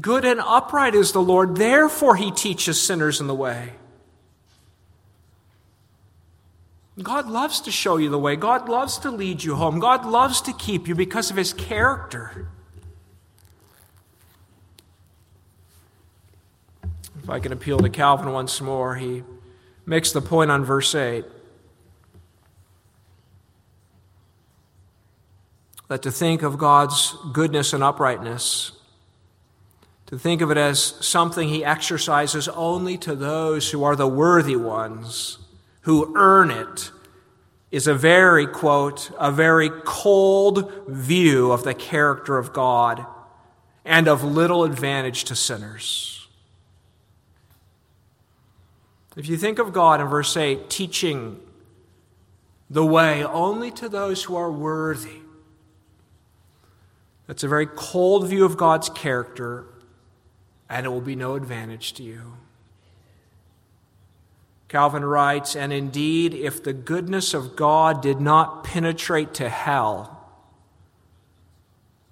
Good 0.01 0.25
and 0.25 0.41
upright 0.41 0.95
is 0.95 1.13
the 1.13 1.23
Lord, 1.23 1.57
therefore 1.57 2.17
he 2.17 2.31
teaches 2.31 2.81
sinners 2.81 3.21
in 3.21 3.29
the 3.29 3.35
way. 3.35 3.75
God 7.03 7.29
loves 7.29 7.61
to 7.63 7.71
show 7.71 7.97
you 7.97 8.09
the 8.09 8.19
way. 8.19 8.37
God 8.37 8.69
loves 8.69 8.99
to 8.99 9.11
lead 9.11 9.43
you 9.43 9.57
home. 9.57 9.81
God 9.81 10.07
loves 10.07 10.41
to 10.43 10.53
keep 10.53 10.87
you 10.87 10.95
because 10.95 11.31
of 11.31 11.37
his 11.37 11.53
character. 11.53 12.49
If 17.23 17.31
I 17.31 17.41
can 17.41 17.53
appeal 17.53 17.79
to 17.79 17.89
Calvin 17.89 18.33
once 18.33 18.61
more, 18.61 18.97
he 18.97 19.25
makes 19.87 20.13
the 20.13 20.21
point 20.21 20.51
on 20.51 20.65
verse 20.65 20.95
8 20.95 21.25
that 25.89 26.03
to 26.03 26.11
think 26.11 26.43
of 26.43 26.59
God's 26.59 27.17
goodness 27.33 27.73
and 27.73 27.83
uprightness 27.83 28.73
to 30.07 30.19
think 30.19 30.41
of 30.41 30.51
it 30.51 30.57
as 30.57 30.81
something 30.81 31.49
he 31.49 31.65
exercises 31.65 32.49
only 32.49 32.99
to 32.99 33.15
those 33.15 33.71
who 33.71 33.83
are 33.85 33.97
the 33.97 34.07
worthy 34.07 34.57
ones, 34.57 35.39
who 35.83 36.13
earn 36.17 36.51
it, 36.51 36.91
is 37.71 37.87
a 37.87 37.95
very, 37.95 38.47
quote, 38.47 39.11
a 39.19 39.33
very 39.33 39.71
cold 39.85 40.71
view 40.87 41.51
of 41.51 41.65
the 41.65 41.75
character 41.75 42.39
of 42.39 42.53
God 42.53 43.05
and 43.85 44.07
of 44.07 44.23
little 44.23 44.63
advantage 44.63 45.25
to 45.25 45.35
sinners. 45.35 46.29
If 49.17 49.29
you 49.29 49.37
think 49.37 49.59
of 49.59 49.73
God 49.73 50.01
in 50.01 50.07
verse 50.07 50.37
8 50.37 50.69
teaching 50.69 51.41
the 52.69 52.85
way 52.85 53.25
only 53.25 53.71
to 53.73 53.89
those 53.89 54.25
who 54.25 54.37
are 54.37 54.51
worthy, 54.51 55.21
that's 57.27 57.43
a 57.43 57.49
very 57.49 57.67
cold 57.67 58.29
view 58.29 58.45
of 58.45 58.57
God's 58.57 58.89
character 58.89 59.67
and 60.69 60.87
it 60.87 60.89
will 60.89 61.01
be 61.01 61.17
no 61.17 61.35
advantage 61.35 61.93
to 61.95 62.03
you. 62.03 62.35
Calvin 64.69 65.05
writes, 65.05 65.55
And 65.55 65.73
indeed, 65.73 66.35
if 66.35 66.63
the 66.63 66.73
goodness 66.73 67.33
of 67.35 67.55
God 67.55 68.03
did 68.03 68.21
not 68.21 68.65
penetrate 68.65 69.35
to 69.35 69.49
hell, 69.49 70.29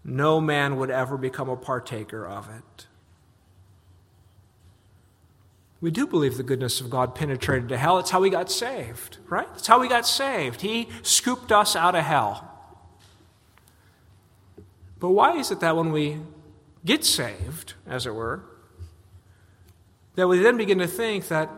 no 0.05 0.41
man 0.41 0.77
would 0.77 0.91
ever 0.91 1.17
become 1.17 1.49
a 1.49 1.57
partaker 1.57 2.27
of 2.27 2.49
it. 2.49 2.87
We 5.81 5.91
do 5.91 6.07
believe 6.07 6.37
the 6.37 6.45
goodness 6.45 6.81
of 6.81 6.91
God 6.91 7.17
penetrated 7.17 7.69
to 7.71 7.77
hell. 7.77 7.99
It's 7.99 8.11
how 8.11 8.21
we 8.21 8.31
got 8.31 8.51
saved, 8.51 9.19
right? 9.29 9.49
It's 9.57 9.67
how 9.67 9.81
we 9.81 9.89
got 9.89 10.07
saved. 10.07 10.61
He 10.61 10.89
scooped 11.03 11.51
us 11.51 11.75
out 11.75 11.97
of 11.97 12.05
hell. 12.05 12.49
But 15.01 15.11
why 15.11 15.37
is 15.37 15.51
it 15.51 15.59
that 15.59 15.77
when 15.77 15.91
we 15.91 16.21
get 16.85 17.05
saved, 17.05 17.75
as 17.87 18.07
it 18.07 18.15
were, 18.15 18.43
that 20.15 20.29
we 20.29 20.39
then 20.39 20.57
begin 20.57 20.79
to 20.79 20.87
think 20.87 21.29
that, 21.29 21.49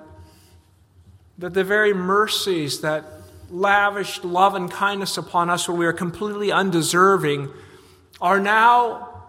that 1.38 1.54
the 1.54 1.64
very 1.64 1.92
mercies 1.92 2.80
that 2.80 3.04
lavished 3.50 4.24
love 4.24 4.54
and 4.54 4.70
kindness 4.70 5.16
upon 5.16 5.50
us 5.50 5.68
when 5.68 5.78
we 5.78 5.86
are 5.86 5.92
completely 5.92 6.50
undeserving 6.50 7.50
are 8.20 8.40
now 8.40 9.22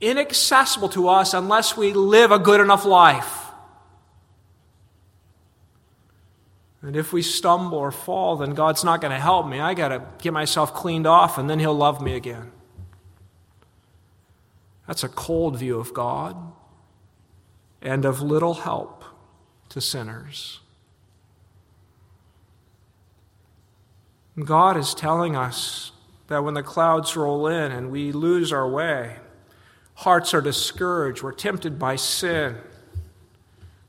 inaccessible 0.00 0.88
to 0.90 1.08
us 1.08 1.34
unless 1.34 1.76
we 1.76 1.92
live 1.92 2.30
a 2.30 2.38
good 2.38 2.60
enough 2.60 2.84
life. 2.84 3.46
And 6.82 6.94
if 6.94 7.12
we 7.12 7.22
stumble 7.22 7.78
or 7.78 7.90
fall, 7.90 8.36
then 8.36 8.54
God's 8.54 8.84
not 8.84 9.00
going 9.00 9.10
to 9.10 9.18
help 9.18 9.48
me. 9.48 9.58
I 9.58 9.74
got 9.74 9.88
to 9.88 10.02
get 10.18 10.32
myself 10.32 10.72
cleaned 10.72 11.06
off, 11.06 11.36
and 11.36 11.50
then 11.50 11.58
He'll 11.58 11.74
love 11.74 12.00
me 12.00 12.14
again. 12.14 12.52
That's 14.86 15.04
a 15.04 15.08
cold 15.08 15.58
view 15.58 15.78
of 15.78 15.92
God 15.92 16.36
and 17.82 18.04
of 18.04 18.22
little 18.22 18.54
help 18.54 19.04
to 19.70 19.80
sinners. 19.80 20.60
God 24.42 24.76
is 24.76 24.94
telling 24.94 25.34
us 25.34 25.92
that 26.28 26.44
when 26.44 26.54
the 26.54 26.62
clouds 26.62 27.16
roll 27.16 27.46
in 27.46 27.72
and 27.72 27.90
we 27.90 28.12
lose 28.12 28.52
our 28.52 28.68
way, 28.68 29.16
hearts 29.94 30.34
are 30.34 30.42
discouraged, 30.42 31.22
we're 31.22 31.32
tempted 31.32 31.78
by 31.78 31.96
sin, 31.96 32.56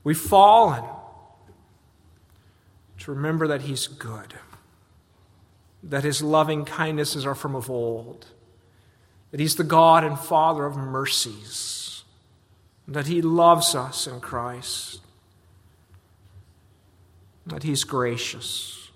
we've 0.04 0.18
fallen, 0.18 0.84
to 2.98 3.12
remember 3.12 3.46
that 3.46 3.62
He's 3.62 3.86
good, 3.86 4.34
that 5.82 6.02
His 6.02 6.22
loving 6.22 6.64
kindnesses 6.64 7.26
are 7.26 7.34
from 7.34 7.54
of 7.54 7.70
old 7.70 8.26
that 9.30 9.40
He's 9.40 9.56
the 9.56 9.64
God 9.64 10.04
and 10.04 10.18
Father 10.18 10.64
of 10.64 10.76
mercies, 10.76 12.04
that 12.86 13.06
He 13.06 13.20
loves 13.20 13.74
us 13.74 14.06
in 14.06 14.20
Christ, 14.20 15.00
that 17.46 17.62
He's 17.62 17.84
gracious. 17.84 18.90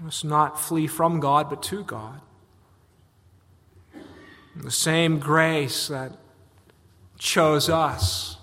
Must 0.00 0.24
not 0.24 0.60
flee 0.60 0.86
from 0.86 1.18
God, 1.18 1.48
but 1.48 1.62
to 1.64 1.82
God. 1.82 2.20
The 4.56 4.70
same 4.70 5.18
grace 5.18 5.88
that 5.88 6.12
chose 7.18 7.70
us 7.70 8.36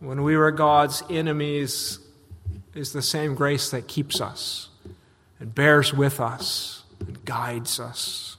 when 0.00 0.22
we 0.22 0.36
were 0.36 0.50
God's 0.50 1.02
enemies 1.08 1.98
is 2.74 2.92
the 2.92 3.02
same 3.02 3.34
grace 3.34 3.70
that 3.70 3.88
keeps 3.88 4.20
us 4.20 4.68
and 5.40 5.54
bears 5.54 5.94
with 5.94 6.20
us 6.20 6.81
and 7.06 7.24
guides 7.24 7.80
us. 7.80 8.36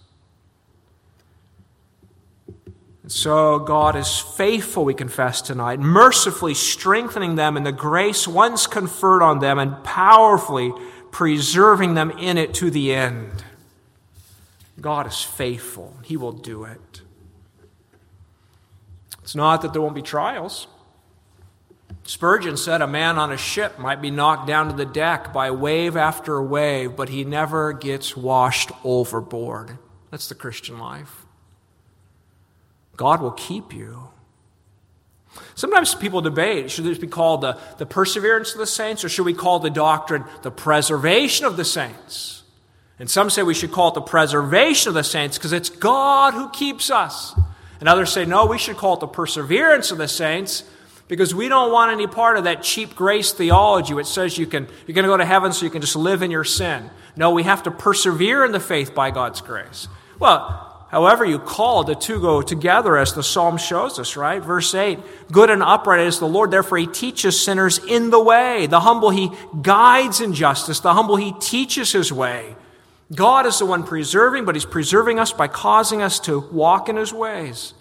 And 3.04 3.12
so 3.12 3.60
God 3.60 3.96
is 3.96 4.18
faithful, 4.18 4.86
we 4.86 4.94
confess 4.94 5.42
tonight, 5.42 5.80
mercifully 5.80 6.54
strengthening 6.54 7.36
them 7.36 7.58
in 7.58 7.64
the 7.64 7.74
grace 7.74 8.28
once 8.28 8.66
conferred 8.66 9.22
on 9.22 9.40
them 9.40 9.60
and 9.60 9.84
powerfully 9.84 10.74
preserving 11.12 11.96
them 11.96 12.12
in 12.12 12.38
it 12.38 12.54
to 12.56 12.72
the 12.72 12.94
end. 12.94 13.44
God 14.80 15.06
is 15.06 15.22
faithful, 15.22 15.98
He 16.04 16.18
will 16.18 16.32
do 16.32 16.64
it. 16.64 17.02
It's 19.22 19.36
not 19.36 19.62
that 19.62 19.74
there 19.74 19.82
won't 19.82 19.96
be 19.96 20.02
trials. 20.02 20.68
Spurgeon 22.06 22.58
said 22.58 22.82
a 22.82 22.88
man 22.88 23.18
on 23.18 23.32
a 23.32 23.38
ship 23.38 23.80
might 23.80 24.02
be 24.02 24.12
knocked 24.12 24.46
down 24.46 24.68
to 24.68 24.74
the 24.76 24.86
deck 24.86 25.32
by 25.32 25.52
wave 25.52 25.96
after 25.96 26.42
wave, 26.42 26.96
but 26.96 27.10
he 27.10 27.24
never 27.24 27.72
gets 27.72 28.18
washed 28.18 28.72
overboard. 28.84 29.78
That's 30.12 30.28
the 30.28 30.36
Christian 30.36 30.78
life. 30.80 31.26
God 32.98 33.22
will 33.22 33.32
keep 33.32 33.74
you. 33.74 34.10
Sometimes 35.56 35.96
people 35.96 36.22
debate 36.22 36.70
should 36.70 36.84
this 36.84 36.98
be 36.98 37.08
called 37.08 37.42
the, 37.42 37.58
the 37.78 37.86
perseverance 37.86 38.52
of 38.52 38.60
the 38.60 38.68
saints, 38.68 39.04
or 39.04 39.10
should 39.10 39.26
we 39.26 39.34
call 39.34 39.60
the 39.60 39.70
doctrine 39.70 40.26
the 40.42 40.52
preservation 40.52 41.46
of 41.46 41.58
the 41.58 41.66
saints? 41.66 42.44
And 43.00 43.10
some 43.10 43.30
say 43.30 43.44
we 43.44 43.56
should 43.56 43.72
call 43.72 43.90
it 43.90 43.96
the 43.96 44.02
preservation 44.02 44.90
of 44.90 44.94
the 44.94 45.04
saints 45.04 45.38
because 45.38 45.54
it's 45.54 45.70
God 45.70 46.34
who 46.34 46.50
keeps 46.50 46.92
us. 46.92 47.34
And 47.80 47.90
others 47.90 48.14
say, 48.14 48.26
no, 48.26 48.46
we 48.46 48.58
should 48.58 48.78
call 48.78 48.96
it 48.96 49.00
the 49.00 49.08
perseverance 49.08 49.90
of 49.90 49.98
the 49.98 50.08
saints 50.08 50.64
because 51.14 51.36
we 51.36 51.48
don't 51.48 51.72
want 51.72 51.92
any 51.92 52.08
part 52.08 52.38
of 52.38 52.46
that 52.46 52.64
cheap 52.64 52.96
grace 52.96 53.32
theology 53.32 53.94
which 53.94 54.08
says 54.08 54.36
you 54.38 54.48
can, 54.48 54.68
you're 54.88 54.96
going 54.96 55.04
to 55.04 55.10
go 55.10 55.18
to 55.18 55.26
heaven 55.26 55.54
so 55.54 55.64
you 55.64 55.70
can 55.70 55.82
just 55.82 55.96
live 55.96 56.24
in 56.24 56.32
your 56.32 56.44
sin. 56.44 56.90
No, 57.16 57.30
we 57.30 57.44
have 57.44 57.62
to 57.64 57.72
persevere 57.72 58.44
in 58.44 58.52
the 58.52 58.60
faith 58.60 58.96
by 58.96 59.12
God's 59.12 59.40
grace. 59.40 59.88
Well, 60.20 60.70
However, 60.90 61.26
you 61.26 61.40
call 61.40 61.84
the 61.84 61.96
two 61.96 62.22
go 62.22 62.44
together, 62.44 62.98
as 62.98 63.16
the 63.16 63.24
psalm 63.24 63.58
shows 63.58 63.98
us, 63.98 64.16
right? 64.16 64.40
Verse 64.40 64.76
8 64.76 65.00
Good 65.32 65.50
and 65.50 65.64
upright 65.64 66.02
is 66.02 66.20
the 66.20 66.28
Lord, 66.28 66.52
therefore 66.52 66.78
he 66.78 66.86
teaches 66.86 67.42
sinners 67.42 67.80
in 67.80 68.12
the 68.12 68.22
way. 68.22 68.68
The 68.68 68.82
humble 68.82 69.10
he 69.10 69.32
guides 69.60 70.22
in 70.22 70.36
justice, 70.36 70.82
the 70.82 70.94
humble 70.94 71.16
he 71.16 71.34
teaches 71.40 71.92
his 71.92 72.14
way. 72.14 72.56
God 73.16 73.48
is 73.48 73.58
the 73.58 73.66
one 73.66 73.84
preserving, 73.84 74.46
but 74.46 74.54
he's 74.54 74.66
preserving 74.66 75.18
us 75.18 75.34
by 75.34 75.48
causing 75.48 76.04
us 76.04 76.20
to 76.22 76.40
walk 76.40 76.90
in 76.90 76.96
his 76.96 77.12
ways. 77.12 77.74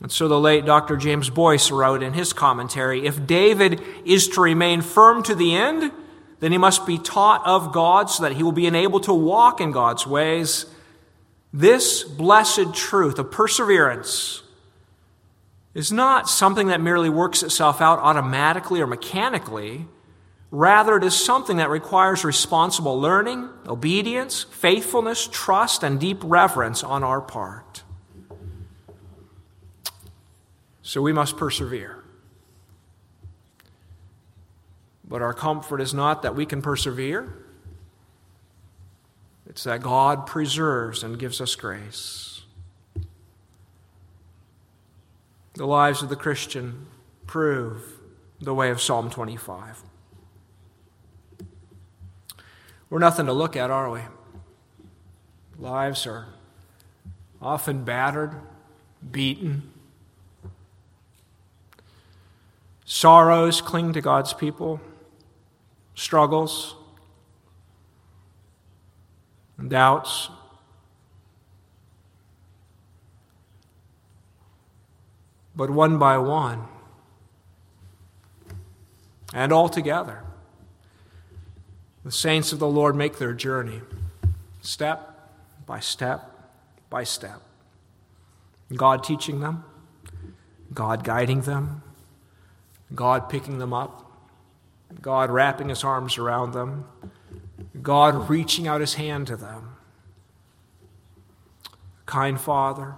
And 0.00 0.12
so 0.12 0.28
the 0.28 0.38
late 0.38 0.64
Dr. 0.64 0.96
James 0.96 1.28
Boice 1.28 1.70
wrote 1.70 2.02
in 2.02 2.12
his 2.12 2.32
commentary 2.32 3.06
if 3.06 3.26
David 3.26 3.82
is 4.04 4.28
to 4.28 4.40
remain 4.40 4.80
firm 4.80 5.22
to 5.24 5.34
the 5.34 5.56
end, 5.56 5.90
then 6.40 6.52
he 6.52 6.58
must 6.58 6.86
be 6.86 6.98
taught 6.98 7.44
of 7.44 7.72
God 7.72 8.08
so 8.08 8.22
that 8.22 8.32
he 8.32 8.42
will 8.42 8.52
be 8.52 8.66
enabled 8.66 9.04
to 9.04 9.14
walk 9.14 9.60
in 9.60 9.72
God's 9.72 10.06
ways. 10.06 10.66
This 11.52 12.04
blessed 12.04 12.74
truth 12.74 13.18
of 13.18 13.30
perseverance 13.32 14.42
is 15.74 15.90
not 15.90 16.28
something 16.28 16.68
that 16.68 16.80
merely 16.80 17.10
works 17.10 17.42
itself 17.42 17.80
out 17.80 17.98
automatically 17.98 18.80
or 18.80 18.86
mechanically. 18.86 19.86
Rather, 20.50 20.96
it 20.96 21.04
is 21.04 21.14
something 21.14 21.56
that 21.56 21.70
requires 21.70 22.24
responsible 22.24 23.00
learning, 23.00 23.48
obedience, 23.66 24.44
faithfulness, 24.44 25.28
trust, 25.30 25.82
and 25.82 25.98
deep 25.98 26.18
reverence 26.22 26.84
on 26.84 27.02
our 27.02 27.20
part. 27.20 27.82
So 30.88 31.02
we 31.02 31.12
must 31.12 31.36
persevere. 31.36 32.02
But 35.06 35.20
our 35.20 35.34
comfort 35.34 35.82
is 35.82 35.92
not 35.92 36.22
that 36.22 36.34
we 36.34 36.46
can 36.46 36.62
persevere. 36.62 37.30
It's 39.46 39.64
that 39.64 39.82
God 39.82 40.26
preserves 40.26 41.02
and 41.02 41.18
gives 41.18 41.42
us 41.42 41.54
grace. 41.56 42.40
The 45.56 45.66
lives 45.66 46.02
of 46.02 46.08
the 46.08 46.16
Christian 46.16 46.86
prove 47.26 47.82
the 48.40 48.54
way 48.54 48.70
of 48.70 48.80
Psalm 48.80 49.10
25. 49.10 49.82
We're 52.88 52.98
nothing 52.98 53.26
to 53.26 53.34
look 53.34 53.56
at, 53.56 53.70
are 53.70 53.90
we? 53.90 54.00
Lives 55.58 56.06
are 56.06 56.28
often 57.42 57.84
battered, 57.84 58.36
beaten. 59.10 59.74
Sorrows 62.90 63.60
cling 63.60 63.92
to 63.92 64.00
God's 64.00 64.32
people, 64.32 64.80
struggles, 65.94 66.74
and 69.58 69.68
doubts. 69.68 70.30
But 75.54 75.68
one 75.68 75.98
by 75.98 76.16
one, 76.16 76.66
and 79.34 79.52
all 79.52 79.68
together, 79.68 80.24
the 82.06 82.10
saints 82.10 82.54
of 82.54 82.58
the 82.58 82.66
Lord 82.66 82.96
make 82.96 83.18
their 83.18 83.34
journey 83.34 83.82
step 84.62 85.30
by 85.66 85.80
step 85.80 86.54
by 86.88 87.04
step. 87.04 87.42
God 88.74 89.04
teaching 89.04 89.40
them, 89.40 89.64
God 90.72 91.04
guiding 91.04 91.42
them, 91.42 91.82
God 92.94 93.28
picking 93.28 93.58
them 93.58 93.72
up, 93.72 94.10
God 95.00 95.30
wrapping 95.30 95.68
his 95.68 95.84
arms 95.84 96.18
around 96.18 96.52
them, 96.52 96.86
God 97.82 98.28
reaching 98.30 98.66
out 98.66 98.80
his 98.80 98.94
hand 98.94 99.26
to 99.26 99.36
them. 99.36 99.76
Kind 102.06 102.40
Father, 102.40 102.94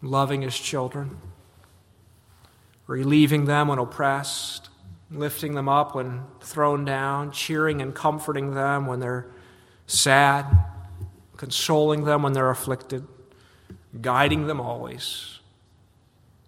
loving 0.00 0.42
his 0.42 0.56
children, 0.56 1.16
relieving 2.86 3.46
them 3.46 3.68
when 3.68 3.78
oppressed, 3.78 4.68
lifting 5.10 5.54
them 5.54 5.68
up 5.68 5.94
when 5.94 6.22
thrown 6.40 6.84
down, 6.84 7.32
cheering 7.32 7.82
and 7.82 7.94
comforting 7.94 8.54
them 8.54 8.86
when 8.86 9.00
they're 9.00 9.26
sad, 9.86 10.46
consoling 11.36 12.04
them 12.04 12.22
when 12.22 12.32
they're 12.32 12.50
afflicted, 12.50 13.04
guiding 14.00 14.46
them 14.46 14.60
always, 14.60 15.40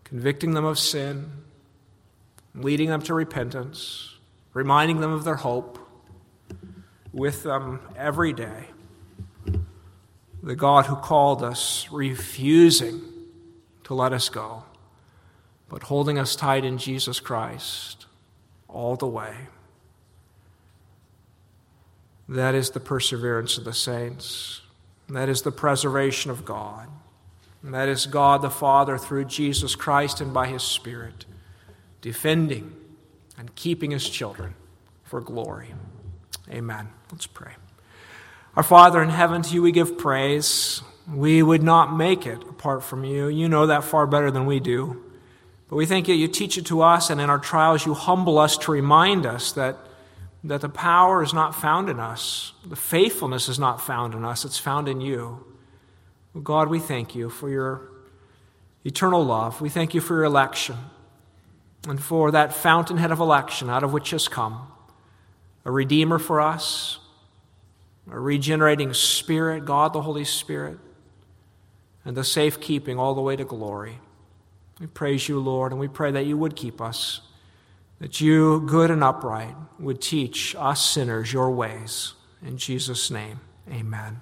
convicting 0.05 0.55
them 0.55 0.65
of 0.65 0.79
sin, 0.79 1.31
leading 2.55 2.89
them 2.89 3.03
to 3.03 3.15
repentance, 3.15 4.17
reminding 4.55 5.01
them 5.01 5.13
of 5.13 5.25
their 5.25 5.37
hope 5.37 5.79
with 7.13 7.43
them 7.43 7.81
every 7.97 8.33
day. 8.33 8.65
The 10.43 10.57
God 10.57 10.87
who 10.87 10.97
called 10.97 11.43
us, 11.43 11.89
refusing 11.91 13.01
to 13.85 13.95
let 13.95 14.13
us 14.13 14.29
go, 14.29 14.65
but 15.69 15.85
holding 15.85 16.19
us 16.19 16.37
tight 16.37 16.65
in 16.65 16.79
Jesus 16.79 17.21
Christ 17.21 18.07
all 18.69 18.97
the 18.97 19.07
way. 19.07 19.35
That 22.29 22.55
is 22.55 22.71
the 22.71 22.81
perseverance 22.81 23.57
of 23.57 23.65
the 23.65 23.73
saints. 23.73 24.61
That 25.09 25.29
is 25.29 25.43
the 25.43 25.51
preservation 25.51 26.31
of 26.31 26.45
God. 26.45 26.89
And 27.63 27.73
that 27.75 27.89
is 27.89 28.07
God 28.07 28.43
the 28.43 28.51
Father 28.51 28.99
through 28.99 29.25
Jesus 29.25 29.75
Christ 29.75 30.21
and 30.21 30.33
by 30.33 30.47
His 30.47 30.63
Spirit, 30.63 31.25
defending 32.01 32.75
and 33.37 33.55
keeping 33.55 33.91
His 33.91 34.09
children 34.09 34.55
for 35.05 35.21
glory. 35.21 35.75
Amen. 36.51 36.89
Let's 37.11 37.27
pray. 37.27 37.53
Our 38.57 38.63
Father 38.63 39.03
in 39.03 39.11
heaven, 39.11 39.43
to 39.43 39.55
you 39.55 39.63
we 39.63 39.73
give 39.73 39.99
praise. 39.99 40.83
We 41.13 41.43
would 41.43 41.63
not 41.63 41.97
make 41.97 42.27
it 42.27 42.43
apart 42.43 42.83
from 42.83 43.05
you. 43.05 43.29
You 43.29 43.49
know 43.49 43.67
that 43.67 43.85
far 43.85 44.07
better 44.07 44.31
than 44.31 44.47
we 44.47 44.61
do. 44.61 45.03
But 45.69 45.77
we 45.77 45.87
thank 45.87 46.09
you, 46.09 46.15
you 46.15 46.29
teach 46.29 46.57
it 46.57 46.67
to 46.67 46.83
us, 46.83 47.11
and 47.11 47.21
in 47.21 47.29
our 47.29 47.39
trials, 47.39 47.85
you 47.85 47.95
humble 47.95 48.39
us 48.39 48.57
to 48.59 48.73
remind 48.73 49.27
us 49.27 49.53
that, 49.53 49.77
that 50.45 50.63
the 50.63 50.69
power 50.69 51.23
is 51.23 51.35
not 51.35 51.55
found 51.55 51.91
in 51.91 52.01
us, 52.01 52.53
the 52.67 52.77
faithfulness 52.77 53.49
is 53.49 53.59
not 53.59 53.81
found 53.81 54.15
in 54.15 54.25
us, 54.25 54.47
it's 54.47 54.59
found 54.59 54.89
in 54.89 55.03
you. 55.03 55.45
God, 56.43 56.69
we 56.69 56.79
thank 56.79 57.15
you 57.15 57.29
for 57.29 57.51
your 57.51 57.83
eternal 58.85 59.23
love. 59.25 59.61
We 59.61 59.69
thank 59.69 59.93
you 59.93 60.01
for 60.01 60.15
your 60.15 60.25
election 60.25 60.77
and 61.87 62.03
for 62.03 62.31
that 62.31 62.53
fountainhead 62.53 63.13
of 63.13 63.21
election 63.21 63.71
out 63.71 63.83
of 63.83 63.93
which 63.93 64.11
has 64.11 64.29
come 64.29 64.67
a 65.65 65.71
Redeemer 65.71 66.19
for 66.19 66.41
us, 66.41 66.99
a 68.11 68.19
regenerating 68.19 68.95
Spirit, 68.95 69.67
God 69.67 69.93
the 69.93 70.01
Holy 70.01 70.25
Spirit, 70.25 70.79
and 72.07 72.17
the 72.17 72.25
safekeeping 72.25 72.99
all 72.99 73.15
the 73.15 73.21
way 73.21 73.37
to 73.37 73.45
glory. 73.45 73.99
We 74.81 74.87
praise 74.87 75.29
you, 75.29 75.39
Lord, 75.41 75.73
and 75.73 75.81
we 75.81 75.89
pray 75.89 76.11
that 76.11 76.25
you 76.25 76.39
would 76.39 76.57
keep 76.57 76.81
us, 76.81 77.21
that 77.99 78.21
you, 78.21 78.61
good 78.61 78.91
and 78.91 79.05
upright, 79.05 79.55
would 79.79 80.01
teach 80.01 80.57
us 80.59 80.85
sinners 80.85 81.35
your 81.35 81.51
ways. 81.51 82.15
In 82.43 82.57
Jesus' 82.57 83.11
name, 83.11 83.41
amen. 83.71 84.21